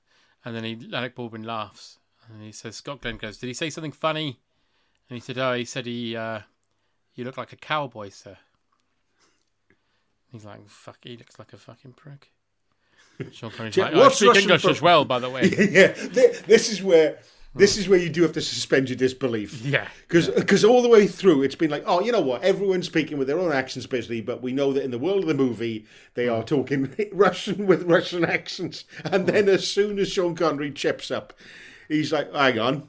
and 0.45 0.57
then 0.57 0.65
he 0.65 0.91
Alec 0.93 1.15
Baldwin 1.15 1.45
laughs, 1.45 1.99
and 2.29 2.43
he 2.43 2.51
says 2.51 2.75
Scott 2.75 3.01
Glenn 3.01 3.17
goes, 3.17 3.39
"Did 3.39 3.47
he 3.47 3.55
say 3.55 3.71
something 3.71 3.93
funny?" 3.93 4.41
And 5.09 5.17
he 5.17 5.21
said, 5.21 5.39
"Oh, 5.39 5.55
he 5.55 5.65
said 5.65 5.87
he 5.87 6.17
uh, 6.17 6.41
you 7.15 7.25
look 7.25 7.37
like 7.37 7.53
a 7.53 7.57
cowboy, 7.57 8.09
sir." 8.09 8.37
He's 10.33 10.45
like, 10.45 10.69
"Fuck, 10.69 10.99
he 11.03 11.17
looks 11.17 11.39
like 11.39 11.53
a 11.53 11.57
fucking 11.57 11.93
prick." 11.93 12.33
Sean 13.31 13.51
Connery's 13.51 13.77
Yeah, 13.77 13.85
like, 13.85 13.95
"Oh, 13.95 14.03
I 14.03 14.09
speak 14.09 14.29
Russian 14.29 14.43
English 14.43 14.65
as 14.65 14.83
well, 14.83 15.05
by 15.05 15.21
the 15.21 15.31
way." 15.31 15.43
yeah, 15.71 15.93
this 16.47 16.73
is 16.73 16.83
where 16.83 17.21
this 17.55 17.77
is 17.77 17.89
where 17.89 17.99
you 17.99 18.09
do 18.09 18.23
have 18.23 18.33
to 18.33 18.41
suspend 18.41 18.89
your 18.89 18.97
disbelief. 18.97 19.63
Yeah. 19.65 19.89
because 20.09 20.65
all 20.65 20.83
the 20.83 20.89
way 20.89 21.07
through 21.07 21.43
it's 21.43 21.55
been 21.55 21.71
like, 21.71 21.85
oh, 21.87 22.01
you 22.01 22.13
know 22.13 22.21
what? 22.21 22.43
Everyone's 22.43 22.87
speaking 22.87 23.19
with 23.19 23.29
their 23.29 23.39
own 23.39 23.53
accents, 23.53 23.87
basically, 23.87 24.21
but 24.21 24.43
we 24.43 24.53
know 24.53 24.73
that 24.73 24.85
in 24.85 24.91
the 24.91 24.99
world 24.99 25.21
of 25.21 25.29
the 25.29 25.35
movie 25.35 25.87
they 26.15 26.29
are 26.29 26.43
mm. 26.43 26.47
talking 26.47 26.95
Russian 27.13 27.67
with 27.67 27.83
Russian 27.85 28.25
accents. 28.25 28.85
And 29.05 29.27
then 29.27 29.47
mm. 29.47 29.55
as 29.55 29.69
soon 29.69 29.99
as 29.99 30.11
Sean 30.11 30.35
Connery 30.35 30.71
chips 30.71 31.11
up, 31.11 31.35
he's 31.89 32.13
like, 32.13 32.33
hang 32.33 32.59
on, 32.59 32.89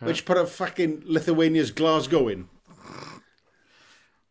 which 0.00 0.24
part 0.24 0.38
of 0.38 0.50
fucking 0.50 1.02
Lithuania's 1.04 1.70
Glasgow 1.70 2.28
in? 2.28 2.48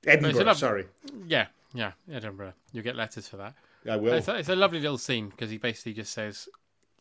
Edinburgh, 0.05 0.43
lov- 0.43 0.57
sorry. 0.57 0.85
Yeah, 1.25 1.47
yeah, 1.73 1.91
Edinburgh. 2.11 2.53
You 2.71 2.81
get 2.81 2.95
letters 2.95 3.27
for 3.27 3.37
that. 3.37 3.55
I 3.89 3.97
will. 3.97 4.13
It's 4.13 4.27
a, 4.27 4.35
it's 4.35 4.49
a 4.49 4.55
lovely 4.55 4.79
little 4.79 4.97
scene 4.97 5.29
because 5.29 5.49
he 5.49 5.57
basically 5.57 5.93
just 5.93 6.13
says, 6.13 6.47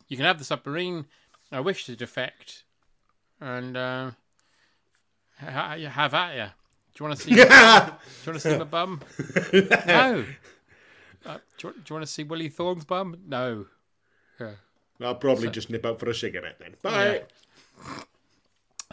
"You 0.07 0.17
can 0.17 0.25
have 0.25 0.37
the 0.37 0.43
submarine. 0.43 1.05
I 1.51 1.59
wish 1.61 1.85
to 1.85 1.95
defect, 1.95 2.63
and 3.39 3.75
uh, 3.77 4.11
ha- 5.39 5.75
ha- 5.77 5.89
have 5.89 6.13
at 6.13 6.35
ya. 6.35 6.45
Do 6.93 7.03
you 7.03 7.07
want 7.09 7.19
to 7.19 7.23
see? 7.23 7.29
do 7.35 7.41
you 7.41 7.45
want 7.45 8.01
to 8.25 8.39
see 8.39 8.57
my 8.57 8.63
bum? 8.63 9.01
no. 9.87 10.25
Uh, 11.25 11.39
do, 11.57 11.67
you, 11.67 11.73
do 11.73 11.79
you 11.89 11.93
want 11.95 12.05
to 12.05 12.11
see 12.11 12.23
Willie 12.23 12.47
Thorne's 12.47 12.85
bum? 12.85 13.17
No. 13.27 13.65
Yeah. 14.39 14.51
I'll 15.01 15.15
probably 15.15 15.47
So- 15.47 15.51
just 15.51 15.69
nip 15.69 15.85
out 15.85 15.99
for 15.99 16.09
a 16.09 16.15
cigarette 16.15 16.57
then. 16.57 16.75
Bye. 16.81 17.23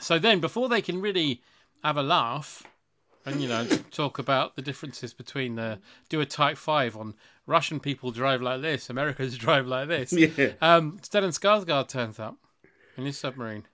So 0.00 0.18
then, 0.18 0.40
before 0.40 0.68
they 0.68 0.82
can 0.82 1.00
really 1.00 1.42
have 1.84 1.96
a 1.96 2.02
laugh 2.02 2.64
and 3.26 3.40
you 3.40 3.48
know 3.48 3.64
talk 3.90 4.18
about 4.18 4.56
the 4.56 4.62
differences 4.62 5.14
between 5.14 5.54
the 5.54 5.78
do 6.08 6.20
a 6.20 6.26
type 6.26 6.56
five 6.58 6.96
on 6.96 7.14
Russian 7.46 7.78
people 7.78 8.10
drive 8.10 8.42
like 8.42 8.62
this, 8.62 8.90
Americans 8.90 9.36
drive 9.38 9.66
like 9.68 9.86
this. 9.88 10.12
Yeah. 10.12 10.52
Um, 10.60 10.98
Stellan 11.02 11.38
Skarsgård 11.38 11.88
turns 11.88 12.18
up 12.18 12.36
in 12.96 13.04
his 13.04 13.18
submarine 13.18 13.64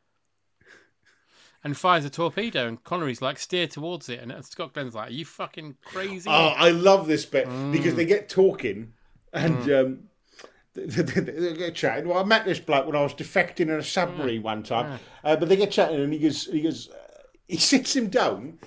and 1.63 1.77
fires 1.77 2.05
a 2.05 2.11
torpedo, 2.11 2.67
and 2.67 2.83
Connery's 2.85 3.21
like 3.21 3.39
steer 3.39 3.67
towards 3.67 4.09
it, 4.09 4.21
and 4.21 4.45
Scott 4.45 4.73
Glenn's 4.73 4.95
like, 4.95 5.09
"Are 5.11 5.13
you 5.13 5.25
fucking 5.25 5.77
crazy?" 5.85 6.29
Oh, 6.29 6.55
I 6.57 6.71
love 6.71 7.07
this 7.07 7.27
bit 7.27 7.47
Mm. 7.47 7.73
because 7.73 7.95
they 7.95 8.07
get 8.07 8.29
talking 8.29 8.95
and 9.33 9.71
um, 9.73 9.99
they, 10.75 11.53
get 11.55 11.75
chatting. 11.75 12.09
Well, 12.09 12.19
I 12.19 12.25
met 12.25 12.45
this 12.47 12.61
bloke 12.61 12.87
when 12.87 12.97
I 12.97 13.03
was 13.03 13.13
defecting 13.15 13.61
in 13.69 13.71
a 13.73 13.83
submarine 13.83 14.43
one 14.43 14.63
time, 14.63 14.99
uh, 15.23 15.37
but 15.37 15.49
they 15.49 15.57
get 15.57 15.71
chatting 15.71 16.01
and 16.01 16.13
he 16.13 16.19
goes, 16.19 16.47
he 16.47 16.63
goes, 16.63 16.89
uh, 16.89 16.97
he 17.47 17.59
sits 17.59 17.95
him 17.95 18.09
down. 18.09 18.59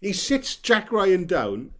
He 0.00 0.12
sits 0.12 0.56
Jack 0.56 0.90
Ryan 0.90 1.26
down. 1.26 1.72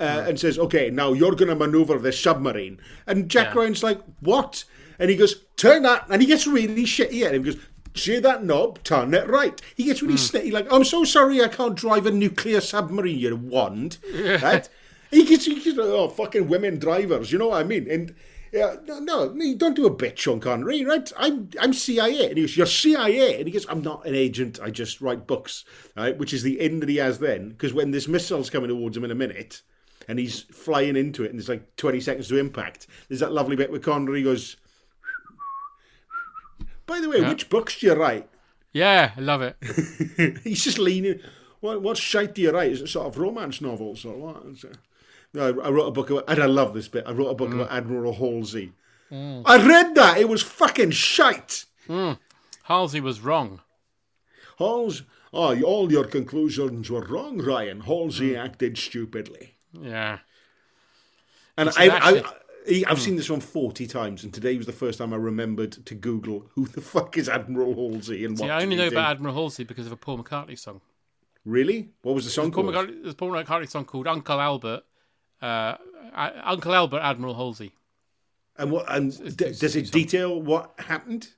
Uh, 0.00 0.26
and 0.28 0.38
says, 0.38 0.60
"Okay, 0.60 0.90
now 0.90 1.12
you're 1.12 1.34
going 1.34 1.48
to 1.48 1.56
maneuver 1.56 1.98
this 1.98 2.20
submarine." 2.22 2.78
And 3.08 3.28
Jack 3.28 3.52
Yeah. 3.52 3.62
Ryan's 3.62 3.82
like, 3.82 4.00
"What?" 4.20 4.62
And 4.98 5.10
he 5.10 5.16
goes, 5.16 5.44
"Turn 5.56 5.82
that." 5.82 6.06
And 6.10 6.20
he 6.20 6.28
gets 6.28 6.46
really 6.46 6.84
shitty 6.84 7.24
at 7.24 7.34
him. 7.34 7.44
He 7.44 7.52
goes, 7.52 7.62
"See 7.94 8.18
that 8.18 8.44
knob? 8.44 8.82
Turn 8.84 9.14
it 9.14 9.28
right." 9.28 9.60
He 9.76 9.84
gets 9.84 10.02
really 10.02 10.14
hmm. 10.14 10.18
snitty, 10.18 10.52
like, 10.52 10.72
"I'm 10.72 10.84
so 10.84 11.04
sorry, 11.04 11.42
I 11.42 11.48
can't 11.48 11.76
drive 11.76 12.06
a 12.06 12.10
nuclear 12.10 12.60
submarine. 12.60 13.18
You 13.18 13.36
wand." 13.36 13.98
Right? 14.42 14.68
He 15.10 15.24
gets, 15.24 15.46
he 15.46 15.60
gets, 15.60 15.78
oh, 15.78 16.08
fucking 16.08 16.48
women 16.48 16.78
drivers. 16.78 17.32
You 17.32 17.38
know 17.38 17.48
what 17.48 17.60
I 17.60 17.64
mean? 17.64 17.90
And 17.90 18.14
yeah, 18.52 18.76
no, 18.86 18.98
no, 18.98 19.28
no, 19.28 19.44
you 19.44 19.56
don't 19.56 19.76
do 19.76 19.86
a 19.86 19.90
bit, 19.90 20.18
Sean 20.18 20.40
Connery, 20.40 20.84
right? 20.84 21.10
I'm, 21.16 21.50
I'm 21.60 21.72
CIA. 21.72 22.28
And 22.28 22.36
he 22.36 22.42
goes, 22.42 22.56
you're 22.56 22.66
CIA. 22.66 23.38
And 23.38 23.46
he 23.46 23.52
goes, 23.52 23.66
I'm 23.68 23.82
not 23.82 24.06
an 24.06 24.14
agent. 24.14 24.58
I 24.62 24.70
just 24.70 25.00
write 25.00 25.26
books, 25.26 25.64
right? 25.96 26.16
Which 26.16 26.32
is 26.32 26.42
the 26.42 26.60
end 26.60 26.82
that 26.82 26.88
he 26.88 26.96
has 26.96 27.18
then. 27.18 27.50
Because 27.50 27.72
when 27.72 27.90
this 27.90 28.08
missile's 28.08 28.50
coming 28.50 28.68
towards 28.68 28.96
him 28.96 29.04
in 29.04 29.10
a 29.10 29.16
minute, 29.16 29.62
and 30.08 30.18
he's 30.18 30.42
flying 30.42 30.96
into 30.96 31.24
it, 31.24 31.30
and 31.30 31.38
there's 31.38 31.48
like 31.48 31.76
20 31.76 32.00
seconds 32.00 32.28
to 32.28 32.38
impact, 32.38 32.86
there's 33.08 33.20
that 33.20 33.32
lovely 33.32 33.56
bit 33.56 33.70
where 33.70 33.80
Connery 33.80 34.22
goes, 34.22 34.56
by 36.88 36.98
the 36.98 37.08
way, 37.08 37.20
Yeah. 37.20 37.28
which 37.28 37.48
books 37.48 37.78
do 37.78 37.86
you 37.86 37.94
write? 37.94 38.28
yeah, 38.72 39.12
I 39.16 39.20
love 39.20 39.42
it. 39.42 39.56
He's 40.44 40.64
just 40.64 40.78
leaning. 40.78 41.20
What, 41.60 41.82
what 41.82 41.96
shite 41.96 42.34
do 42.34 42.42
you 42.42 42.50
write? 42.50 42.72
Is 42.72 42.82
it 42.82 42.88
sort 42.88 43.06
of 43.06 43.18
romance 43.18 43.60
novels 43.60 44.04
or 44.04 44.16
what? 44.16 44.44
No, 45.34 45.60
I, 45.60 45.66
I 45.66 45.70
wrote 45.70 45.86
a 45.86 45.90
book 45.92 46.10
about, 46.10 46.24
and 46.28 46.42
I 46.42 46.46
love 46.46 46.74
this 46.74 46.88
bit. 46.88 47.04
I 47.06 47.12
wrote 47.12 47.28
a 47.30 47.34
book 47.34 47.50
mm. 47.50 47.54
about 47.54 47.72
Admiral 47.72 48.14
Halsey. 48.14 48.72
Mm. 49.10 49.42
I 49.44 49.56
read 49.64 49.94
that. 49.94 50.18
It 50.18 50.28
was 50.28 50.42
fucking 50.42 50.90
shite. 50.92 51.64
Mm. 51.88 52.18
Halsey 52.64 53.00
was 53.00 53.20
wrong. 53.20 53.60
Halsey, 54.58 55.04
oh, 55.32 55.60
all 55.62 55.90
your 55.90 56.04
conclusions 56.04 56.90
were 56.90 57.06
wrong, 57.06 57.38
Ryan. 57.38 57.80
Halsey 57.82 58.36
acted 58.36 58.76
stupidly. 58.78 59.56
Yeah. 59.72 60.18
And 61.56 61.68
It's 61.68 61.78
I, 61.78 61.86
actually- 61.88 62.20
I, 62.20 62.28
I, 62.28 62.32
I've 62.86 63.00
seen 63.00 63.16
this 63.16 63.30
one 63.30 63.40
40 63.40 63.86
times, 63.86 64.24
and 64.24 64.32
today 64.32 64.56
was 64.56 64.66
the 64.66 64.72
first 64.72 64.98
time 64.98 65.12
I 65.12 65.16
remembered 65.16 65.72
to 65.86 65.94
Google 65.94 66.46
who 66.54 66.66
the 66.66 66.80
fuck 66.80 67.16
is 67.16 67.28
Admiral 67.28 67.74
Halsey 67.74 68.24
and 68.24 68.36
See, 68.36 68.44
what 68.44 68.50
I 68.50 68.62
only 68.62 68.76
know 68.76 68.88
do. 68.88 68.94
about 68.96 69.10
Admiral 69.12 69.34
Halsey 69.34 69.64
because 69.64 69.86
of 69.86 69.92
a 69.92 69.96
Paul 69.96 70.18
McCartney 70.22 70.58
song. 70.58 70.80
Really? 71.44 71.90
What 72.02 72.14
was 72.14 72.24
the 72.24 72.30
song 72.30 72.50
Paul, 72.52 72.64
called? 72.64 72.74
McCartney, 72.74 73.02
there's 73.02 73.14
a 73.14 73.16
Paul 73.16 73.30
McCartney 73.30 73.68
song 73.70 73.84
called 73.84 74.06
Uncle 74.06 74.40
Albert. 74.40 74.82
Uh, 75.40 75.76
uh, 76.14 76.30
Uncle 76.44 76.74
Albert 76.74 77.00
Admiral 77.00 77.34
Halsey. 77.34 77.72
And 78.56 78.70
what? 78.72 78.86
And 78.92 79.36
d- 79.36 79.52
does 79.52 79.76
it 79.76 79.90
detail 79.92 80.40
what 80.42 80.74
happened? 80.78 81.28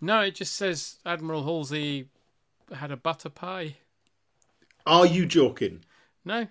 No, 0.00 0.20
it 0.20 0.34
just 0.34 0.54
says 0.54 0.98
Admiral 1.06 1.42
Halsey 1.42 2.08
had 2.72 2.90
a 2.90 2.96
butter 2.96 3.30
pie. 3.30 3.76
Are 4.86 5.06
you 5.06 5.24
joking? 5.24 5.84
No. 6.24 6.46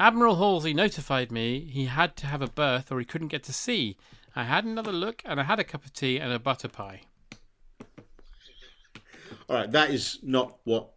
Admiral 0.00 0.36
Halsey 0.36 0.72
notified 0.72 1.30
me 1.30 1.60
he 1.70 1.84
had 1.84 2.16
to 2.16 2.26
have 2.26 2.40
a 2.40 2.46
berth 2.48 2.90
or 2.90 2.98
he 2.98 3.04
couldn't 3.04 3.28
get 3.28 3.42
to 3.44 3.52
sea. 3.52 3.98
I 4.34 4.44
had 4.44 4.64
another 4.64 4.92
look 4.92 5.20
and 5.26 5.38
I 5.38 5.42
had 5.44 5.60
a 5.60 5.64
cup 5.64 5.84
of 5.84 5.92
tea 5.92 6.18
and 6.18 6.32
a 6.32 6.38
butter 6.38 6.68
pie. 6.68 7.02
All 9.48 9.56
right, 9.56 9.70
that 9.72 9.90
is 9.90 10.18
not 10.22 10.58
what 10.64 10.90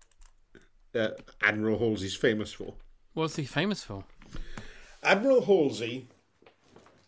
uh, 0.95 1.09
Admiral 1.41 1.79
Halsey's 1.79 2.15
famous 2.15 2.53
for. 2.53 2.75
What's 3.13 3.35
he 3.35 3.43
famous 3.43 3.83
for? 3.83 4.05
Admiral 5.03 5.41
Halsey 5.43 6.07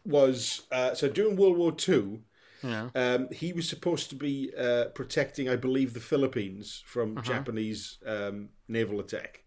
was 0.06 0.64
uh, 0.74 0.94
so 0.96 1.08
during 1.08 1.36
World 1.38 1.58
War 1.58 1.72
Two. 1.72 2.22
Yeah. 2.62 2.90
Um, 2.96 3.30
he 3.32 3.54
was 3.54 3.70
supposed 3.70 4.10
to 4.10 4.16
be 4.16 4.52
uh, 4.58 4.86
protecting, 4.96 5.48
I 5.48 5.56
believe, 5.56 5.94
the 5.94 6.00
Philippines 6.00 6.84
from 6.86 7.18
Uh-huh. 7.18 7.22
Japanese 7.34 8.00
um, 8.06 8.50
naval 8.68 9.00
attack, 9.00 9.44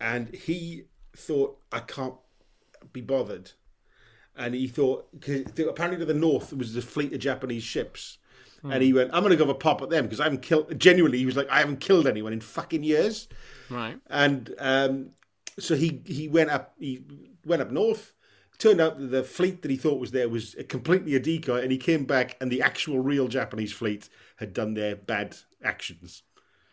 and 0.00 0.34
he 0.34 0.84
thought, 1.16 1.58
"I 1.72 1.80
can't 1.80 2.14
be 2.92 3.00
bothered," 3.00 3.52
and 4.36 4.54
he 4.54 4.66
thought, 4.68 5.08
cause 5.20 5.42
apparently 5.58 5.98
to 5.98 6.04
the 6.04 6.14
north 6.14 6.52
was 6.52 6.74
the 6.74 6.82
fleet 6.82 7.12
of 7.12 7.20
Japanese 7.20 7.62
ships. 7.62 8.18
And 8.62 8.82
he 8.82 8.92
went, 8.92 9.10
I'm 9.14 9.22
going 9.22 9.30
to 9.30 9.36
go 9.38 9.46
have 9.46 9.56
a 9.56 9.58
pop 9.58 9.80
at 9.80 9.88
them 9.88 10.04
because 10.04 10.20
I 10.20 10.24
haven't 10.24 10.42
killed. 10.42 10.78
Genuinely, 10.78 11.16
he 11.16 11.24
was 11.24 11.34
like, 11.34 11.48
I 11.48 11.60
haven't 11.60 11.80
killed 11.80 12.06
anyone 12.06 12.34
in 12.34 12.42
fucking 12.42 12.82
years. 12.84 13.26
Right. 13.70 13.98
And 14.10 14.54
um, 14.58 15.10
so 15.58 15.74
he 15.76 16.02
he 16.04 16.28
went 16.28 16.50
up 16.50 16.74
he 16.78 17.02
went 17.46 17.62
up 17.62 17.70
north. 17.70 18.12
Turned 18.58 18.78
out 18.82 18.98
that 18.98 19.06
the 19.06 19.22
fleet 19.24 19.62
that 19.62 19.70
he 19.70 19.78
thought 19.78 19.98
was 19.98 20.10
there 20.10 20.28
was 20.28 20.54
completely 20.68 21.14
a 21.14 21.18
decoy, 21.20 21.62
and 21.62 21.72
he 21.72 21.78
came 21.78 22.04
back, 22.04 22.36
and 22.38 22.52
the 22.52 22.60
actual 22.60 22.98
real 22.98 23.28
Japanese 23.28 23.72
fleet 23.72 24.10
had 24.36 24.52
done 24.52 24.74
their 24.74 24.94
bad 24.94 25.36
actions, 25.64 26.22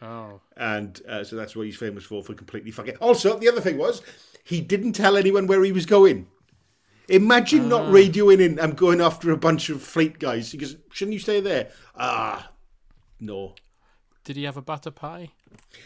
Oh. 0.02 0.42
and 0.58 1.02
uh, 1.08 1.24
so 1.24 1.38
that's 1.38 1.56
what 1.56 1.66
he's 1.68 1.78
famous 1.78 2.04
for 2.04 2.22
for 2.22 2.34
completely 2.34 2.72
fucking. 2.72 2.98
Also, 2.98 3.40
the 3.40 3.48
other 3.48 3.62
thing 3.62 3.78
was 3.78 4.02
he 4.48 4.62
didn't 4.62 4.94
tell 4.94 5.18
anyone 5.18 5.46
where 5.48 5.64
he 5.64 5.72
was 5.72 5.86
going. 5.86 6.28
Imagine 7.10 7.66
Ah. 7.66 7.68
not 7.68 7.92
radioing 7.94 8.40
in. 8.42 8.60
I'm 8.60 8.74
going 8.74 9.02
after 9.02 9.32
a 9.32 9.38
bunch 9.38 9.70
of 9.70 9.82
fleet 9.82 10.20
guys. 10.20 10.52
He 10.52 10.58
goes, 10.58 10.76
"Shouldn't 10.92 11.14
you 11.14 11.20
stay 11.20 11.40
there?" 11.42 11.72
Ah, 11.96 12.52
no. 13.20 13.56
Did 14.24 14.36
he 14.36 14.44
have 14.44 14.58
a 14.58 14.62
butter 14.62 14.92
pie? 14.92 15.32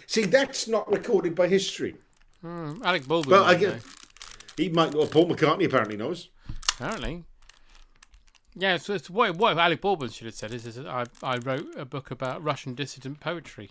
See, 0.08 0.26
that's 0.26 0.68
not 0.68 0.92
recorded 0.92 1.36
by 1.36 1.48
history. 1.48 1.96
Hmm, 2.42 2.82
Alec 2.84 3.08
Baldwin. 3.08 3.40
But 3.40 3.46
I 3.46 3.56
get, 3.56 3.76
know. 3.76 3.82
he 4.58 4.70
might. 4.70 4.96
Well, 4.96 5.06
Paul 5.08 5.30
McCartney 5.30 5.66
apparently 5.66 5.96
knows. 5.98 6.30
Apparently. 6.74 7.24
Yeah, 8.56 8.78
so 8.78 8.94
it's 8.94 9.10
what, 9.10 9.36
what 9.38 9.58
Alec 9.58 9.80
Baldwin 9.80 10.10
should 10.10 10.26
have 10.26 10.36
said 10.36 10.52
is, 10.54 10.66
is 10.66 10.76
that 10.76 10.88
I, 10.88 11.06
I 11.24 11.38
wrote 11.38 11.68
a 11.78 11.86
book 11.86 12.12
about 12.12 12.44
Russian 12.44 12.74
dissident 12.76 13.20
poetry. 13.22 13.70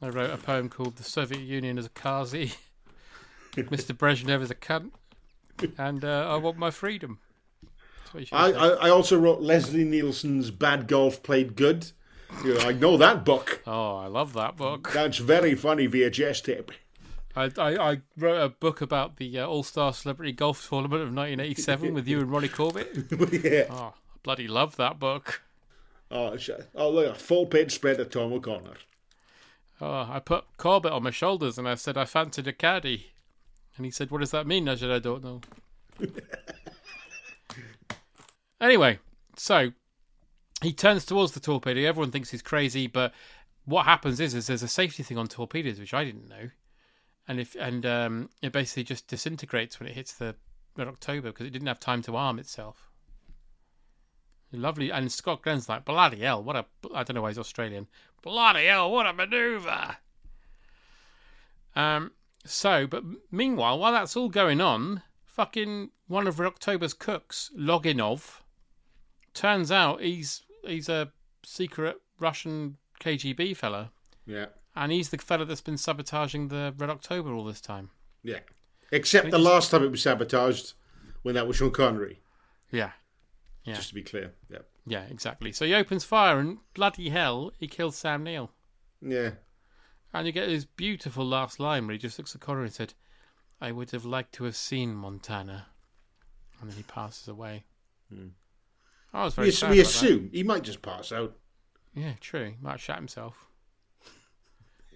I 0.00 0.08
wrote 0.08 0.30
a 0.30 0.36
poem 0.38 0.68
called 0.70 0.96
The 0.96 1.02
Soviet 1.04 1.42
Union 1.42 1.76
as 1.78 1.84
a 1.86 1.90
Kazi, 1.90 2.52
Mr. 3.56 3.96
Brezhnev 3.96 4.42
as 4.42 4.50
a 4.50 4.54
cunt, 4.54 4.90
and 5.78 6.04
uh, 6.04 6.28
I 6.28 6.36
want 6.36 6.58
my 6.58 6.70
freedom. 6.70 7.18
That's 7.62 8.14
what 8.14 8.20
he 8.20 8.26
should 8.26 8.36
I, 8.36 8.50
I. 8.50 8.68
I 8.86 8.90
also 8.90 9.18
wrote 9.18 9.40
Leslie 9.40 9.84
Nielsen's 9.84 10.50
"Bad 10.50 10.88
Golf 10.88 11.22
Played 11.22 11.56
Good." 11.56 11.92
You 12.42 12.54
know, 12.54 12.60
I 12.60 12.72
know 12.72 12.96
that 12.96 13.24
book. 13.24 13.62
Oh, 13.66 13.96
I 13.96 14.06
love 14.06 14.32
that 14.32 14.56
book. 14.56 14.90
That's 14.92 15.18
very 15.18 15.54
funny 15.54 15.86
VHS 15.86 16.42
tape. 16.42 16.72
I, 17.36 17.50
I, 17.58 17.92
I 17.92 18.00
wrote 18.16 18.40
a 18.40 18.48
book 18.48 18.80
about 18.80 19.16
the 19.16 19.38
uh, 19.38 19.46
All 19.46 19.62
Star 19.62 19.92
Celebrity 19.92 20.32
Golf 20.32 20.68
Tournament 20.68 21.02
of 21.02 21.08
1987 21.08 21.94
with 21.94 22.06
you 22.06 22.20
and 22.20 22.30
Ronnie 22.30 22.48
Corbett. 22.48 22.96
yeah. 23.32 23.66
Oh, 23.70 23.94
I 23.94 24.18
bloody 24.22 24.48
love 24.48 24.76
that 24.76 24.98
book. 24.98 25.42
Oh, 26.10 26.36
oh 26.74 26.90
look, 26.90 27.16
a 27.16 27.18
full 27.18 27.46
page 27.46 27.72
spread 27.72 27.98
of 27.98 28.10
Tom 28.10 28.32
O'Connor. 28.32 28.76
Oh, 29.80 30.06
I 30.08 30.20
put 30.20 30.44
Corbett 30.56 30.92
on 30.92 31.02
my 31.02 31.10
shoulders 31.10 31.58
and 31.58 31.68
I 31.68 31.74
said 31.74 31.96
I 31.96 32.04
fancied 32.04 32.46
a 32.46 32.52
caddy. 32.52 33.10
And 33.76 33.84
he 33.84 33.90
said, 33.90 34.10
What 34.10 34.20
does 34.20 34.30
that 34.30 34.46
mean? 34.46 34.68
I 34.68 34.74
said, 34.74 34.90
I 34.90 34.98
don't 34.98 35.24
know. 35.24 35.40
anyway, 38.60 38.98
so 39.36 39.72
he 40.62 40.72
turns 40.72 41.04
towards 41.04 41.32
the 41.32 41.40
torpedo. 41.40 41.86
Everyone 41.86 42.10
thinks 42.10 42.30
he's 42.30 42.42
crazy, 42.42 42.86
but 42.86 43.12
what 43.64 43.84
happens 43.84 44.20
is, 44.20 44.34
is 44.34 44.46
there's 44.46 44.62
a 44.62 44.68
safety 44.68 45.02
thing 45.02 45.18
on 45.18 45.26
torpedoes, 45.26 45.78
which 45.78 45.94
I 45.94 46.04
didn't 46.04 46.28
know. 46.28 46.50
And 47.26 47.40
if 47.40 47.56
and 47.58 47.86
um, 47.86 48.28
it 48.42 48.52
basically 48.52 48.84
just 48.84 49.08
disintegrates 49.08 49.80
when 49.80 49.88
it 49.88 49.94
hits 49.94 50.12
the 50.12 50.34
Red 50.76 50.88
October 50.88 51.28
because 51.28 51.46
it 51.46 51.50
didn't 51.50 51.68
have 51.68 51.80
time 51.80 52.02
to 52.02 52.16
arm 52.16 52.38
itself. 52.38 52.90
Lovely, 54.52 54.90
and 54.90 55.10
Scott 55.10 55.42
Glenn's 55.42 55.68
like 55.68 55.84
bloody 55.84 56.20
hell! 56.20 56.42
What 56.42 56.56
a 56.56 56.66
I 56.94 57.02
don't 57.02 57.14
know 57.14 57.22
why 57.22 57.30
he's 57.30 57.38
Australian. 57.38 57.88
Bloody 58.22 58.66
hell! 58.66 58.90
What 58.90 59.06
a 59.06 59.12
manoeuvre! 59.12 59.98
Um. 61.74 62.12
So, 62.44 62.86
but 62.86 63.02
meanwhile, 63.30 63.78
while 63.78 63.92
that's 63.92 64.16
all 64.16 64.28
going 64.28 64.60
on, 64.60 65.02
fucking 65.24 65.90
one 66.08 66.26
of 66.26 66.38
Red 66.38 66.46
October's 66.48 66.92
cooks, 66.94 67.50
Loginov, 67.58 68.40
turns 69.32 69.72
out 69.72 70.00
he's 70.02 70.42
he's 70.64 70.88
a 70.88 71.10
secret 71.44 71.96
Russian 72.20 72.76
KGB 73.00 73.56
fella, 73.56 73.90
Yeah, 74.26 74.46
and 74.76 74.92
he's 74.92 75.08
the 75.10 75.18
fella 75.18 75.44
that's 75.44 75.60
been 75.60 75.76
sabotaging 75.78 76.48
the 76.48 76.74
Red 76.76 76.90
October 76.90 77.32
all 77.32 77.44
this 77.44 77.60
time. 77.60 77.90
yeah. 78.22 78.40
Except 78.92 79.30
the 79.30 79.38
last 79.38 79.70
time 79.72 79.82
it 79.82 79.90
was 79.90 80.02
sabotaged, 80.02 80.74
when 81.22 81.34
that 81.34 81.48
was 81.48 81.56
Sean 81.56 81.72
Connery. 81.72 82.20
Yeah. 82.70 82.90
Yeah. 83.64 83.74
Just 83.74 83.88
to 83.88 83.94
be 83.94 84.02
clear. 84.02 84.32
Yeah. 84.48 84.58
Yeah, 84.86 85.04
exactly. 85.10 85.50
So 85.50 85.64
he 85.64 85.74
opens 85.74 86.04
fire, 86.04 86.38
and 86.38 86.58
bloody 86.74 87.08
hell, 87.08 87.50
he 87.58 87.66
kills 87.66 87.96
Sam 87.96 88.22
Neill. 88.22 88.50
Yeah. 89.00 89.30
And 90.14 90.26
you 90.26 90.32
get 90.32 90.46
this 90.46 90.64
beautiful 90.64 91.26
last 91.26 91.58
line 91.58 91.86
where 91.86 91.92
he 91.92 91.98
just 91.98 92.18
looks 92.18 92.34
at 92.34 92.40
Connor 92.40 92.62
and 92.62 92.72
said, 92.72 92.94
I 93.60 93.72
would 93.72 93.90
have 93.90 94.04
liked 94.04 94.32
to 94.34 94.44
have 94.44 94.54
seen 94.56 94.94
Montana. 94.94 95.66
And 96.60 96.70
then 96.70 96.76
he 96.76 96.84
passes 96.84 97.26
away. 97.26 97.64
Hmm. 98.12 98.28
I 99.12 99.24
was 99.24 99.34
very 99.34 99.48
We, 99.48 99.52
sad 99.52 99.70
we 99.70 99.80
about 99.80 99.90
that. 99.90 99.94
assume 100.02 100.30
he 100.32 100.42
might 100.44 100.62
just 100.62 100.82
pass 100.82 101.10
out. 101.12 101.34
Yeah, 101.94 102.12
true. 102.20 102.44
He 102.50 102.56
might 102.62 102.72
have 102.72 102.80
shot 102.80 102.96
himself. 102.96 103.46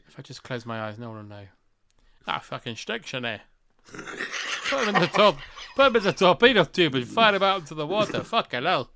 If 0.09 0.19
I 0.19 0.23
just 0.23 0.43
close 0.45 0.65
my 0.65 0.81
eyes, 0.83 0.99
no 0.99 1.09
one 1.11 1.19
will 1.19 1.37
know. 1.37 1.47
That 2.27 2.45
fucking 2.45 2.77
Stechner. 2.77 3.41
Put 4.71 4.87
him 4.89 4.95
in 4.95 5.01
the 5.03 5.09
top. 5.09 5.37
Put 5.77 5.89
him 5.89 5.97
in 5.97 6.03
the 6.05 6.13
torpedo 6.13 6.65
tube 6.65 6.95
and 6.95 7.07
fire 7.07 7.35
him 7.35 7.43
out 7.43 7.61
into 7.61 7.75
the 7.75 7.87
water. 7.87 8.23
Fucking 8.23 8.63
hell. 8.65 8.91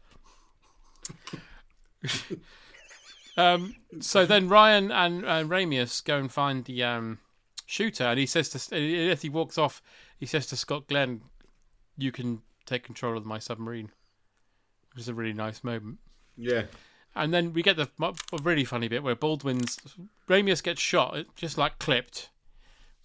Um. 3.36 3.74
So 4.00 4.26
then 4.26 4.48
Ryan 4.48 4.90
and, 4.90 5.24
and 5.24 5.50
Ramius 5.50 6.02
go 6.04 6.18
and 6.18 6.30
find 6.30 6.64
the 6.64 6.82
um, 6.82 7.18
shooter, 7.66 8.04
and 8.04 8.18
he 8.18 8.26
says 8.26 8.48
to 8.50 9.10
as 9.10 9.22
he 9.22 9.28
walks 9.28 9.58
off, 9.58 9.82
he 10.18 10.26
says 10.26 10.46
to 10.48 10.56
Scott 10.56 10.88
Glenn, 10.88 11.22
"You 11.96 12.12
can 12.12 12.42
take 12.66 12.84
control 12.84 13.16
of 13.16 13.26
my 13.26 13.38
submarine," 13.38 13.90
which 14.92 15.02
is 15.02 15.08
a 15.08 15.14
really 15.14 15.32
nice 15.32 15.64
moment. 15.64 15.98
Yeah. 16.36 16.64
And 17.14 17.32
then 17.32 17.52
we 17.52 17.62
get 17.62 17.76
the 17.76 17.90
a 18.00 18.14
really 18.42 18.64
funny 18.64 18.88
bit 18.88 19.02
where 19.02 19.14
Baldwin's 19.14 19.78
Ramius 20.28 20.62
gets 20.62 20.80
shot, 20.80 21.26
just 21.36 21.58
like 21.58 21.78
clipped. 21.78 22.30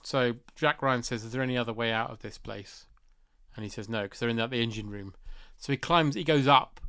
So 0.04 0.36
Jack 0.56 0.82
Ryan 0.82 1.04
says, 1.04 1.24
"Is 1.24 1.32
there 1.34 1.42
any 1.42 1.58
other 1.58 1.74
way 1.74 1.92
out 1.92 2.12
of 2.12 2.20
this 2.20 2.38
place?" 2.38 2.86
And 3.56 3.64
he 3.64 3.70
says, 3.70 3.90
"No, 3.90 4.04
because 4.04 4.20
they're 4.20 4.30
in 4.30 4.38
the, 4.38 4.48
the 4.48 4.62
engine 4.62 4.90
room." 4.90 5.14
So 5.58 5.74
he 5.74 5.78
climbs, 5.78 6.16
he 6.16 6.24
goes 6.24 6.48
up, 6.48 6.80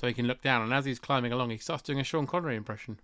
so 0.00 0.06
he 0.06 0.14
can 0.14 0.26
look 0.26 0.42
down. 0.42 0.62
And 0.62 0.72
as 0.72 0.84
he's 0.84 0.98
climbing 0.98 1.32
along, 1.32 1.50
he 1.50 1.58
starts 1.58 1.82
doing 1.82 2.00
a 2.00 2.04
Sean 2.04 2.26
Connery 2.26 2.56
impression. 2.56 3.00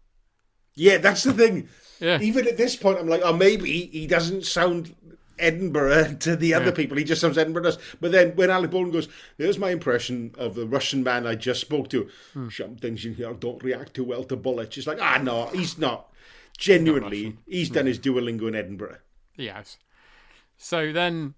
Yeah, 0.77 0.99
that's 0.99 1.23
the 1.23 1.33
thing. 1.33 1.69
Yeah. 2.01 2.21
Even 2.21 2.49
at 2.49 2.57
this 2.57 2.75
point, 2.77 2.99
I'm 2.99 3.09
like, 3.09 3.23
oh, 3.25 3.33
maybe 3.33 3.87
he 3.87 4.07
doesn't 4.07 4.45
sound 4.45 4.95
Edinburgh 5.39 6.15
to 6.21 6.35
the 6.37 6.55
other 6.55 6.67
Yeah. 6.67 6.71
people. 6.73 6.97
He 6.97 7.05
just 7.05 7.21
sounds 7.21 7.39
Edinburgh 7.39 7.63
does. 7.63 7.79
But 8.01 8.13
then 8.13 8.35
when 8.37 8.51
Alec 8.51 8.71
Baldwin 8.73 8.93
goes, 8.93 9.09
there's 9.37 9.59
my 9.59 9.71
impression 9.71 10.35
of 10.37 10.55
the 10.57 10.67
Russian 10.67 11.03
man 11.05 11.27
I 11.27 11.35
just 11.37 11.61
spoke 11.61 11.89
to. 11.91 12.09
Hmm. 12.33 12.49
Some 12.49 12.77
things 12.77 13.05
in 13.05 13.15
here 13.15 13.33
don't 13.35 13.63
react 13.63 13.95
too 13.95 14.05
well 14.05 14.25
to 14.25 14.37
bullets. 14.37 14.77
It's 14.77 14.87
like, 14.87 15.01
ah, 15.01 15.21
no, 15.23 15.47
he's 15.49 15.79
not. 15.79 16.11
Genuinely, 16.57 17.37
he's 17.49 17.69
done 17.71 17.87
his 17.87 17.99
Duolingo 17.99 18.47
in 18.49 18.55
Edinburgh. 18.55 18.99
He 19.33 19.47
has. 19.49 19.77
So 20.57 20.93
then 20.93 21.35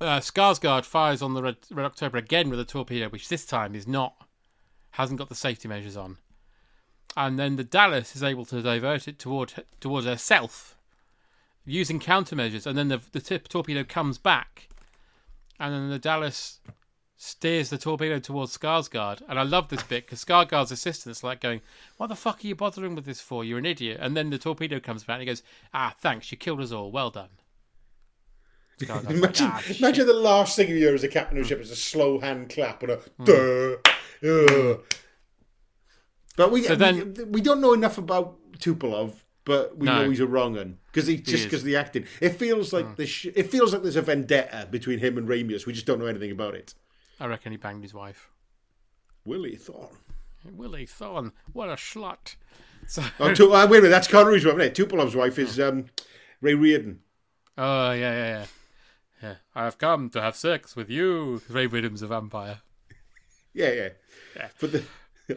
uh, 0.00 0.20
Skarsgård 0.20 0.84
fires 0.86 1.20
on 1.20 1.34
the 1.34 1.42
Red, 1.42 1.56
Red 1.70 1.84
October 1.84 2.16
again 2.16 2.48
with 2.48 2.58
a 2.60 2.64
torpedo, 2.64 3.08
which 3.10 3.28
this 3.28 3.44
time 3.44 3.74
is 3.74 3.86
not, 3.86 4.14
hasn't 4.92 5.18
got 5.18 5.28
the 5.28 5.34
safety 5.34 5.68
measures 5.68 5.96
on. 5.96 6.18
And 7.16 7.38
then 7.38 7.56
the 7.56 7.64
Dallas 7.64 8.14
is 8.14 8.22
able 8.22 8.44
to 8.46 8.62
divert 8.62 9.08
it 9.08 9.18
toward 9.18 9.64
towards 9.80 10.06
herself 10.06 10.76
using 11.64 12.00
countermeasures. 12.00 12.66
And 12.66 12.78
then 12.78 12.88
the, 12.88 13.00
the 13.12 13.20
tip 13.20 13.48
torpedo 13.48 13.84
comes 13.84 14.18
back. 14.18 14.68
And 15.58 15.74
then 15.74 15.90
the 15.90 15.98
Dallas 15.98 16.60
steers 17.16 17.68
the 17.68 17.78
torpedo 17.78 18.18
towards 18.18 18.56
Skarsgård. 18.56 19.22
And 19.28 19.38
I 19.38 19.42
love 19.42 19.68
this 19.68 19.82
bit 19.82 20.06
because 20.06 20.24
Skarsgård's 20.24 20.72
assistant's 20.72 21.22
like 21.22 21.40
going, 21.40 21.60
What 21.96 22.08
the 22.08 22.16
fuck 22.16 22.42
are 22.42 22.46
you 22.46 22.54
bothering 22.54 22.94
with 22.94 23.04
this 23.04 23.20
for? 23.20 23.44
You're 23.44 23.58
an 23.58 23.66
idiot. 23.66 23.98
And 24.00 24.16
then 24.16 24.30
the 24.30 24.38
torpedo 24.38 24.80
comes 24.80 25.04
back 25.04 25.14
and 25.14 25.22
he 25.22 25.26
goes, 25.26 25.42
Ah, 25.74 25.94
thanks, 25.98 26.30
you 26.30 26.38
killed 26.38 26.60
us 26.60 26.72
all. 26.72 26.90
Well 26.90 27.10
done. 27.10 27.28
Skarsgård's 28.86 29.04
like, 29.04 29.14
Imagine, 29.16 29.46
"Ah, 29.50 29.62
imagine 29.78 30.06
the 30.06 30.12
last 30.14 30.56
thing 30.56 30.68
you 30.68 30.76
hear 30.76 30.94
as 30.94 31.04
a 31.04 31.08
captain 31.08 31.38
of 31.38 31.44
a 31.44 31.48
ship 31.48 31.60
is 31.60 31.70
a 31.70 31.76
slow 31.76 32.18
hand 32.20 32.48
clap 32.50 32.82
and 32.82 32.92
a 32.92 32.96
Hmm. 32.96 33.24
duh, 33.24 33.76
uh. 34.28 34.76
But 36.36 36.50
we, 36.52 36.62
So 36.62 36.74
then- 36.76 37.14
we 37.14 37.24
we 37.24 37.40
don't 37.40 37.60
know 37.60 37.72
enough 37.74 37.98
about 37.98 38.38
Tupolev, 38.58 39.12
but 39.44 39.76
we 39.76 39.86
No. 39.86 40.02
know 40.02 40.10
he's 40.10 40.20
a 40.20 40.26
wrong 40.26 40.56
un 40.56 40.78
because 40.86 41.06
he 41.06 41.16
just. 41.18 41.44
Because 41.44 41.62
the 41.64 41.76
acting. 41.76 42.06
It 42.20 42.30
feels 42.30 42.72
like 42.72 42.96
the 42.96 43.06
sh- 43.06 43.26
it 43.34 43.50
feels 43.50 43.72
like 43.72 43.82
there's 43.82 43.96
a 43.96 44.02
vendetta 44.02 44.68
between 44.70 44.98
him 45.00 45.18
and 45.18 45.28
Ramius. 45.28 45.66
We 45.66 45.72
just 45.72 45.86
don't 45.86 45.98
know 45.98 46.06
anything 46.06 46.30
about 46.30 46.54
it. 46.54 46.74
I 47.18 47.26
reckon 47.26 47.52
he 47.52 47.58
banged 47.58 47.82
his 47.82 47.92
wife. 47.92 48.30
Willie 49.24 49.56
Thorne. 49.56 49.96
Willie 50.50 50.86
Thorne, 50.86 51.32
what 51.52 51.68
a 51.68 51.74
slut. 51.74 52.36
So, 52.86 53.04
Oh, 53.18 53.34
tu- 53.34 53.52
uh, 53.52 53.66
wait 53.66 53.78
a 53.78 53.82
minute, 53.82 53.90
that's 53.90 54.08
Connery's 54.08 54.46
wife. 54.46 54.54
isn't 54.58 54.80
it? 54.80 54.88
Tupolev's 54.88 55.14
wife 55.14 55.38
is 55.38 55.60
um, 55.60 55.86
Ray 56.40 56.54
Reardon. 56.54 57.00
Oh 57.58 57.92
yeah, 57.92 58.12
yeah, 58.12 58.26
yeah. 58.38 58.46
Yeah, 59.22 59.34
I 59.54 59.64
have 59.64 59.78
come 59.78 60.08
to 60.10 60.20
have 60.20 60.34
sex 60.36 60.74
with 60.74 60.88
you. 60.88 61.42
Ray 61.48 61.66
Widdom's 61.66 62.02
a 62.02 62.06
vampire. 62.06 62.60
Yeah, 63.52 63.72
yeah. 63.72 63.88
Yeah. 64.36 64.48
But 64.60 64.72
the, 64.72 64.84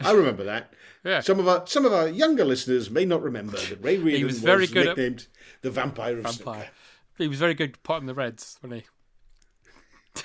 I 0.02 0.12
remember 0.12 0.44
that. 0.44 0.72
Yeah. 1.04 1.20
Some 1.20 1.38
of 1.38 1.48
our 1.48 1.66
some 1.66 1.84
of 1.84 1.92
our 1.92 2.08
younger 2.08 2.44
listeners 2.44 2.90
may 2.90 3.04
not 3.04 3.22
remember 3.22 3.58
that 3.58 3.82
Ray 3.82 3.98
Reardon 3.98 4.26
was 4.26 4.38
very 4.38 4.66
good 4.66 4.86
at- 4.86 4.96
nicknamed 4.96 5.26
the 5.62 5.70
Vampire 5.70 6.16
of 6.18 6.24
Vampire. 6.24 6.70
He 7.18 7.28
was 7.28 7.38
very 7.38 7.54
good 7.54 7.80
potting 7.82 8.06
the 8.06 8.14
Reds, 8.14 8.58
wasn't 8.62 8.82
he? 8.82 10.20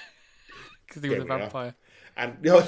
Because 0.88 1.04
he 1.04 1.10
was 1.10 1.20
a 1.20 1.22
are. 1.22 1.38
vampire. 1.40 1.76
And 2.18 2.38
you 2.42 2.50
know, 2.52 2.68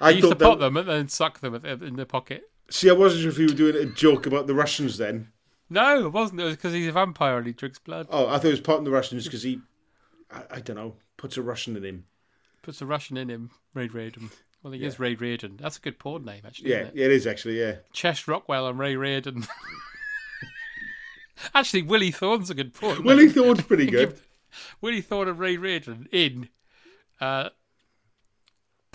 I 0.00 0.10
he 0.12 0.18
used 0.18 0.28
to 0.30 0.34
pot 0.36 0.58
that, 0.58 0.64
them 0.64 0.76
and 0.76 0.88
then 0.88 1.08
suck 1.08 1.38
them 1.40 1.54
in 1.54 1.96
the 1.96 2.06
pocket. 2.06 2.50
See, 2.68 2.90
I 2.90 2.94
wasn't 2.94 3.22
sure 3.22 3.30
if 3.30 3.38
you 3.38 3.46
were 3.46 3.54
doing 3.54 3.76
a 3.76 3.92
joke 3.92 4.26
about 4.26 4.46
the 4.48 4.54
Russians 4.54 4.98
then. 4.98 5.28
No, 5.68 6.06
it 6.06 6.12
wasn't. 6.12 6.40
It 6.40 6.44
was 6.44 6.56
because 6.56 6.72
he's 6.72 6.88
a 6.88 6.92
vampire 6.92 7.38
and 7.38 7.46
he 7.46 7.52
drinks 7.52 7.78
blood. 7.78 8.06
Oh, 8.10 8.28
I 8.28 8.38
thought 8.38 8.46
it 8.46 8.50
was 8.50 8.60
part 8.60 8.78
of 8.78 8.84
the 8.84 8.90
Russians 8.90 9.24
because 9.24 9.42
he, 9.42 9.60
I, 10.30 10.42
I 10.50 10.60
don't 10.60 10.76
know, 10.76 10.94
puts 11.16 11.36
a 11.36 11.42
Russian 11.42 11.76
in 11.76 11.84
him. 11.84 12.04
Puts 12.62 12.80
a 12.80 12.86
Russian 12.86 13.16
in 13.16 13.28
him, 13.28 13.50
Ray 13.74 13.88
Reardon. 13.88 14.30
Well, 14.62 14.72
he 14.72 14.84
is 14.84 14.98
Ray 14.98 15.14
Reardon. 15.14 15.58
That's 15.60 15.76
a 15.76 15.80
good 15.80 15.98
porn 15.98 16.24
name, 16.24 16.42
actually. 16.44 16.70
Yeah, 16.70 16.78
it? 16.78 16.92
it 16.94 17.12
is 17.12 17.26
actually. 17.26 17.60
Yeah, 17.60 17.76
Chest 17.92 18.26
Rockwell 18.26 18.66
and 18.68 18.78
Ray 18.78 18.96
Reardon. 18.96 19.46
actually, 21.54 21.82
Willie 21.82 22.10
Thorne's 22.10 22.50
a 22.50 22.54
good 22.54 22.74
porn. 22.74 23.04
Willie. 23.04 23.28
Thorne's 23.28 23.62
pretty 23.62 23.86
good. 23.90 24.18
Willie 24.80 25.02
Thorne 25.02 25.28
and 25.28 25.38
Ray 25.38 25.56
Reardon 25.56 26.08
in 26.10 26.48
uh, 27.20 27.50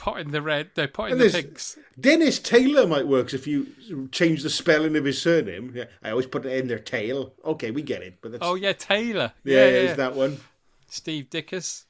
potting 0.02 0.32
the 0.32 0.42
red, 0.42 0.72
no, 0.76 0.88
potting 0.88 1.12
And 1.14 1.22
the 1.22 1.30
pigs. 1.30 1.78
Dennis 2.00 2.40
Taylor 2.40 2.88
might 2.88 3.08
work 3.08 3.36
if 3.36 3.46
you 3.46 3.68
change 4.12 4.42
the 4.42 4.50
spelling 4.50 4.96
of 4.98 5.06
his 5.06 5.22
surname. 5.22 5.74
Yeah, 5.76 5.86
I 6.02 6.10
always 6.10 6.26
put 6.26 6.44
it 6.44 6.58
in 6.58 6.68
their 6.68 6.80
tail. 6.80 7.36
Okay, 7.46 7.70
we 7.70 7.84
get 7.84 8.02
it. 8.02 8.18
But 8.20 8.32
that's, 8.32 8.44
Oh 8.44 8.56
yeah, 8.56 8.74
Taylor. 8.74 9.34
yeah, 9.44 9.58
Yeah, 9.58 9.66
yeah, 9.70 9.92
is 9.92 9.98
that 9.98 10.16
one? 10.16 10.40
Steve 10.88 11.30
Dickus. 11.30 11.86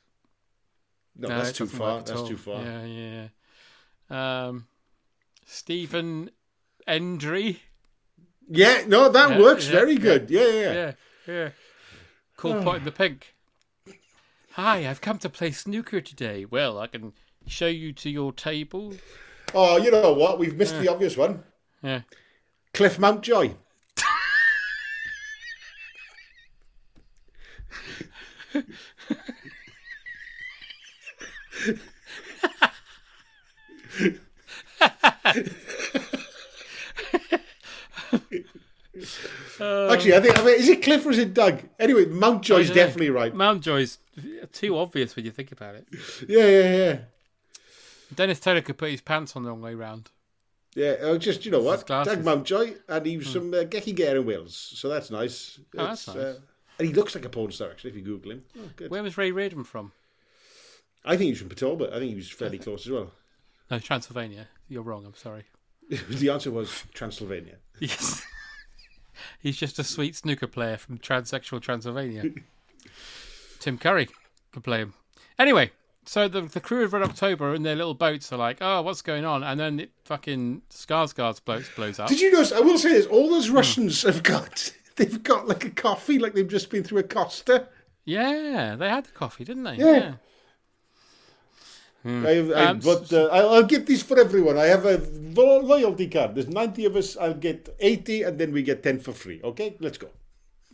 No, 1.15 1.29
No, 1.29 1.37
that's 1.37 1.53
too 1.53 1.67
far. 1.67 1.99
That's 1.99 2.11
all. 2.11 2.27
too 2.27 2.35
far. 2.35 2.61
Yeah, 2.61 2.85
yeah. 2.85 3.27
yeah. 4.09 4.45
Um, 4.47 4.67
Stephen 5.45 6.31
Endry. 6.85 7.61
Yeah, 8.49 8.83
no, 8.87 9.07
that 9.07 9.31
Yeah, 9.31 9.39
works 9.39 9.67
very 9.67 9.95
good. 9.95 10.29
Yeah, 10.29 10.47
yeah, 10.47 10.51
yeah. 10.51 10.73
Yeah, 10.73 10.93
yeah. 11.33 11.49
Called 12.35 12.65
Pot 12.65 12.75
in 12.75 12.83
the 12.83 12.91
Pink. 12.91 13.35
Hi, 14.55 14.85
I've 14.85 14.99
come 14.99 15.17
to 15.19 15.29
play 15.29 15.51
snooker 15.51 16.01
today. 16.01 16.43
Well, 16.43 16.77
I 16.77 16.87
can 16.87 17.13
show 17.47 17.67
you 17.67 17.93
to 17.93 18.09
your 18.09 18.31
table. 18.31 18.93
Oh, 19.53 19.77
you 19.77 19.91
know 19.91 20.13
what? 20.13 20.39
We've 20.39 20.55
missed 20.55 20.75
Yeah. 20.75 20.81
the 20.81 20.87
obvious 20.89 21.17
one. 21.17 21.43
Yeah. 21.83 22.01
Cliff 22.73 22.97
Mountjoy. 22.99 23.53
Actually, 39.59 40.15
I 40.15 40.19
think 40.21 40.39
I 40.39 40.43
mean, 40.43 40.55
is 40.59 40.69
it 40.69 40.81
Cliff 40.81 41.05
or 41.05 41.11
is 41.11 41.17
it 41.17 41.33
Doug? 41.33 41.61
Anyway, 41.79 42.05
Mountjoy's 42.05 42.69
definitely 42.71 43.09
right. 43.09 43.33
Mountjoy's 43.33 43.99
too 44.51 44.77
obvious 44.77 45.15
when 45.15 45.25
you 45.25 45.31
think 45.31 45.51
about 45.51 45.75
it. 45.75 45.85
Yeah, 46.27 46.47
yeah, 46.47 46.75
yeah. 46.75 46.97
Dennis 48.15 48.39
Taylor 48.39 48.61
could 48.61 48.77
put 48.77 48.91
his 48.91 49.01
pants 49.01 49.35
on 49.35 49.43
the 49.43 49.49
wrong 49.49 49.61
way 49.61 49.75
round. 49.75 50.09
Yeah, 50.75 50.95
oh, 51.01 51.17
just 51.17 51.45
you 51.45 51.51
know 51.51 51.61
what. 51.61 51.85
Doug 51.85 52.23
Mountjoy, 52.23 52.75
and 52.87 53.05
he 53.05 53.17
was 53.17 53.31
from 53.31 53.53
uh, 53.53 53.57
Gecky 53.57 53.93
Gare 53.93 54.15
in 54.15 54.25
Wales, 54.25 54.55
so 54.75 54.87
that's 54.87 55.11
nice. 55.11 55.59
Oh, 55.77 55.85
that's 55.85 56.07
nice. 56.07 56.17
Uh, 56.17 56.39
and 56.79 56.87
he 56.87 56.93
looks 56.93 57.13
like 57.13 57.25
a 57.25 57.29
porn 57.29 57.51
star 57.51 57.69
actually 57.69 57.91
if 57.91 57.95
you 57.97 58.01
Google 58.01 58.31
him. 58.31 58.43
Oh, 58.57 58.69
good. 58.75 58.89
Where 58.89 59.03
was 59.03 59.17
Ray 59.17 59.31
Reardon 59.31 59.63
from? 59.63 59.91
I 61.03 61.11
think 61.11 61.25
he 61.25 61.31
was 61.31 61.39
from 61.39 61.49
Pataulba. 61.49 61.89
I 61.89 61.99
think 61.99 62.09
he 62.09 62.15
was 62.15 62.29
fairly 62.29 62.57
close 62.57 62.85
as 62.85 62.91
well. 62.91 63.11
No, 63.69 63.79
Transylvania. 63.79 64.47
You're 64.67 64.83
wrong. 64.83 65.05
I'm 65.05 65.15
sorry. 65.15 65.43
the 66.09 66.29
answer 66.29 66.51
was 66.51 66.83
Transylvania. 66.93 67.57
Yes. 67.79 68.25
He's 69.39 69.57
just 69.57 69.79
a 69.79 69.83
sweet 69.83 70.15
snooker 70.15 70.47
player 70.47 70.77
from 70.77 70.97
transsexual 70.97 71.61
Transylvania. 71.61 72.31
Tim 73.59 73.77
Curry 73.77 74.09
could 74.51 74.63
play 74.63 74.79
him. 74.79 74.93
Anyway, 75.37 75.71
so 76.05 76.27
the 76.27 76.41
the 76.41 76.59
crew 76.59 76.83
of 76.83 76.93
Red 76.93 77.03
October 77.03 77.53
in 77.53 77.63
their 77.63 77.75
little 77.75 77.93
boats 77.93 78.31
are 78.33 78.37
like, 78.37 78.57
oh, 78.61 78.81
what's 78.81 79.01
going 79.01 79.25
on? 79.25 79.43
And 79.43 79.59
then 79.59 79.79
it 79.79 79.91
fucking 80.05 80.63
Skarsgård's 80.69 81.39
boat 81.39 81.69
blows 81.75 81.99
up. 81.99 82.09
Did 82.09 82.21
you 82.21 82.31
notice? 82.31 82.51
I 82.51 82.59
will 82.59 82.77
say 82.77 82.93
this: 82.93 83.05
all 83.05 83.29
those 83.29 83.49
Russians 83.49 84.03
have 84.03 84.23
got 84.23 84.73
they've 84.95 85.21
got 85.23 85.47
like 85.47 85.65
a 85.65 85.69
coffee, 85.69 86.19
like 86.19 86.33
they've 86.33 86.47
just 86.47 86.69
been 86.69 86.83
through 86.83 86.99
a 86.99 87.03
Costa. 87.03 87.67
Yeah, 88.05 88.75
they 88.75 88.89
had 88.89 89.05
the 89.05 89.11
coffee, 89.11 89.43
didn't 89.43 89.63
they? 89.63 89.75
Yeah. 89.75 90.13
Hmm. 92.03 92.25
I've, 92.25 92.51
I, 92.51 92.65
Um, 92.65 92.79
but 92.79 93.13
uh, 93.13 93.27
I'll, 93.31 93.49
I'll 93.49 93.63
get 93.63 93.85
these 93.85 94.01
for 94.01 94.19
everyone. 94.19 94.57
I 94.57 94.65
have 94.65 94.85
a 94.85 94.97
loyalty 94.97 96.07
card. 96.07 96.33
There's 96.33 96.47
90 96.47 96.85
of 96.85 96.95
us. 96.95 97.15
I'll 97.15 97.35
get 97.35 97.75
80, 97.79 98.23
and 98.23 98.39
then 98.39 98.51
we 98.51 98.63
get 98.63 98.81
10 98.81 98.99
for 98.99 99.13
free. 99.13 99.39
Okay, 99.43 99.77
let's 99.79 99.99
go. 99.99 100.09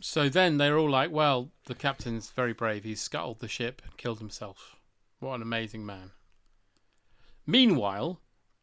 So 0.00 0.30
then 0.30 0.56
they're 0.56 0.78
all 0.78 0.88
like, 0.88 1.10
well, 1.10 1.50
the 1.66 1.74
captain's 1.74 2.30
very 2.30 2.54
brave. 2.54 2.84
He's 2.84 3.02
scuttled 3.02 3.40
the 3.40 3.48
ship 3.48 3.82
and 3.84 3.94
killed 3.98 4.20
himself. 4.20 4.77
What 5.20 5.34
an 5.34 5.42
amazing 5.42 5.84
man. 5.84 6.12
Meanwhile, 7.46 8.20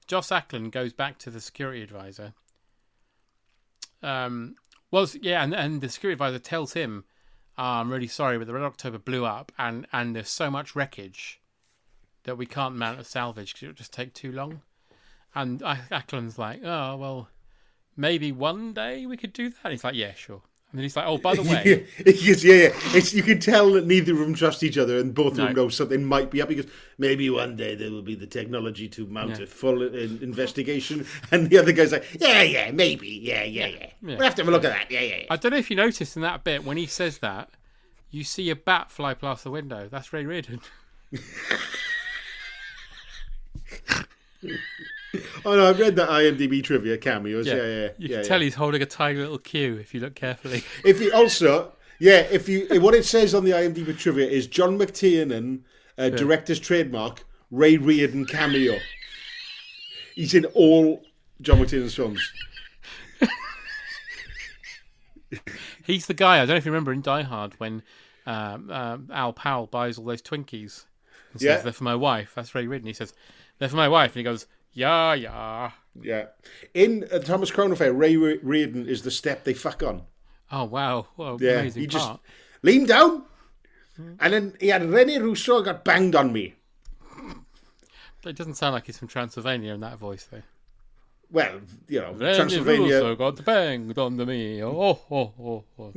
Joss 0.07 0.31
Ackland 0.31 0.71
goes 0.71 0.93
back 0.93 1.17
to 1.19 1.29
the 1.29 1.41
security 1.41 1.81
advisor. 1.81 2.33
Um, 4.01 4.55
well, 4.91 5.07
yeah, 5.21 5.43
and, 5.43 5.53
and 5.53 5.81
the 5.81 5.89
security 5.89 6.13
advisor 6.13 6.39
tells 6.39 6.73
him, 6.73 7.05
"Oh, 7.57 7.63
I'm 7.63 7.91
really 7.91 8.07
sorry, 8.07 8.37
but 8.37 8.47
the 8.47 8.53
Red 8.53 8.63
October 8.63 8.99
blew 8.99 9.25
up, 9.25 9.51
and, 9.57 9.87
and 9.91 10.15
there's 10.15 10.29
so 10.29 10.51
much 10.51 10.75
wreckage 10.75 11.41
that 12.25 12.37
we 12.37 12.45
can't 12.45 12.75
mount 12.75 12.99
a 12.99 13.03
salvage 13.03 13.53
because 13.53 13.63
it 13.63 13.67
would 13.67 13.77
just 13.77 13.93
take 13.93 14.13
too 14.13 14.31
long. 14.31 14.61
And 15.33 15.61
Ackland's 15.91 16.37
like, 16.37 16.61
oh, 16.63 16.95
well, 16.97 17.29
maybe 17.95 18.31
one 18.31 18.73
day 18.73 19.05
we 19.05 19.17
could 19.17 19.33
do 19.33 19.49
that. 19.49 19.59
And 19.63 19.71
he's 19.71 19.83
like, 19.83 19.95
yeah, 19.95 20.13
sure. 20.13 20.41
And 20.75 20.79
then 20.79 20.83
he's 20.83 20.97
like, 20.97 21.05
oh, 21.07 21.17
by 21.17 21.35
the 21.35 21.41
way, 21.43 21.87
Yes, 22.05 22.43
yeah, 22.43 22.53
yeah. 22.53 22.69
It's, 22.93 23.13
you 23.13 23.23
can 23.23 23.39
tell 23.39 23.71
that 23.71 23.87
neither 23.87 24.11
of 24.11 24.19
them 24.19 24.33
trust 24.33 24.61
each 24.61 24.77
other, 24.77 24.99
and 24.99 25.15
both 25.15 25.27
of 25.27 25.37
them 25.37 25.53
know 25.53 25.69
something 25.69 26.03
might 26.03 26.29
be 26.29 26.41
up. 26.41 26.49
Because 26.49 26.65
maybe 26.97 27.29
one 27.29 27.55
day 27.55 27.75
there 27.75 27.89
will 27.89 28.01
be 28.01 28.13
the 28.13 28.27
technology 28.27 28.89
to 28.89 29.05
mount 29.07 29.37
Yeah. 29.37 29.43
a 29.45 29.47
full 29.47 29.81
uh, 29.81 29.85
investigation, 29.95 31.07
and 31.31 31.49
the 31.49 31.57
other 31.59 31.71
guy's 31.71 31.93
like, 31.93 32.03
"Yeah, 32.19 32.41
yeah, 32.41 32.71
maybe, 32.71 33.07
yeah, 33.07 33.43
yeah, 33.45 33.67
yeah. 33.67 33.77
Yeah. 33.79 33.89
We'll 34.17 34.19
have 34.23 34.35
to 34.35 34.41
have 34.41 34.49
a 34.49 34.51
look 34.51 34.65
at 34.65 34.73
that. 34.73 34.91
Yeah, 34.91 34.99
yeah." 34.99 35.15
yeah. 35.19 35.25
I 35.29 35.37
don't 35.37 35.51
know 35.53 35.57
if 35.57 35.69
you 35.69 35.77
noticed 35.77 36.17
in 36.17 36.23
that 36.23 36.43
bit 36.43 36.65
when 36.65 36.75
he 36.75 36.87
says 36.87 37.19
that, 37.19 37.49
you 38.11 38.25
see 38.25 38.49
a 38.49 38.55
bat 38.57 38.91
fly 38.91 39.13
past 39.13 39.45
the 39.45 39.51
window. 39.51 39.87
That's 39.89 40.11
Ray 40.11 40.25
Reardon. 40.25 40.59
Oh 45.45 45.55
no, 45.55 45.69
I've 45.69 45.79
read 45.79 45.95
that 45.97 46.09
IMDb 46.09 46.63
trivia 46.63 46.97
cameos. 46.97 47.47
Yeah, 47.47 47.55
yeah, 47.55 47.61
yeah. 47.61 47.65
You 47.65 47.79
yeah, 47.97 48.07
can 48.07 48.09
yeah. 48.09 48.23
tell 48.23 48.39
he's 48.41 48.55
holding 48.55 48.81
a 48.81 48.85
tiny 48.85 49.19
little 49.19 49.37
cue 49.37 49.77
if 49.77 49.93
you 49.93 49.99
look 49.99 50.15
carefully. 50.15 50.63
If 50.83 50.99
he 50.99 51.11
also, 51.11 51.73
yeah, 51.99 52.27
if 52.31 52.49
you 52.49 52.67
what 52.81 52.93
it 52.93 53.05
says 53.05 53.33
on 53.33 53.43
the 53.45 53.51
IMDb 53.51 53.97
trivia 53.97 54.27
is 54.27 54.47
John 54.47 54.77
McTiernan, 54.77 55.61
uh, 55.97 56.09
director's 56.09 56.59
trademark, 56.59 57.23
Ray 57.51 57.77
Reardon 57.77 58.25
cameo. 58.25 58.77
He's 60.15 60.33
in 60.33 60.45
all 60.45 61.03
John 61.41 61.59
McTiernan's 61.59 61.95
films. 61.95 62.31
He's 65.83 66.05
the 66.07 66.13
guy. 66.13 66.35
I 66.35 66.39
don't 66.39 66.49
know 66.49 66.55
if 66.55 66.65
you 66.65 66.71
remember 66.71 66.93
in 66.93 67.01
Die 67.01 67.21
Hard 67.23 67.53
when 67.59 67.83
um, 68.25 68.71
um, 68.71 69.09
Al 69.11 69.33
Powell 69.33 69.67
buys 69.67 69.97
all 69.97 70.05
those 70.05 70.21
Twinkies. 70.21 70.85
And 71.31 71.41
says, 71.41 71.57
Yeah. 71.57 71.57
they're 71.57 71.73
for 71.73 71.83
my 71.83 71.95
wife. 71.95 72.31
That's 72.35 72.55
Ray 72.55 72.67
Reardon. 72.67 72.87
He 72.87 72.93
says, 72.93 73.13
they're 73.59 73.69
for 73.69 73.75
my 73.75 73.89
wife. 73.89 74.11
And 74.11 74.17
he 74.17 74.23
goes, 74.23 74.47
yeah, 74.75 75.13
yeah. 75.15 75.71
Yeah, 76.01 76.25
in 76.73 77.07
uh, 77.11 77.19
Thomas 77.19 77.49
Crown 77.51 77.71
Affair, 77.71 77.93
Ray 77.93 78.17
Re- 78.17 78.39
Reardon 78.43 78.85
is 78.85 79.01
the 79.03 79.11
step 79.11 79.45
they 79.45 79.53
fuck 79.53 79.81
on. 79.81 80.03
Oh, 80.51 80.65
wow. 80.65 81.07
What 81.15 81.33
an 81.33 81.37
Yeah, 81.41 81.59
amazing 81.61 81.81
he 81.81 81.87
just 81.87 82.11
leaned 82.61 82.89
down, 82.89 83.23
and 84.19 84.33
then 84.33 84.53
he 84.59 84.67
had 84.67 84.83
Rene 84.83 85.17
Russo 85.19 85.61
got 85.63 85.83
banged 85.85 86.13
on 86.15 86.33
me. 86.33 86.55
It 88.25 88.35
doesn't 88.35 88.55
sound 88.55 88.73
like 88.73 88.87
he's 88.87 88.97
from 88.97 89.07
Transylvania 89.07 89.73
in 89.73 89.79
that 89.81 89.97
voice, 89.99 90.27
though. 90.29 90.41
Well, 91.31 91.61
you 91.87 92.01
know, 92.01 92.13
Then 92.13 92.35
Transylvania. 92.35 92.95
also 92.95 93.15
got 93.15 93.45
banged 93.45 93.97
on 93.97 94.17
the 94.17 94.25
me. 94.25 94.63
Oh, 94.63 94.99
oh, 95.09 95.33
oh, 95.39 95.63
oh. 95.79 95.93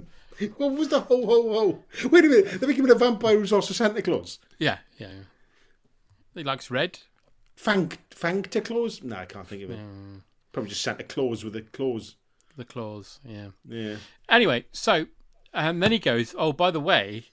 What 0.59 0.73
was 0.75 0.89
the 0.89 1.01
ho 1.01 1.27
ho 1.27 1.53
ho? 1.53 1.85
Wait 2.09 2.25
a 2.25 2.29
minute, 2.29 2.61
they're 2.61 2.69
making 2.69 2.85
him 2.85 2.91
a 2.91 2.95
vampire 2.95 3.37
who's 3.37 3.53
also 3.53 3.75
Santa 3.75 4.01
Claus. 4.03 4.39
Yeah, 4.59 4.79
yeah. 4.99 5.09
yeah. 5.09 5.23
He 6.35 6.45
likes 6.45 6.71
red. 6.71 7.01
Fank 7.59 7.99
Fankta 8.11 8.65
Claus? 8.65 9.03
No, 9.03 9.17
I 9.17 9.25
can't 9.25 9.47
think 9.47 9.65
of 9.65 9.73
it. 9.73 9.79
Hmm. 9.79 10.19
Probably 10.53 10.69
just 10.69 10.81
Santa 10.81 11.03
Claus 11.03 11.43
with 11.43 11.57
a 11.57 11.63
claws. 11.63 12.15
The 12.57 12.65
claws, 12.65 13.19
yeah. 13.25 13.49
Yeah. 13.69 13.97
Anyway, 14.29 14.67
so 14.71 15.07
and 15.53 15.83
then 15.83 15.91
he 15.91 15.99
goes, 15.99 16.37
"Oh, 16.39 16.53
by 16.53 16.71
the 16.71 16.79
way, 16.79 17.25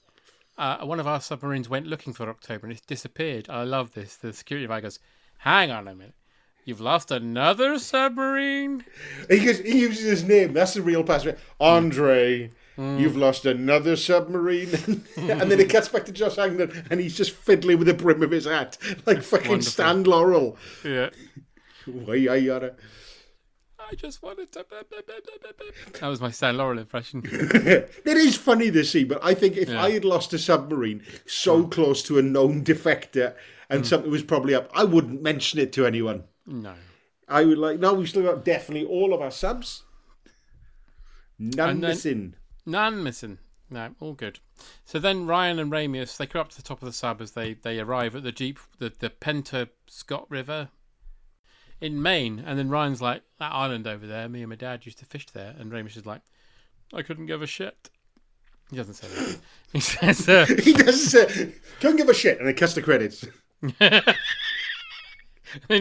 uh, 0.58 0.78
one 0.78 0.98
of 0.98 1.06
our 1.06 1.20
submarines 1.20 1.68
went 1.68 1.86
looking 1.86 2.12
for 2.12 2.28
October 2.28 2.66
and 2.66 2.72
it's 2.72 2.84
disappeared." 2.84 3.48
I 3.48 3.62
love 3.62 3.92
this. 3.92 4.16
The 4.16 4.32
security 4.32 4.66
guy 4.66 4.80
goes, 4.80 4.98
"Hang 5.38 5.70
on 5.70 5.86
a 5.86 5.94
minute, 5.94 6.14
you've 6.64 6.80
lost 6.80 7.12
another 7.12 7.78
submarine." 7.78 8.84
He, 9.30 9.44
goes, 9.44 9.60
he 9.60 9.78
uses 9.78 10.04
his 10.06 10.24
name. 10.24 10.54
That's 10.54 10.74
the 10.74 10.82
real 10.82 11.04
password. 11.04 11.38
Andre, 11.60 12.50
Hmm. 12.76 12.98
you've 12.98 13.16
lost 13.16 13.46
another 13.46 13.96
submarine. 13.96 14.68
and 15.16 15.50
then 15.50 15.60
it 15.60 15.70
cuts 15.70 15.88
back 15.88 16.04
to 16.04 16.12
Joss 16.12 16.36
Ackland, 16.36 16.84
and 16.90 17.00
he's 17.00 17.16
just 17.16 17.32
fiddling 17.32 17.78
with 17.78 17.86
the 17.86 17.94
brim 17.94 18.22
of 18.22 18.30
his 18.30 18.44
hat, 18.44 18.76
like 19.06 19.22
fucking 19.22 19.48
Wonderful. 19.48 19.72
Stan 19.72 20.04
Laurel. 20.04 20.56
Yeah. 20.84 21.10
Why, 21.86 22.26
I 22.30 22.44
gotta. 22.44 22.74
I 23.78 23.94
just 23.94 24.22
wanted 24.22 24.50
to. 24.52 24.66
That 26.00 26.08
was 26.08 26.20
my 26.20 26.30
Stan 26.30 26.56
Laurel 26.56 26.78
impression. 26.78 27.22
it 27.24 28.06
is 28.06 28.36
funny 28.36 28.70
to 28.72 28.84
see, 28.84 29.04
but 29.04 29.24
I 29.24 29.34
think 29.34 29.56
if 29.56 29.68
Yeah. 29.68 29.82
I 29.82 29.92
had 29.92 30.04
lost 30.04 30.32
a 30.32 30.38
submarine 30.38 31.02
so 31.24 31.64
mm. 31.64 31.70
close 31.70 32.02
to 32.04 32.18
a 32.18 32.22
known 32.22 32.64
defector 32.64 33.34
and 33.70 33.84
mm. 33.84 33.86
something 33.86 34.10
was 34.10 34.24
probably 34.24 34.54
up, 34.54 34.70
I 34.74 34.84
wouldn't 34.84 35.22
mention 35.22 35.60
it 35.60 35.72
to 35.74 35.86
anyone. 35.86 36.24
No. 36.46 36.74
I 37.28 37.44
would 37.44 37.58
like, 37.58 37.78
no, 37.78 37.94
we've 37.94 38.08
still 38.08 38.22
got 38.22 38.44
definitely 38.44 38.86
all 38.86 39.14
of 39.14 39.20
our 39.20 39.30
subs. 39.30 39.84
None 41.38 41.70
And 41.70 41.82
then- 41.82 41.90
missing. 41.90 42.34
None 42.66 43.02
missing. 43.02 43.38
No, 43.70 43.94
all 44.00 44.12
good. 44.12 44.40
So 44.84 44.98
then 44.98 45.26
Ryan 45.26 45.58
and 45.58 45.72
Ramius 45.72 46.16
they 46.16 46.26
go 46.26 46.40
up 46.40 46.50
to 46.50 46.56
the 46.56 46.62
top 46.62 46.82
of 46.82 46.86
the 46.86 46.92
sub 46.92 47.20
as 47.20 47.32
they, 47.32 47.54
they 47.54 47.80
arrive 47.80 48.14
at 48.14 48.22
the 48.22 48.32
Jeep 48.32 48.58
the 48.78 48.92
the 48.96 49.10
Penobscot 49.10 50.26
River 50.28 50.68
in 51.80 52.02
Maine, 52.02 52.42
and 52.44 52.58
then 52.58 52.68
Ryan's 52.68 53.02
like 53.02 53.22
that 53.38 53.52
island 53.52 53.86
over 53.86 54.06
there. 54.06 54.28
Me 54.28 54.42
and 54.42 54.50
my 54.50 54.56
dad 54.56 54.86
used 54.86 54.98
to 54.98 55.04
fish 55.04 55.26
there, 55.26 55.54
and 55.58 55.72
Ramius 55.72 55.96
is 55.96 56.06
like, 56.06 56.22
I 56.92 57.02
couldn't 57.02 57.26
give 57.26 57.42
a 57.42 57.46
shit. 57.46 57.90
He 58.70 58.76
doesn't 58.76 58.94
say 58.94 59.08
that. 59.08 59.38
He 59.72 59.80
says, 59.80 60.28
uh, 60.28 60.46
he 60.62 60.72
doesn't 60.72 61.28
say, 61.28 61.52
"Don't 61.80 61.96
give 61.96 62.08
a 62.08 62.14
shit," 62.14 62.38
and 62.38 62.46
then 62.46 62.54
cuts 62.54 62.74
the 62.74 62.82
credits. 62.82 63.26
then 63.78 64.02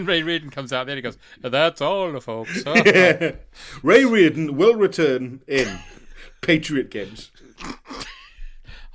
Ray 0.06 0.22
Reardon 0.22 0.50
comes 0.50 0.74
out 0.74 0.86
there 0.86 0.98
and 0.98 0.98
he 0.98 1.02
goes, 1.02 1.18
That's 1.40 1.82
all, 1.82 2.20
folks. 2.20 2.66
Ray 2.66 4.06
Reardon 4.06 4.58
will 4.58 4.76
return 4.76 5.42
in 5.48 5.80
Patriot 6.42 6.90
Games. 6.90 7.32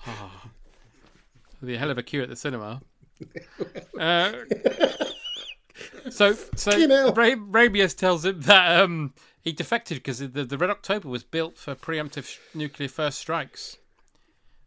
It'll 0.07 1.67
be 1.67 1.75
a 1.75 1.79
hell 1.79 1.91
of 1.91 1.99
a 1.99 2.03
queue 2.03 2.23
at 2.23 2.29
the 2.29 2.37
cinema. 2.37 2.81
Uh, 3.99 4.33
so, 6.11 6.33
so 6.57 6.71
Ray, 7.13 7.35
Ramius 7.35 7.95
tells 7.95 8.25
him 8.25 8.41
that 8.43 8.81
um, 8.81 9.13
he 9.43 9.53
defected 9.53 9.99
because 9.99 10.21
the, 10.21 10.45
the 10.45 10.57
Red 10.57 10.71
October 10.71 11.09
was 11.09 11.23
built 11.23 11.59
for 11.59 11.75
preemptive 11.75 12.25
sh- 12.25 12.39
nuclear 12.55 12.89
first 12.89 13.19
strikes, 13.19 13.77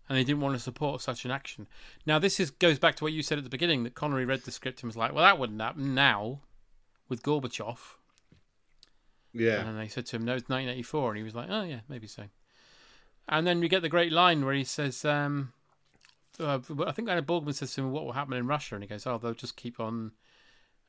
and 0.07 0.17
he 0.17 0.24
didn't 0.24 0.41
want 0.41 0.55
to 0.55 0.59
support 0.59 1.01
such 1.01 1.26
an 1.26 1.32
action. 1.32 1.65
Now, 2.05 2.19
this 2.19 2.39
is 2.39 2.51
goes 2.51 2.78
back 2.78 2.95
to 2.97 3.03
what 3.03 3.13
you 3.13 3.24
said 3.24 3.39
at 3.39 3.43
the 3.43 3.49
beginning 3.49 3.84
that 3.86 3.95
Connery 3.95 4.26
read 4.26 4.43
the 4.43 4.51
script 4.51 4.84
and 4.84 4.88
was 4.88 4.97
like, 4.97 5.13
"Well, 5.13 5.24
that 5.24 5.39
wouldn't 5.39 5.61
happen 5.61 5.95
now 5.95 6.41
with 7.09 7.24
Gorbachev." 7.24 7.80
Yeah. 9.34 9.61
And 9.67 9.80
they 9.80 9.88
said 9.88 10.05
to 10.07 10.17
him, 10.17 10.26
"No, 10.26 10.36
it's 10.36 10.43
1984," 10.43 11.09
and 11.09 11.17
he 11.17 11.24
was 11.24 11.34
like, 11.34 11.47
"Oh 11.49 11.63
yeah, 11.63 11.80
maybe 11.89 12.05
so." 12.07 12.24
And 13.28 13.47
then 13.47 13.59
we 13.59 13.69
get 13.69 13.82
the 13.82 13.89
great 13.89 14.11
line 14.11 14.45
where 14.45 14.53
he 14.53 14.63
says, 14.63 15.05
um, 15.05 15.53
uh, 16.39 16.59
I 16.86 16.91
think 16.91 17.07
Leonard 17.07 17.28
Borgman 17.28 17.53
says 17.53 17.74
to 17.74 17.82
him, 17.82 17.91
"What 17.91 18.05
will 18.05 18.13
happen 18.13 18.34
in 18.34 18.47
Russia?" 18.47 18.76
And 18.76 18.84
he 18.84 18.88
goes, 18.88 19.05
"Oh, 19.05 19.17
they'll 19.17 19.34
just 19.34 19.55
keep 19.55 19.80
on 19.80 20.11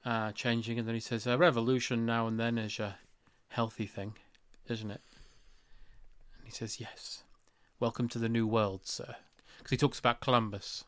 uh, 0.05 0.33
changing." 0.33 0.79
And 0.79 0.89
then 0.89 0.95
he 0.95 1.01
says, 1.01 1.27
"A 1.27 1.37
revolution 1.37 2.07
now 2.07 2.27
and 2.27 2.39
then 2.41 2.59
is 2.59 2.79
a 2.79 2.99
healthy 3.49 3.87
thing, 3.87 4.15
isn't 4.69 4.91
it?" 4.91 5.03
And 6.39 6.47
he 6.47 6.51
says, 6.51 6.81
"Yes. 6.81 7.23
Welcome 7.81 8.09
to 8.09 8.19
the 8.19 8.29
new 8.29 8.47
world, 8.47 8.87
sir." 8.87 9.17
Because 9.59 9.71
he 9.71 9.77
talks 9.77 9.99
about 9.99 10.21
Columbus. 10.21 10.85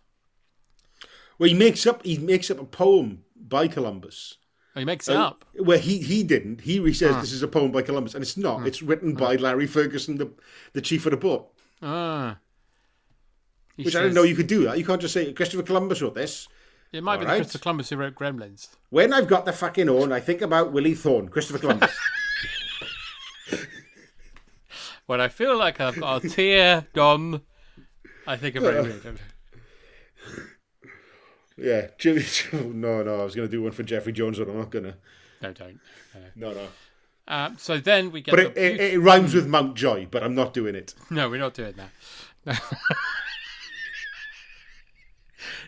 Well, 1.38 1.48
he 1.48 1.54
makes 1.54 1.86
up 1.86 2.04
he 2.04 2.18
makes 2.18 2.50
up 2.50 2.60
a 2.60 2.64
poem 2.64 3.24
by 3.36 3.68
Columbus. 3.68 4.38
He 4.76 4.84
makes 4.84 5.08
it 5.08 5.16
Uh, 5.16 5.28
up. 5.28 5.44
Well, 5.58 5.78
he 5.78 5.98
he 5.98 6.22
didn't. 6.22 6.60
He 6.60 6.80
he 6.82 6.92
says 6.92 7.16
Ah. 7.16 7.20
this 7.20 7.32
is 7.32 7.42
a 7.42 7.48
poem 7.48 7.72
by 7.72 7.82
Columbus, 7.82 8.14
and 8.14 8.22
it's 8.22 8.36
not. 8.36 8.60
Hmm. 8.60 8.66
It's 8.66 8.82
written 8.82 9.14
by 9.14 9.36
Larry 9.36 9.66
Ferguson, 9.66 10.18
the 10.18 10.30
the 10.74 10.80
chief 10.82 11.06
of 11.06 11.12
the 11.12 11.16
boat. 11.16 11.48
Ah. 11.82 12.38
He 13.76 13.84
Which 13.84 13.96
I 13.96 14.00
didn't 14.02 14.14
know 14.14 14.22
you 14.22 14.34
could 14.36 14.46
do 14.46 14.64
that. 14.64 14.78
You 14.78 14.84
can't 14.84 15.00
just 15.00 15.14
say 15.14 15.32
Christopher 15.32 15.62
Columbus 15.62 16.00
wrote 16.02 16.14
this. 16.14 16.48
It 16.92 17.02
might 17.02 17.16
be 17.16 17.20
All 17.20 17.26
the 17.26 17.32
right. 17.32 17.36
Christopher 17.38 17.62
Columbus 17.62 17.90
who 17.90 17.96
wrote 17.96 18.14
Gremlins. 18.14 18.68
When 18.90 19.12
I've 19.12 19.28
got 19.28 19.44
the 19.44 19.52
fucking 19.52 19.88
on, 19.88 20.12
I 20.12 20.20
think 20.20 20.40
about 20.40 20.72
Willie 20.72 20.94
Thorne, 20.94 21.28
Christopher 21.28 21.58
Columbus. 21.58 21.90
When 25.06 25.20
I 25.20 25.28
feel 25.28 25.56
like 25.56 25.80
I've 25.80 26.00
got 26.00 26.24
a 26.24 26.28
tear 26.28 26.84
done, 26.92 27.42
I 28.26 28.36
think 28.36 28.56
of 28.56 28.64
Ray 28.64 28.74
Yeah. 31.56 31.88
Jimmy. 31.98 32.24
No, 32.52 33.02
no, 33.02 33.20
I 33.20 33.24
was 33.24 33.34
going 33.34 33.48
to 33.48 33.52
do 33.52 33.62
one 33.62 33.72
for 33.72 33.82
Jeffrey 33.82 34.12
Jones, 34.12 34.38
but 34.38 34.48
I'm 34.48 34.58
not 34.58 34.70
going 34.70 34.84
to. 34.84 34.94
No, 35.42 35.52
don't. 35.52 35.80
No, 36.34 36.52
no. 36.52 36.68
Um, 37.28 37.56
so 37.58 37.78
then 37.78 38.12
we 38.12 38.20
get. 38.20 38.30
But 38.30 38.40
it, 38.40 38.56
it, 38.56 38.80
it 38.94 38.98
rhymes 39.00 39.34
with 39.34 39.46
Mountjoy, 39.46 40.06
but 40.10 40.22
I'm 40.22 40.34
not 40.34 40.54
doing 40.54 40.74
it. 40.74 40.94
No, 41.10 41.28
we're 41.28 41.40
not 41.40 41.54
doing 41.54 41.74
that. 41.76 41.90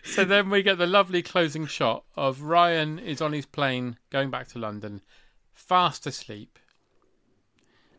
so 0.03 0.23
then 0.23 0.49
we 0.49 0.63
get 0.63 0.77
the 0.77 0.87
lovely 0.87 1.21
closing 1.21 1.65
shot 1.65 2.05
of 2.15 2.43
Ryan 2.43 2.99
is 2.99 3.21
on 3.21 3.33
his 3.33 3.45
plane 3.45 3.97
going 4.09 4.29
back 4.29 4.47
to 4.49 4.59
London, 4.59 5.01
fast 5.53 6.07
asleep, 6.07 6.57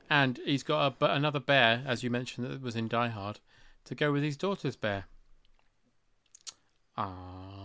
and 0.09 0.41
he's 0.45 0.63
got 0.63 0.97
a, 1.01 1.13
another 1.13 1.41
bear, 1.41 1.83
as 1.87 2.03
you 2.03 2.09
mentioned, 2.11 2.47
that 2.47 2.63
was 2.63 2.77
in 2.77 2.89
Die 2.89 3.09
Hard, 3.09 3.41
to 3.85 3.95
go 3.95 4.13
with 4.13 4.23
his 4.23 4.37
daughter's 4.37 4.77
bear. 4.77 5.05
Ah, 6.97 7.60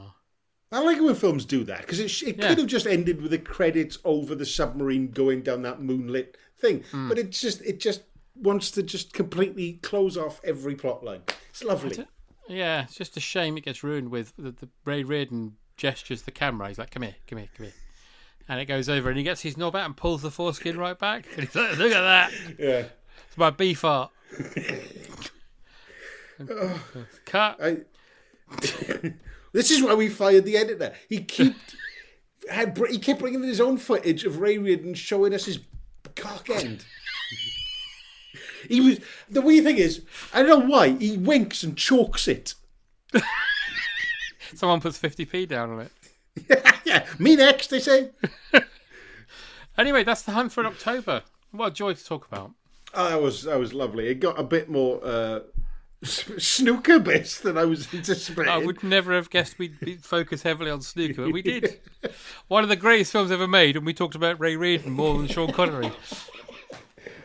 I 0.76 0.80
like 0.84 0.98
it 0.98 1.04
when 1.04 1.16
films 1.16 1.46
do 1.46 1.64
that 1.64 1.82
because 1.82 2.00
it, 2.00 2.22
it 2.24 2.38
Yeah. 2.38 2.50
could 2.50 2.58
have 2.60 2.68
just 2.68 2.86
ended 2.86 3.22
with 3.22 3.32
the 3.32 3.38
credits 3.40 3.98
over 4.04 4.36
the 4.36 4.46
submarine 4.46 5.10
going 5.12 5.42
down 5.42 5.62
that 5.64 5.82
moonlit 5.82 6.38
thing, 6.58 6.84
Hmm. 6.92 7.08
but 7.10 7.18
it 7.18 7.32
just 7.32 7.62
it 7.62 7.80
just 7.80 8.02
wants 8.36 8.70
to 8.72 8.84
just 8.84 9.14
completely 9.14 9.74
close 9.82 10.18
off 10.18 10.42
every 10.44 10.76
plot 10.76 11.04
line. 11.04 11.22
It's 11.50 11.64
lovely. 11.64 12.06
yeah. 12.48 12.84
It's 12.84 12.96
just 12.96 13.16
a 13.16 13.22
shame 13.22 13.58
it 13.58 13.64
gets 13.66 13.84
ruined 13.84 14.10
with 14.12 14.34
the, 14.38 14.52
the 14.52 14.68
Ray 14.84 15.04
Reardon 15.04 15.56
gestures 15.78 16.24
the 16.24 16.32
camera. 16.32 16.68
He's 16.68 16.78
like, 16.78 16.92
"Come 16.92 17.04
here, 17.04 17.16
come 17.28 17.38
here, 17.40 17.48
come 17.56 17.66
here," 17.68 17.74
and 18.50 18.60
it 18.60 18.66
goes 18.66 18.90
over, 18.90 19.10
and 19.10 19.18
he 19.18 19.24
gets 19.24 19.42
his 19.42 19.56
knob 19.58 19.76
out 19.76 19.86
and 19.86 19.96
pulls 19.96 20.22
the 20.22 20.32
foreskin 20.32 20.78
right 20.78 21.00
back. 21.00 21.26
And 21.38 21.46
he's 21.46 21.56
like, 21.56 21.78
"Look 21.78 21.92
at 21.94 22.02
that! 22.02 22.32
Yeah. 22.60 22.86
It's 23.28 23.38
my 23.38 23.50
beef 23.50 23.84
art." 23.86 24.12
Cut. 27.26 27.58
I, 27.62 27.78
this 29.56 29.72
is 29.72 29.82
why 29.82 29.94
we 29.94 30.10
fired 30.10 30.44
the 30.44 30.58
editor. 30.58 30.94
He 31.08 31.20
kept 31.20 31.76
had 32.50 32.78
he 32.90 33.00
kept 33.00 33.22
bringing 33.22 33.42
in 33.42 33.48
his 33.48 33.62
own 33.62 33.78
footage 33.78 34.26
of 34.26 34.40
Ray 34.40 34.58
Reardon 34.58 34.94
showing 34.94 35.34
us 35.34 35.46
his 35.46 35.60
cock 36.16 36.50
end. 36.50 36.86
he 38.68 38.82
was 38.82 39.00
the 39.30 39.42
weird 39.42 39.64
thing 39.64 39.78
is 39.78 40.04
I 40.34 40.44
don't 40.44 40.60
know 40.60 40.66
why 40.66 40.90
he 40.90 41.18
winks 41.18 41.64
and 41.64 41.78
chalks 41.78 42.28
it. 42.28 42.54
Someone 44.56 44.82
puts 44.82 45.00
50p 45.00 45.48
down 45.48 45.72
on 45.72 45.80
it. 45.82 46.76
yeah, 46.86 47.06
me 47.18 47.38
next. 47.38 47.70
They 47.70 47.80
say. 47.80 48.12
Anyway, 49.78 50.04
that's 50.04 50.22
the 50.22 50.32
hunt 50.32 50.52
for 50.52 50.62
an 50.62 50.68
October. 50.68 51.24
What 51.52 51.68
a 51.68 51.72
joy 51.72 51.94
to 51.94 52.06
talk 52.06 52.28
about. 52.28 52.52
Oh, 52.94 53.10
that 53.10 53.22
was 53.22 53.44
that 53.44 53.58
was 53.58 53.74
lovely. 53.74 54.08
It 54.08 54.20
got 54.20 54.38
a 54.38 54.44
bit 54.44 54.70
more 54.70 55.00
uh, 55.04 55.40
snooker 56.38 57.00
based 57.00 57.44
than 57.44 57.58
I 57.58 57.66
was 57.66 57.88
anticipating. 57.94 58.52
I 58.52 58.58
would 58.58 58.84
never 58.84 59.14
have 59.14 59.30
guessed 59.30 59.58
we'd 59.60 59.80
be 59.80 59.96
focus 59.96 60.42
heavily 60.42 60.72
on 60.72 60.82
snooker, 60.82 61.24
but 61.26 61.34
we 61.34 61.42
did. 61.44 61.80
One 62.48 62.64
of 62.64 62.70
the 62.70 62.76
greatest 62.76 63.12
films 63.12 63.32
ever 63.32 63.48
made, 63.48 63.76
and 63.76 63.86
we 63.86 63.94
talked 63.94 64.16
about 64.16 64.40
Ray 64.40 64.56
Reardon 64.56 64.92
more 64.92 65.18
than 65.18 65.28
Sean 65.28 65.52
Connery. 65.52 65.92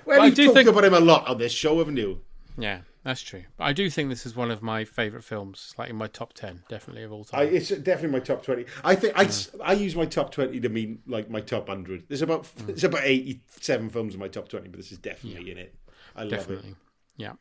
Well, 0.04 0.22
I 0.22 0.30
do 0.30 0.46
talked 0.46 0.56
think- 0.56 0.68
about 0.68 0.84
him 0.84 0.94
a 0.94 1.00
lot 1.00 1.28
on 1.28 1.38
this 1.38 1.52
show, 1.52 1.78
haven't 1.78 1.96
you? 1.96 2.20
Yeah, 2.58 2.80
that's 3.04 3.22
true. 3.22 3.44
But 3.56 3.64
I 3.64 3.72
do 3.72 3.88
think 3.88 4.08
this 4.08 4.26
is 4.26 4.36
one 4.36 4.50
of 4.50 4.62
my 4.62 4.84
favourite 4.84 5.24
films, 5.24 5.74
like 5.78 5.88
in 5.88 5.96
my 5.96 6.08
top 6.08 6.34
10, 6.34 6.64
definitely 6.68 7.04
of 7.04 7.12
all 7.12 7.26
I, 7.32 7.46
time. 7.46 7.54
it's 7.54 7.68
definitely 7.68 8.18
my 8.18 8.24
top 8.24 8.42
twenty. 8.42 8.66
I 8.84 8.94
think 8.94 9.14
I, 9.16 9.28
I 9.64 9.72
use 9.72 9.96
my 9.96 10.04
top 10.04 10.32
twenty 10.32 10.60
to 10.60 10.68
mean 10.68 10.98
like 11.06 11.30
my 11.30 11.40
top 11.40 11.68
hundred. 11.68 12.04
There's 12.08 12.22
about 12.22 12.42
mm. 12.44 12.66
there's 12.66 12.84
about 12.84 13.04
eighty 13.04 13.40
seven 13.48 13.88
films 13.88 14.14
in 14.14 14.20
my 14.20 14.28
top 14.28 14.48
twenty, 14.48 14.68
but 14.68 14.76
this 14.78 14.92
is 14.92 14.98
definitely 14.98 15.50
in 15.50 15.58
it. 15.58 15.74
I 16.14 16.22
love 16.22 16.30
definitely. 16.30 16.70
it. 16.70 16.76
Yeah. 17.16 17.32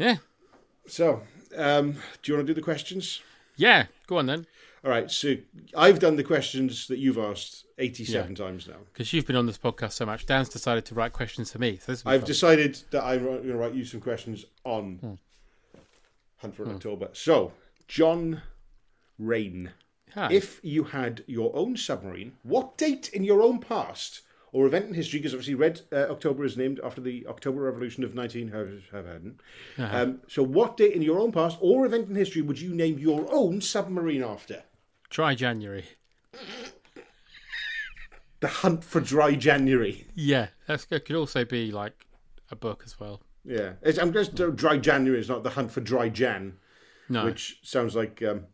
Yeah. 0.00 0.16
So, 0.86 1.22
um, 1.56 1.92
do 2.22 2.32
you 2.32 2.34
want 2.34 2.46
to 2.46 2.52
do 2.52 2.54
the 2.54 2.62
questions? 2.64 3.20
Yeah, 3.56 3.86
go 4.06 4.16
on 4.18 4.26
then. 4.26 4.46
All 4.82 4.90
right. 4.90 5.10
So 5.10 5.34
I've 5.76 5.98
done 5.98 6.16
the 6.16 6.24
questions 6.24 6.86
that 6.88 6.98
you've 6.98 7.18
asked 7.18 7.66
eighty-seven 7.78 8.32
Yeah. 8.34 8.44
times 8.46 8.66
now. 8.66 8.76
Because 8.92 9.12
you've 9.12 9.26
been 9.26 9.36
on 9.36 9.44
this 9.46 9.58
podcast 9.58 9.92
so 9.92 10.06
much, 10.06 10.24
Dan's 10.24 10.48
decided 10.48 10.86
to 10.86 10.94
write 10.94 11.12
questions 11.12 11.52
for 11.52 11.58
me. 11.58 11.76
So 11.76 11.92
this 11.92 12.02
I've 12.06 12.22
fun. 12.22 12.26
decided 12.26 12.82
that 12.92 13.04
I'm 13.04 13.22
going 13.24 13.42
to 13.46 13.56
write 13.56 13.74
you 13.74 13.84
some 13.84 14.00
questions 14.00 14.46
on 14.64 14.94
Hmm. 14.96 15.14
Hunt 16.38 16.54
for 16.54 16.66
October. 16.68 17.10
So, 17.12 17.52
John 17.86 18.40
Rain, 19.18 19.72
Hi. 20.14 20.32
if 20.32 20.58
you 20.62 20.84
had 20.84 21.22
your 21.26 21.54
own 21.54 21.76
submarine, 21.76 22.32
what 22.42 22.78
date 22.78 23.10
in 23.12 23.22
your 23.22 23.42
own 23.42 23.58
past 23.58 24.22
or 24.52 24.66
event 24.66 24.86
in 24.86 24.94
history? 24.94 25.18
Because 25.18 25.34
obviously, 25.34 25.54
Red 25.54 25.80
uh, 25.92 26.06
October 26.10 26.44
is 26.44 26.56
named 26.56 26.80
after 26.82 27.00
the 27.00 27.26
October 27.26 27.62
Revolution 27.62 28.04
of 28.04 28.14
1900. 28.14 28.82
Uh-huh. 29.78 29.88
Um, 29.96 30.20
so, 30.28 30.42
what 30.42 30.76
date 30.76 30.92
in 30.92 31.02
your 31.02 31.18
own 31.18 31.32
past 31.32 31.58
or 31.60 31.86
event 31.86 32.08
in 32.08 32.14
history 32.14 32.42
would 32.42 32.60
you 32.60 32.74
name 32.74 32.98
your 32.98 33.26
own 33.30 33.60
submarine 33.60 34.22
after? 34.22 34.62
Try 35.08 35.34
January. 35.34 35.84
The 38.40 38.48
Hunt 38.48 38.84
for 38.84 39.00
Dry 39.00 39.34
January. 39.34 40.06
Yeah, 40.14 40.48
that's 40.66 40.86
it 40.90 41.04
could 41.04 41.16
also 41.16 41.44
be 41.44 41.70
like 41.72 42.06
a 42.50 42.56
book 42.56 42.82
as 42.86 42.98
well. 42.98 43.20
Yeah, 43.44 43.72
it's, 43.82 43.98
I'm 43.98 44.12
just 44.12 44.34
Dry 44.34 44.78
January 44.78 45.20
is 45.20 45.28
not 45.28 45.42
the 45.42 45.50
Hunt 45.50 45.70
for 45.70 45.80
Dry 45.80 46.08
Jan. 46.08 46.54
No. 47.10 47.24
which 47.24 47.58
sounds 47.64 47.96
like 47.96 48.22
um, 48.22 48.46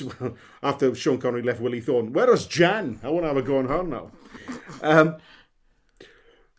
after 0.62 0.94
Sean 0.94 1.18
Connery 1.18 1.42
left 1.42 1.60
Willie 1.60 1.80
Thorne. 1.80 2.12
Where 2.12 2.32
is 2.32 2.46
Jan? 2.46 3.00
I 3.02 3.08
want 3.08 3.24
to 3.24 3.28
have 3.28 3.36
a 3.36 3.42
go 3.42 3.58
on 3.58 3.68
her 3.68 3.82
now. 3.82 4.10
Um, 4.82 5.16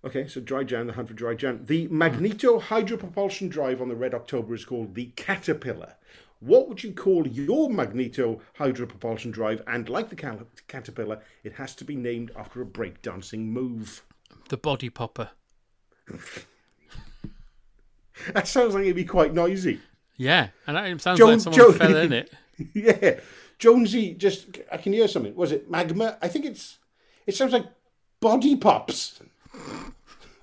okay, 0.05 0.27
so 0.27 0.41
Dry 0.41 0.63
Jan, 0.63 0.87
the 0.87 0.93
hunt 0.93 1.07
for 1.07 1.13
Dry 1.13 1.33
Jan. 1.33 1.65
The 1.65 1.87
magneto 1.89 2.59
hydropropulsion 2.59 3.49
drive 3.49 3.81
on 3.81 3.89
the 3.89 3.95
Red 3.95 4.13
October 4.13 4.53
is 4.53 4.65
called 4.65 4.95
the 4.95 5.11
Caterpillar. 5.15 5.95
What 6.39 6.67
would 6.67 6.83
you 6.83 6.91
call 6.93 7.25
your 7.27 7.69
magneto 7.69 8.41
hydropropulsion 8.59 9.31
drive? 9.31 9.61
And 9.65 9.87
like 9.87 10.09
the 10.09 10.15
cal- 10.17 10.47
Caterpillar, 10.67 11.21
it 11.43 11.53
has 11.53 11.73
to 11.75 11.85
be 11.85 11.95
named 11.95 12.31
after 12.35 12.61
a 12.61 12.65
breakdancing 12.65 13.45
move. 13.47 14.03
The 14.49 14.57
body 14.57 14.89
popper. 14.89 15.31
That 18.33 18.47
sounds 18.47 18.73
like 18.75 18.83
it'd 18.83 18.95
be 18.95 19.05
quite 19.05 19.33
noisy. 19.33 19.79
Yeah, 20.17 20.49
and 20.67 20.77
it 20.77 21.01
sounds 21.01 21.17
Joan- 21.19 21.31
like 21.31 21.39
someone 21.41 21.59
Joan- 21.59 21.73
fell 21.73 21.95
in 22.05 22.13
it. 22.13 22.31
yeah, 22.73 23.19
Jonesy. 23.57 24.13
Just 24.13 24.45
I 24.71 24.77
can 24.77 24.93
hear 24.93 25.07
something. 25.07 25.35
Was 25.35 25.51
it 25.51 25.69
magma? 25.69 26.17
I 26.21 26.27
think 26.27 26.45
it's. 26.45 26.77
It 27.25 27.35
sounds 27.35 27.53
like 27.53 27.65
body 28.19 28.55
pops. 28.55 29.19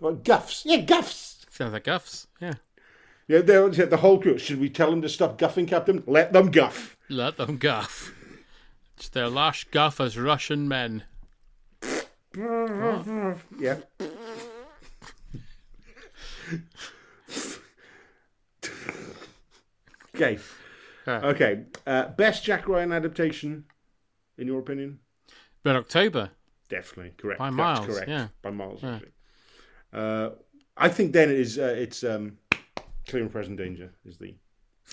Or 0.00 0.12
guffs. 0.12 0.62
Yeah, 0.64 0.78
guffs. 0.78 1.44
Sounds 1.50 1.72
like 1.72 1.84
guffs. 1.84 2.26
Yeah. 2.40 2.54
Yeah, 3.28 3.42
they 3.42 3.56
always 3.56 3.76
the 3.76 3.96
whole 3.98 4.20
crew. 4.20 4.38
Should 4.38 4.58
we 4.60 4.68
tell 4.68 4.90
them 4.90 5.02
to 5.02 5.08
stop 5.08 5.38
guffing, 5.38 5.66
Captain? 5.66 6.02
Let 6.06 6.32
them 6.32 6.50
guff. 6.50 6.96
Let 7.08 7.36
them 7.36 7.58
guff. 7.58 8.12
It's 8.96 9.08
their 9.08 9.28
last 9.28 9.70
guff 9.70 10.00
as 10.00 10.18
Russian 10.18 10.66
men. 10.68 11.04
Yeah. 13.58 13.76
okay. 20.14 20.38
Yeah. 21.06 21.20
Okay. 21.24 21.64
Uh, 21.86 22.08
best 22.08 22.44
Jack 22.44 22.68
Ryan 22.68 22.92
adaptation, 22.92 23.64
in 24.38 24.46
your 24.46 24.60
opinion? 24.60 25.00
Red 25.64 25.76
October. 25.76 26.30
Definitely 26.70 27.12
correct. 27.18 27.38
By 27.40 27.46
That's 27.48 27.56
miles, 27.56 27.86
correct. 27.86 28.08
yeah. 28.08 28.28
By 28.40 28.50
miles. 28.50 28.82
Yeah. 28.82 28.98
Uh, 29.92 30.30
I 30.76 30.88
think 30.88 31.12
then 31.12 31.28
it 31.30 31.38
is. 31.38 31.58
Uh, 31.58 31.74
it's 31.76 32.02
um, 32.04 32.38
clear 33.06 33.22
and 33.22 33.30
present 33.32 33.58
danger 33.58 33.90
is 34.06 34.16
the 34.16 34.34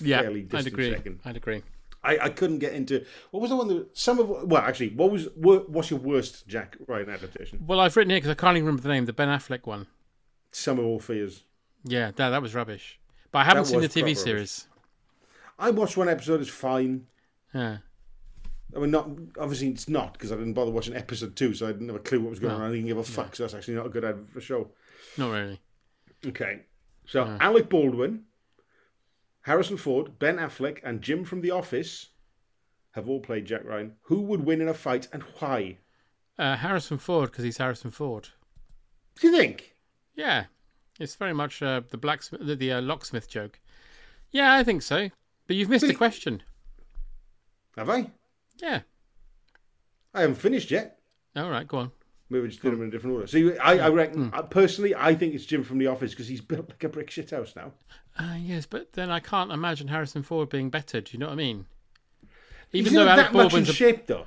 Yeah, 0.02 0.20
fairly 0.22 0.40
I'd 0.40 0.48
distant 0.50 0.74
agree. 0.74 0.90
second. 0.92 1.20
I'd 1.24 1.36
agree. 1.36 1.62
I, 2.02 2.18
I 2.18 2.28
couldn't 2.28 2.58
get 2.58 2.74
into 2.74 3.04
what 3.32 3.40
was 3.40 3.50
the 3.50 3.56
one 3.56 3.68
that 3.68 3.96
some 3.96 4.18
of 4.20 4.28
well 4.28 4.62
actually 4.62 4.90
what 4.90 5.10
was 5.10 5.28
wor- 5.36 5.64
what's 5.66 5.90
your 5.90 5.98
worst 5.98 6.46
Jack 6.46 6.76
Ryan 6.86 7.10
adaptation? 7.10 7.64
Well, 7.66 7.80
I've 7.80 7.96
written 7.96 8.10
it 8.12 8.16
because 8.18 8.30
I 8.30 8.34
can't 8.34 8.56
even 8.56 8.66
remember 8.66 8.82
the 8.82 8.88
name. 8.90 9.06
The 9.06 9.12
Ben 9.12 9.28
Affleck 9.28 9.66
one. 9.66 9.86
Sum 10.52 10.78
of 10.78 10.84
all 10.84 11.00
fears. 11.00 11.42
Yeah, 11.84 12.10
that 12.16 12.30
that 12.30 12.42
was 12.42 12.54
rubbish. 12.54 12.98
But 13.32 13.40
I 13.40 13.44
haven't 13.44 13.64
That 13.64 13.68
seen 13.68 13.80
the 13.80 13.88
TV 13.88 14.16
series. 14.16 14.66
I 15.58 15.70
watched 15.70 15.96
one 15.96 16.08
episode. 16.08 16.40
It's 16.40 16.50
fine. 16.50 17.06
Yeah. 17.54 17.78
I 18.76 18.80
mean, 18.80 18.90
not 18.90 19.08
obviously 19.38 19.68
it's 19.68 19.88
not 19.88 20.12
because 20.12 20.30
I 20.30 20.36
didn't 20.36 20.52
bother 20.54 20.70
watching 20.70 20.94
episode 20.94 21.36
two, 21.36 21.54
so 21.54 21.66
I 21.68 21.72
didn't 21.72 21.88
have 21.88 21.96
a 21.96 22.00
clue 22.00 22.20
what 22.20 22.30
was 22.30 22.38
going 22.38 22.52
No. 22.56 22.62
on. 22.64 22.70
I 22.70 22.74
didn't 22.74 22.86
give 22.86 22.98
a 22.98 23.02
fuck. 23.04 23.34
So 23.34 23.42
that's 23.44 23.54
actually 23.54 23.74
not 23.74 23.86
a 23.86 23.90
good 23.90 24.04
ad 24.04 24.28
for 24.30 24.38
a 24.38 24.42
show. 24.42 24.70
Not 25.16 25.30
really. 25.30 25.60
Okay, 26.26 26.60
so. 27.06 27.36
Alec 27.40 27.68
Baldwin, 27.70 28.24
Harrison 29.42 29.76
Ford, 29.76 30.18
Ben 30.18 30.36
Affleck, 30.36 30.80
and 30.84 31.00
Jim 31.00 31.24
from 31.24 31.40
The 31.40 31.50
Office 31.52 32.08
have 32.92 33.08
all 33.08 33.20
played 33.20 33.46
Jack 33.46 33.64
Ryan. 33.64 33.92
Who 34.02 34.22
would 34.22 34.44
win 34.44 34.60
in 34.60 34.68
a 34.68 34.74
fight 34.74 35.08
and 35.12 35.22
why? 35.38 35.78
Uh, 36.38 36.56
Harrison 36.56 36.98
Ford 36.98 37.30
because 37.30 37.44
he's 37.44 37.56
Harrison 37.58 37.90
Ford. 37.90 38.28
Do 39.20 39.28
you 39.28 39.36
think? 39.36 39.74
Yeah, 40.14 40.44
it's 41.00 41.14
very 41.14 41.32
much 41.32 41.62
uh, 41.62 41.80
the 41.88 41.96
blacksmith, 41.96 42.44
the, 42.44 42.56
the 42.56 42.72
uh, 42.72 42.80
locksmith 42.82 43.28
joke. 43.28 43.58
Yeah, 44.30 44.52
I 44.54 44.62
think 44.64 44.82
so. 44.82 45.08
But 45.46 45.56
you've 45.56 45.68
missed 45.70 45.84
a 45.88 45.94
question. 45.94 46.42
Have 47.76 47.88
I? 47.88 48.10
Yeah. 48.60 48.80
I 50.14 50.22
haven't 50.22 50.36
finished 50.36 50.70
yet. 50.70 50.98
All 51.36 51.50
right, 51.50 51.66
go 51.66 51.78
on. 51.78 51.92
Maybe 52.30 52.42
we 52.42 52.48
just 52.48 52.60
did 52.60 52.72
them 52.72 52.82
in 52.82 52.88
a 52.88 52.90
different 52.90 53.14
order. 53.14 53.26
So 53.26 53.38
you, 53.38 53.56
I, 53.58 53.78
I 53.78 53.88
reckon, 53.88 54.30
uh, 54.34 54.42
personally, 54.42 54.94
I 54.94 55.14
think 55.14 55.34
it's 55.34 55.46
Jim 55.46 55.62
from 55.62 55.78
The 55.78 55.86
Office 55.86 56.10
because 56.10 56.28
he's 56.28 56.40
built 56.42 56.68
like 56.68 56.84
a 56.84 56.88
brick 56.88 57.10
shit 57.10 57.30
house 57.30 57.54
now. 57.56 57.72
Uh, 58.18 58.36
yes, 58.38 58.66
but 58.66 58.92
then 58.92 59.10
I 59.10 59.20
can't 59.20 59.52
imagine 59.52 59.88
Harrison 59.88 60.22
Ford 60.22 60.48
being 60.48 60.70
better. 60.70 61.00
Do 61.00 61.12
you 61.12 61.18
know 61.18 61.26
what 61.26 61.32
I 61.32 61.36
mean? 61.36 61.66
He's 62.70 62.92
not 62.92 63.16
that 63.16 63.32
much 63.32 63.54
in 63.54 63.62
a, 63.62 63.66
shape, 63.66 64.06
though. 64.06 64.26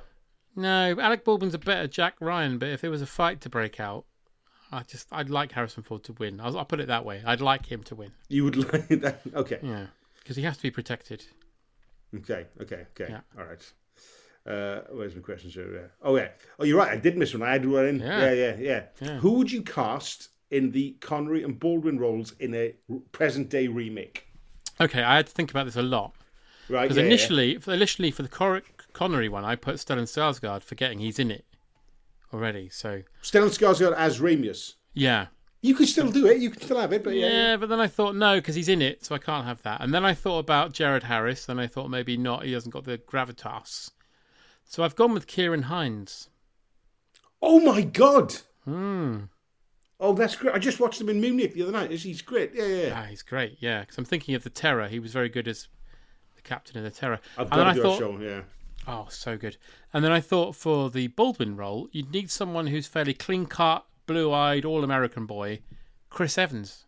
no, 0.56 0.96
Alec 0.98 1.24
Baldwin's 1.24 1.54
a 1.54 1.58
better 1.58 1.86
Jack 1.86 2.14
Ryan. 2.20 2.58
But 2.58 2.70
if 2.70 2.80
there 2.80 2.90
was 2.90 3.02
a 3.02 3.06
fight 3.06 3.40
to 3.42 3.48
break 3.48 3.78
out, 3.78 4.04
I 4.72 4.82
just 4.82 5.06
I'd 5.12 5.30
like 5.30 5.52
Harrison 5.52 5.84
Ford 5.84 6.02
to 6.04 6.12
win. 6.14 6.40
I'll, 6.40 6.58
I'll 6.58 6.64
put 6.64 6.80
it 6.80 6.88
that 6.88 7.04
way. 7.04 7.22
I'd 7.24 7.40
like 7.40 7.66
him 7.66 7.84
to 7.84 7.94
win. 7.94 8.10
You 8.28 8.44
would 8.44 8.56
like 8.72 8.88
that? 8.88 9.20
Okay. 9.32 9.58
Yeah, 9.62 9.86
because 10.18 10.34
he 10.34 10.42
has 10.42 10.56
to 10.56 10.62
be 10.64 10.72
protected. 10.72 11.24
Okay, 12.16 12.46
okay, 12.60 12.86
okay. 12.98 13.10
Yeah. 13.10 13.20
All 13.38 13.44
right. 13.44 13.72
Uh, 14.46 14.80
where's 14.90 15.14
my 15.14 15.20
questions 15.22 15.54
here? 15.54 15.72
Yeah. 15.72 15.86
Oh, 16.02 16.16
yeah. 16.16 16.28
Oh, 16.58 16.64
you're 16.64 16.78
right. 16.78 16.90
I 16.90 16.96
did 16.96 17.16
miss 17.16 17.32
one. 17.32 17.42
I 17.42 17.52
had 17.52 17.64
one 17.64 17.86
in. 17.86 18.00
Yeah. 18.00 18.20
Yeah, 18.20 18.32
yeah, 18.32 18.56
yeah. 18.58 18.82
Yeah. 19.00 19.18
Who 19.18 19.32
would 19.32 19.52
you 19.52 19.62
cast 19.62 20.28
in 20.50 20.72
the 20.72 20.92
Connery 21.00 21.44
and 21.44 21.58
Baldwin 21.58 21.98
roles 21.98 22.32
in 22.40 22.54
a 22.54 22.74
present 23.12 23.48
day 23.50 23.68
remake? 23.68 24.26
Okay, 24.80 25.02
I 25.02 25.16
had 25.16 25.26
to 25.26 25.32
think 25.32 25.50
about 25.50 25.66
this 25.66 25.76
a 25.76 25.82
lot. 25.82 26.14
Right. 26.68 26.82
Because 26.82 26.96
yeah, 26.96 27.02
yeah. 27.02 27.08
initially, 27.08 27.58
for, 27.58 27.72
initially 27.72 28.10
for 28.10 28.22
the 28.22 28.28
Cor- 28.28 28.62
Connery 28.92 29.28
one, 29.28 29.44
I 29.44 29.54
put 29.54 29.76
Stellan 29.76 30.02
Skarsgård, 30.02 30.62
forgetting 30.62 30.98
he's 30.98 31.18
in 31.18 31.30
it 31.30 31.44
already. 32.32 32.68
So 32.68 33.02
Stellan 33.22 33.48
Skarsgård 33.48 33.94
as 33.94 34.18
Ramius. 34.20 34.74
yeah, 34.94 35.26
You 35.60 35.74
could 35.74 35.88
still 35.88 36.10
do 36.10 36.26
it. 36.26 36.38
You 36.38 36.50
could 36.50 36.62
still 36.62 36.80
have 36.80 36.92
it, 36.92 37.04
but 37.04 37.14
yeah, 37.14 37.26
yeah. 37.26 37.32
yeah. 37.32 37.56
but 37.56 37.68
then 37.68 37.78
I 37.80 37.86
thought 37.86 38.16
no, 38.16 38.36
because 38.36 38.54
he's 38.54 38.68
in 38.68 38.82
it, 38.82 39.04
so 39.04 39.14
I 39.14 39.18
can't 39.18 39.46
have 39.46 39.62
that. 39.62 39.80
And 39.80 39.94
then 39.94 40.04
I 40.04 40.14
thought 40.14 40.38
about 40.40 40.72
Jared 40.72 41.04
Harris, 41.04 41.48
and 41.48 41.60
I 41.60 41.66
thought 41.68 41.88
maybe 41.88 42.16
not. 42.16 42.44
He 42.44 42.52
hasn't 42.52 42.72
got 42.72 42.84
the 42.84 42.98
gravitas. 42.98 43.90
So 44.64 44.82
I've 44.82 44.96
gone 44.96 45.12
with 45.14 45.26
Ciarán 45.26 45.64
Hinds. 45.64 46.30
Oh 47.40 47.60
my 47.60 47.82
god. 47.82 48.34
Hmm. 48.64 49.24
Oh, 50.00 50.14
that's 50.14 50.34
great. 50.34 50.54
I 50.54 50.58
just 50.58 50.80
watched 50.80 51.00
him 51.00 51.08
in 51.08 51.20
Munich 51.20 51.54
the 51.54 51.62
other 51.62 51.72
night. 51.72 51.90
He's 51.90 52.22
great. 52.22 52.52
Yeah, 52.54 52.64
yeah. 52.64 52.86
yeah. 52.86 53.00
Ah, 53.00 53.06
he's 53.08 53.22
great. 53.22 53.58
Yeah, 53.60 53.80
because 53.80 53.98
I'm 53.98 54.04
thinking 54.04 54.34
of 54.34 54.42
the 54.42 54.50
Terror. 54.50 54.88
He 54.88 54.98
was 54.98 55.12
very 55.12 55.28
good 55.28 55.46
as 55.46 55.68
the 56.34 56.42
captain 56.42 56.76
of 56.78 56.84
the 56.84 56.90
Terror. 56.90 57.20
I've 57.38 57.50
and 57.52 57.52
then 57.52 57.58
got 57.58 57.66
I 57.66 57.70
to 57.70 57.76
do 57.76 57.82
thought, 57.82 57.96
a 57.96 57.98
show. 57.98 58.18
Yeah. 58.18 58.40
Oh, 58.86 59.06
so 59.10 59.36
good. 59.36 59.56
And 59.92 60.04
then 60.04 60.10
I 60.10 60.20
thought 60.20 60.56
for 60.56 60.90
the 60.90 61.06
Baldwin 61.08 61.56
role, 61.56 61.88
you'd 61.92 62.10
need 62.10 62.30
someone 62.30 62.66
who's 62.66 62.86
fairly 62.86 63.14
clean 63.14 63.46
cut, 63.46 63.86
blue 64.06 64.32
eyed, 64.32 64.64
all 64.64 64.82
American 64.82 65.24
boy, 65.26 65.60
Chris 66.10 66.36
Evans. 66.36 66.84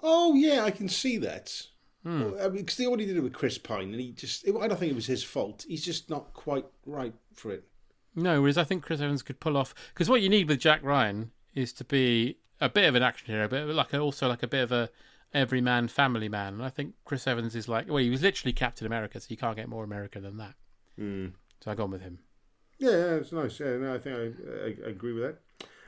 Oh 0.00 0.34
yeah, 0.34 0.64
I 0.64 0.72
can 0.72 0.88
see 0.88 1.18
that. 1.18 1.66
Hmm. 2.02 2.22
Well, 2.22 2.36
I 2.40 2.48
mean, 2.48 2.62
because 2.62 2.76
they 2.76 2.86
already 2.86 3.06
did 3.06 3.16
it 3.16 3.22
with 3.22 3.32
Chris 3.32 3.58
Pine, 3.58 3.92
and 3.92 4.00
he 4.00 4.12
just. 4.12 4.46
I 4.46 4.66
don't 4.66 4.78
think 4.78 4.92
it 4.92 4.96
was 4.96 5.06
his 5.06 5.22
fault. 5.22 5.64
He's 5.68 5.84
just 5.84 6.10
not 6.10 6.32
quite 6.34 6.66
right 6.84 7.14
for 7.32 7.52
it. 7.52 7.64
No, 8.14 8.40
whereas 8.40 8.58
I 8.58 8.64
think 8.64 8.82
Chris 8.82 9.00
Evans 9.00 9.22
could 9.22 9.40
pull 9.40 9.56
off 9.56 9.74
because 9.94 10.10
what 10.10 10.20
you 10.20 10.28
need 10.28 10.48
with 10.48 10.58
Jack 10.58 10.82
Ryan 10.82 11.30
is 11.54 11.72
to 11.74 11.84
be 11.84 12.38
a 12.60 12.68
bit 12.68 12.88
of 12.88 12.94
an 12.94 13.02
action 13.02 13.28
hero, 13.28 13.48
but 13.48 13.66
like 13.68 13.92
a, 13.92 13.98
also 13.98 14.28
like 14.28 14.42
a 14.42 14.48
bit 14.48 14.62
of 14.62 14.72
a 14.72 14.90
everyman 15.32 15.88
family 15.88 16.28
man. 16.28 16.54
And 16.54 16.62
I 16.62 16.68
think 16.68 16.94
Chris 17.04 17.26
Evans 17.26 17.56
is 17.56 17.68
like, 17.68 17.88
well, 17.88 17.98
he 17.98 18.10
was 18.10 18.22
literally 18.22 18.52
Captain 18.52 18.86
America, 18.86 19.18
so 19.20 19.26
you 19.30 19.36
can't 19.36 19.56
get 19.56 19.68
more 19.68 19.84
America 19.84 20.20
than 20.20 20.36
that. 20.38 20.54
Hmm. 20.96 21.28
So 21.60 21.70
I 21.70 21.74
gone 21.74 21.90
with 21.90 22.02
him. 22.02 22.18
Yeah, 22.78 22.90
yeah, 22.90 23.14
it's 23.14 23.32
nice. 23.32 23.60
Yeah, 23.60 23.76
no, 23.76 23.94
I 23.94 23.98
think 23.98 24.16
I, 24.16 24.20
I, 24.50 24.86
I 24.86 24.90
agree 24.90 25.12
with 25.12 25.36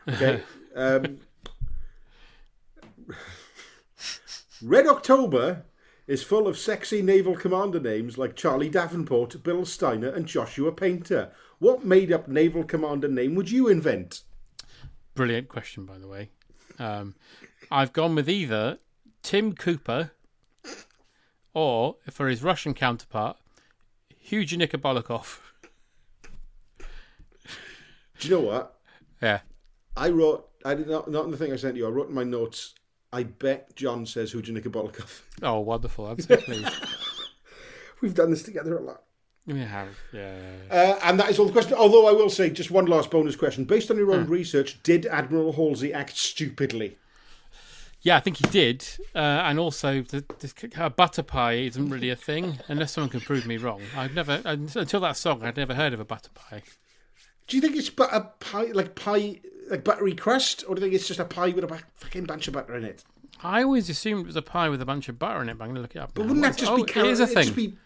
that. 0.06 0.14
Okay. 0.14 0.42
um, 0.76 1.18
Red 4.62 4.86
October 4.86 5.64
is 6.06 6.22
full 6.22 6.46
of 6.46 6.58
sexy 6.58 7.00
naval 7.02 7.34
commander 7.34 7.80
names 7.80 8.18
like 8.18 8.36
Charlie 8.36 8.68
Davenport, 8.68 9.42
Bill 9.42 9.64
Steiner, 9.64 10.08
and 10.08 10.26
Joshua 10.26 10.72
Painter. 10.72 11.32
What 11.58 11.84
made 11.84 12.12
up 12.12 12.28
naval 12.28 12.64
commander 12.64 13.08
name 13.08 13.34
would 13.34 13.50
you 13.50 13.68
invent? 13.68 14.22
Brilliant 15.14 15.48
question, 15.48 15.86
by 15.86 15.98
the 15.98 16.08
way. 16.08 16.30
Um, 16.78 17.14
I've 17.70 17.92
gone 17.92 18.14
with 18.14 18.28
either 18.28 18.78
Tim 19.22 19.54
Cooper 19.54 20.10
or, 21.54 21.96
for 22.10 22.28
his 22.28 22.42
Russian 22.42 22.74
counterpart, 22.74 23.38
Huge 24.18 24.56
Nikobolikov. 24.56 25.40
Do 28.18 28.28
you 28.28 28.34
know 28.34 28.40
what? 28.40 28.78
Yeah. 29.22 29.40
I 29.96 30.10
wrote, 30.10 30.48
I 30.64 30.74
did 30.74 30.88
not, 30.88 31.10
not 31.10 31.24
in 31.24 31.30
the 31.30 31.36
thing 31.36 31.52
I 31.52 31.56
sent 31.56 31.76
you, 31.76 31.86
I 31.86 31.90
wrote 31.90 32.08
in 32.08 32.14
my 32.14 32.24
notes, 32.24 32.74
I 33.14 33.22
bet 33.22 33.74
John 33.76 34.06
says 34.06 34.32
Huja 34.32 34.50
Nikobolikov. 34.52 35.20
Oh, 35.42 35.60
wonderful. 35.60 36.06
I'm 36.06 36.18
so 36.20 36.36
pleased. 36.36 36.68
We've 38.00 38.14
done 38.14 38.30
this 38.30 38.42
together 38.42 38.76
a 38.78 38.82
lot. 38.82 39.02
we 39.46 39.60
have. 39.60 39.88
Yeah. 40.12 40.36
yeah, 40.36 40.52
yeah. 40.68 40.74
Uh, 40.94 40.98
and 41.04 41.20
that 41.20 41.30
is 41.30 41.38
all 41.38 41.46
the 41.46 41.52
question. 41.52 41.74
Although 41.74 42.06
I 42.08 42.12
will 42.12 42.30
say, 42.30 42.50
just 42.50 42.70
one 42.70 42.86
last 42.86 43.10
bonus 43.10 43.36
question. 43.36 43.64
Based 43.64 43.90
on 43.90 43.96
your 43.96 44.12
own 44.12 44.24
Hmm. 44.24 44.32
research, 44.32 44.82
did 44.82 45.06
Admiral 45.06 45.52
Halsey 45.52 45.92
act 45.92 46.16
stupidly? 46.16 46.98
Yeah, 48.02 48.16
I 48.16 48.20
think 48.20 48.36
he 48.38 48.44
did. 48.50 48.86
Uh, 49.14 49.18
and 49.18 49.58
also, 49.58 50.02
the, 50.02 50.24
the 50.38 50.90
butter 50.96 51.22
pie 51.22 51.54
isn't 51.54 51.88
really 51.88 52.10
a 52.10 52.16
thing, 52.16 52.58
unless 52.68 52.92
someone 52.92 53.10
can 53.10 53.20
prove 53.20 53.46
me 53.46 53.56
wrong. 53.56 53.80
I've 53.96 54.14
never, 54.14 54.40
until 54.44 55.00
that 55.00 55.16
song, 55.16 55.42
I'd 55.42 55.56
never 55.56 55.74
heard 55.74 55.92
of 55.94 56.00
a 56.00 56.04
butter 56.04 56.30
pie. 56.34 56.62
Do 57.46 57.56
you 57.56 57.60
think 57.62 57.76
it's 57.76 57.90
but 57.90 58.10
a 58.12 58.20
pie, 58.40 58.70
like 58.72 58.94
pie, 58.94 59.40
like 59.70 59.84
buttery 59.84 60.14
crust, 60.14 60.64
or 60.68 60.74
do 60.74 60.80
you 60.80 60.86
think 60.86 60.94
it's 60.94 61.08
just 61.08 61.20
a 61.20 61.24
pie 61.24 61.48
with 61.50 61.64
a 61.64 61.82
fucking 61.94 62.24
bunch 62.24 62.48
of 62.48 62.54
butter 62.54 62.76
in 62.76 62.84
it? 62.84 63.04
I 63.42 63.62
always 63.62 63.90
assumed 63.90 64.22
it 64.22 64.26
was 64.26 64.36
a 64.36 64.42
pie 64.42 64.68
with 64.68 64.80
a 64.80 64.86
bunch 64.86 65.08
of 65.08 65.18
butter 65.18 65.42
in 65.42 65.48
it, 65.48 65.58
but 65.58 65.64
I'm 65.64 65.68
going 65.70 65.76
to 65.76 65.82
look 65.82 65.96
it 65.96 65.98
up. 65.98 66.12
But 66.14 66.22
now. 66.22 66.28
wouldn't 66.28 66.42
that 66.44 66.56
just 66.56 66.70
oh, 66.70 66.76
be 66.76 66.82
It 66.82 66.88
carrot? 66.88 67.10
is 67.10 67.20
a 67.20 67.26
thing. 67.26 67.52
be- 67.52 67.76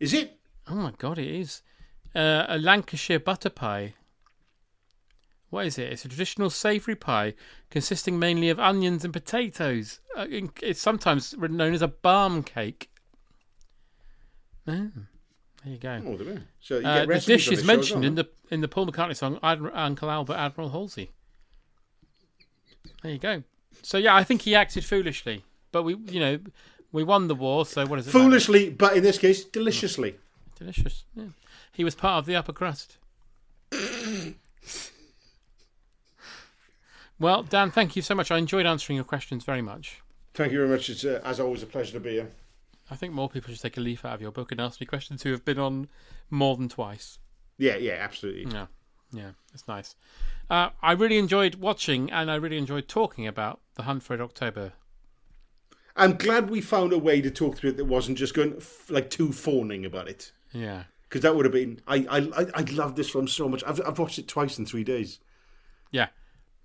Is 0.00 0.12
it? 0.12 0.38
Oh 0.68 0.74
my 0.74 0.92
god, 0.98 1.18
it 1.18 1.28
is. 1.28 1.62
Uh, 2.14 2.44
a 2.48 2.58
Lancashire 2.58 3.20
butter 3.20 3.50
pie. 3.50 3.94
What 5.50 5.64
is 5.66 5.78
it? 5.78 5.92
It's 5.92 6.04
a 6.04 6.08
traditional 6.08 6.50
savoury 6.50 6.96
pie 6.96 7.34
consisting 7.70 8.18
mainly 8.18 8.50
of 8.50 8.58
onions 8.60 9.04
and 9.04 9.12
potatoes. 9.14 10.00
Uh, 10.16 10.26
it's 10.62 10.80
sometimes 10.80 11.34
known 11.38 11.72
as 11.72 11.80
a 11.80 11.88
balm 11.88 12.42
cake. 12.42 12.90
Oh, 14.66 14.90
there 15.64 15.72
you 15.72 15.78
go. 15.78 16.02
Oh, 16.06 16.16
there 16.16 16.26
we 16.26 16.34
go. 16.34 16.40
So 16.60 16.78
you 16.80 16.86
Uh, 16.86 17.06
the 17.06 17.14
dish 17.14 17.20
is 17.20 17.26
this 17.26 17.42
show 17.44 17.52
as 17.52 17.64
mentioned 17.64 18.04
in 18.04 18.14
the 18.14 18.28
in 18.50 18.60
the 18.60 18.68
Paul 18.68 18.86
McCartney 18.86 19.16
song 19.16 19.38
Admiral, 19.42 19.74
"Uncle 19.76 20.10
Albert 20.10 20.34
Admiral 20.34 20.68
Halsey." 20.70 21.12
There 23.02 23.12
you 23.12 23.18
go. 23.18 23.42
So 23.82 23.98
yeah, 23.98 24.14
I 24.14 24.24
think 24.24 24.42
he 24.42 24.54
acted 24.54 24.84
foolishly, 24.84 25.44
but 25.72 25.82
we, 25.82 25.96
you 26.06 26.20
know, 26.20 26.38
we 26.92 27.04
won 27.04 27.28
the 27.28 27.34
war. 27.34 27.66
So 27.66 27.86
what 27.86 27.98
is 27.98 28.06
it? 28.06 28.14
matter? 28.14 28.24
Foolishly, 28.24 28.70
but 28.70 28.96
in 28.96 29.02
this 29.02 29.18
case, 29.18 29.44
deliciously. 29.44 30.16
Delicious. 30.58 31.04
Yeah. 31.14 31.26
He 31.72 31.84
was 31.84 31.94
part 31.94 32.18
of 32.18 32.26
the 32.26 32.34
upper 32.36 32.52
crust. 32.52 32.96
well, 37.18 37.42
Dan, 37.44 37.70
thank 37.70 37.94
you 37.94 38.02
so 38.02 38.14
much. 38.14 38.30
I 38.30 38.38
enjoyed 38.38 38.66
answering 38.66 38.96
your 38.96 39.04
questions 39.04 39.44
very 39.44 39.62
much. 39.62 40.02
Thank 40.34 40.52
you 40.52 40.58
very 40.58 40.70
much. 40.70 40.90
It's 40.90 41.04
uh, 41.04 41.20
as 41.24 41.40
always 41.40 41.62
a 41.62 41.66
pleasure 41.66 41.92
to 41.92 42.00
be 42.00 42.12
here. 42.12 42.30
I 42.90 42.96
think 42.96 43.12
more 43.12 43.28
people 43.28 43.52
should 43.52 43.60
take 43.62 43.76
a 43.76 43.80
leaf 43.80 44.04
out 44.04 44.14
of 44.14 44.22
your 44.22 44.32
book 44.32 44.50
and 44.50 44.60
ask 44.60 44.80
me 44.80 44.86
questions 44.86 45.22
who 45.22 45.30
have 45.32 45.44
been 45.44 45.58
on 45.58 45.88
more 46.30 46.56
than 46.56 46.68
twice. 46.68 47.18
Yeah, 47.58 47.76
yeah, 47.76 47.96
absolutely. 48.00 48.50
Yeah, 48.50 48.66
yeah, 49.12 49.30
it's 49.52 49.66
nice. 49.68 49.94
Uh, 50.50 50.70
I 50.82 50.92
really 50.92 51.18
enjoyed 51.18 51.56
watching 51.56 52.10
and 52.10 52.30
I 52.30 52.36
really 52.36 52.58
enjoyed 52.58 52.88
talking 52.88 53.26
about 53.26 53.60
the 53.74 53.84
Hunt 53.84 54.02
for 54.02 54.14
Red 54.14 54.22
October. 54.22 54.72
I'm 55.96 56.16
glad 56.16 56.48
we 56.48 56.60
found 56.60 56.92
a 56.92 56.98
way 56.98 57.20
to 57.20 57.30
talk 57.30 57.56
through 57.56 57.70
it 57.70 57.76
that 57.76 57.86
wasn't 57.86 58.18
just 58.18 58.34
going 58.34 58.62
like 58.88 59.10
too 59.10 59.32
fawning 59.32 59.84
about 59.84 60.08
it. 60.08 60.32
Yeah, 60.52 60.84
because 61.02 61.22
that 61.22 61.34
would 61.34 61.44
have 61.44 61.52
been. 61.52 61.80
I 61.88 62.06
I 62.08 62.46
I, 62.54 62.60
love 62.72 62.94
this 62.94 63.10
film 63.10 63.26
so 63.26 63.48
much. 63.48 63.64
I've 63.66 63.80
I've 63.84 63.98
watched 63.98 64.18
it 64.18 64.28
twice 64.28 64.58
in 64.58 64.66
three 64.66 64.84
days. 64.84 65.18
Yeah, 65.90 66.08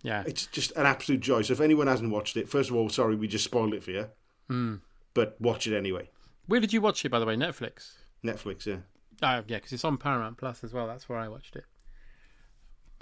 yeah. 0.04 0.24
It's 0.28 0.46
just 0.46 0.72
an 0.74 0.86
absolute 0.86 1.22
joy. 1.22 1.41
So 1.41 1.54
if 1.54 1.62
anyone 1.62 1.88
hasn't 1.88 2.12
watched 2.12 2.38
it, 2.38 2.48
first 2.48 2.70
of 2.70 2.76
all, 2.76 2.89
sorry 2.89 3.16
we 3.16 3.28
just 3.28 3.46
spoiled 3.46 3.74
it 3.74 3.84
for 3.84 3.91
you. 3.91 4.10
Mm. 4.52 4.82
But 5.16 5.39
watch 5.41 5.66
it 5.66 5.76
anyway. 5.76 6.10
Where 6.46 6.60
did 6.60 6.74
you 6.74 6.82
watch 6.82 7.04
it, 7.06 7.10
by 7.10 7.20
the 7.20 7.26
way? 7.26 7.36
Netflix. 7.36 7.94
Netflix, 8.24 8.66
yeah. 8.66 8.78
Oh, 9.22 9.44
yeah, 9.48 9.58
because 9.58 9.72
it's 9.72 9.86
on 9.86 9.98
Paramount 9.98 10.38
Plus 10.38 10.64
as 10.64 10.74
well. 10.74 10.88
That's 10.88 11.08
where 11.08 11.18
I 11.18 11.28
watched 11.28 11.56
it. 11.56 11.66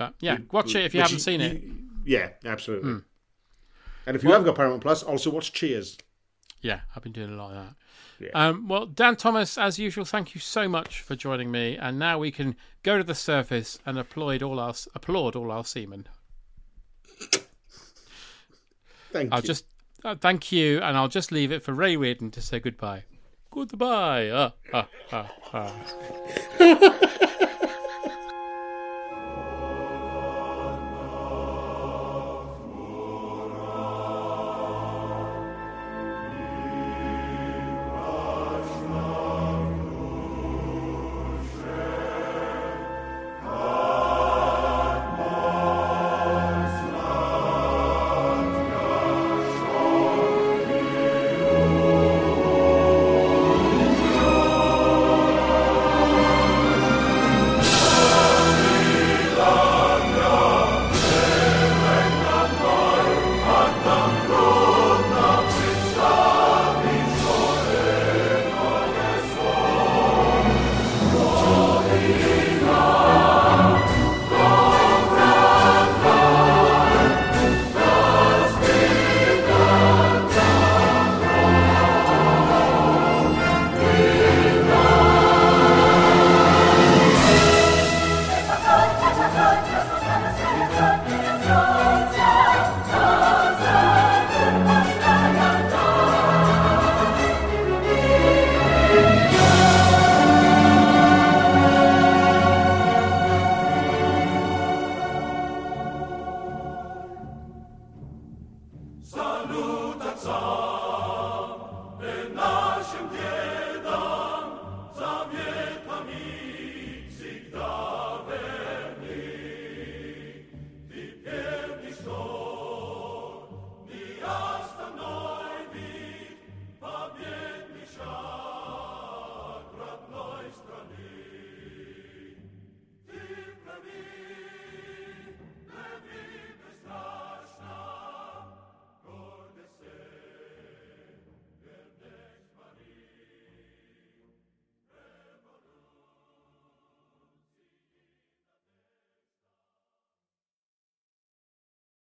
But 0.08 0.14
yeah, 0.20 0.38
watch 0.52 0.76
it 0.76 0.86
if 0.86 0.94
you 0.94 1.02
haven't 1.02 1.16
you- 1.16 1.20
seen 1.20 1.42
it. 1.42 1.62
you- 1.64 1.76
yeah, 2.06 2.30
absolutely. 2.46 2.92
Mm. 2.92 3.04
And 4.08 4.16
if 4.16 4.24
you 4.24 4.30
Well- 4.30 4.40
have 4.40 4.46
got 4.46 4.56
Paramount 4.56 4.82
Plus, 4.82 5.04
also 5.04 5.30
watch 5.30 5.54
Cheers. 5.54 5.98
Yeah, 6.62 6.82
I've 6.96 7.04
been 7.04 7.12
doing 7.12 7.32
a 7.34 7.36
lot 7.36 7.52
of 7.52 7.66
that. 7.66 7.76
Yeah. 8.20 8.30
Um, 8.36 8.68
well, 8.68 8.86
Dan 8.86 9.16
Thomas, 9.16 9.58
as 9.58 9.80
usual, 9.80 10.06
thank 10.06 10.36
you 10.36 10.42
so 10.42 10.68
much 10.68 11.02
for 11.02 11.16
joining 11.16 11.50
me. 11.52 11.76
And 11.78 11.98
now 11.98 12.20
we 12.20 12.32
can 12.32 12.56
go 12.84 12.98
to 13.00 13.04
the 13.04 13.16
surface 13.16 13.80
and 13.86 13.98
applaud 13.98 14.44
all 14.44 14.60
our 14.60 14.76
applaud 14.94 15.36
all 15.36 15.52
our 15.52 15.66
seamen. 15.66 16.08
Thank 19.12 19.26
you. 19.26 19.30
I'll 19.32 19.42
you. 19.42 19.48
just 19.48 19.66
uh, 20.06 20.16
thank 20.16 20.52
you, 20.52 20.80
and 20.82 20.96
I'll 20.98 21.08
just 21.08 21.32
leave 21.32 21.52
it 21.52 21.64
for 21.64 21.74
Ray 21.74 21.96
Reardon 21.98 22.30
to 22.32 22.42
say 22.42 22.60
goodbye. 22.60 23.04
Goodbye. 23.50 24.30
Ah, 24.74 24.88
ah, 25.12 25.74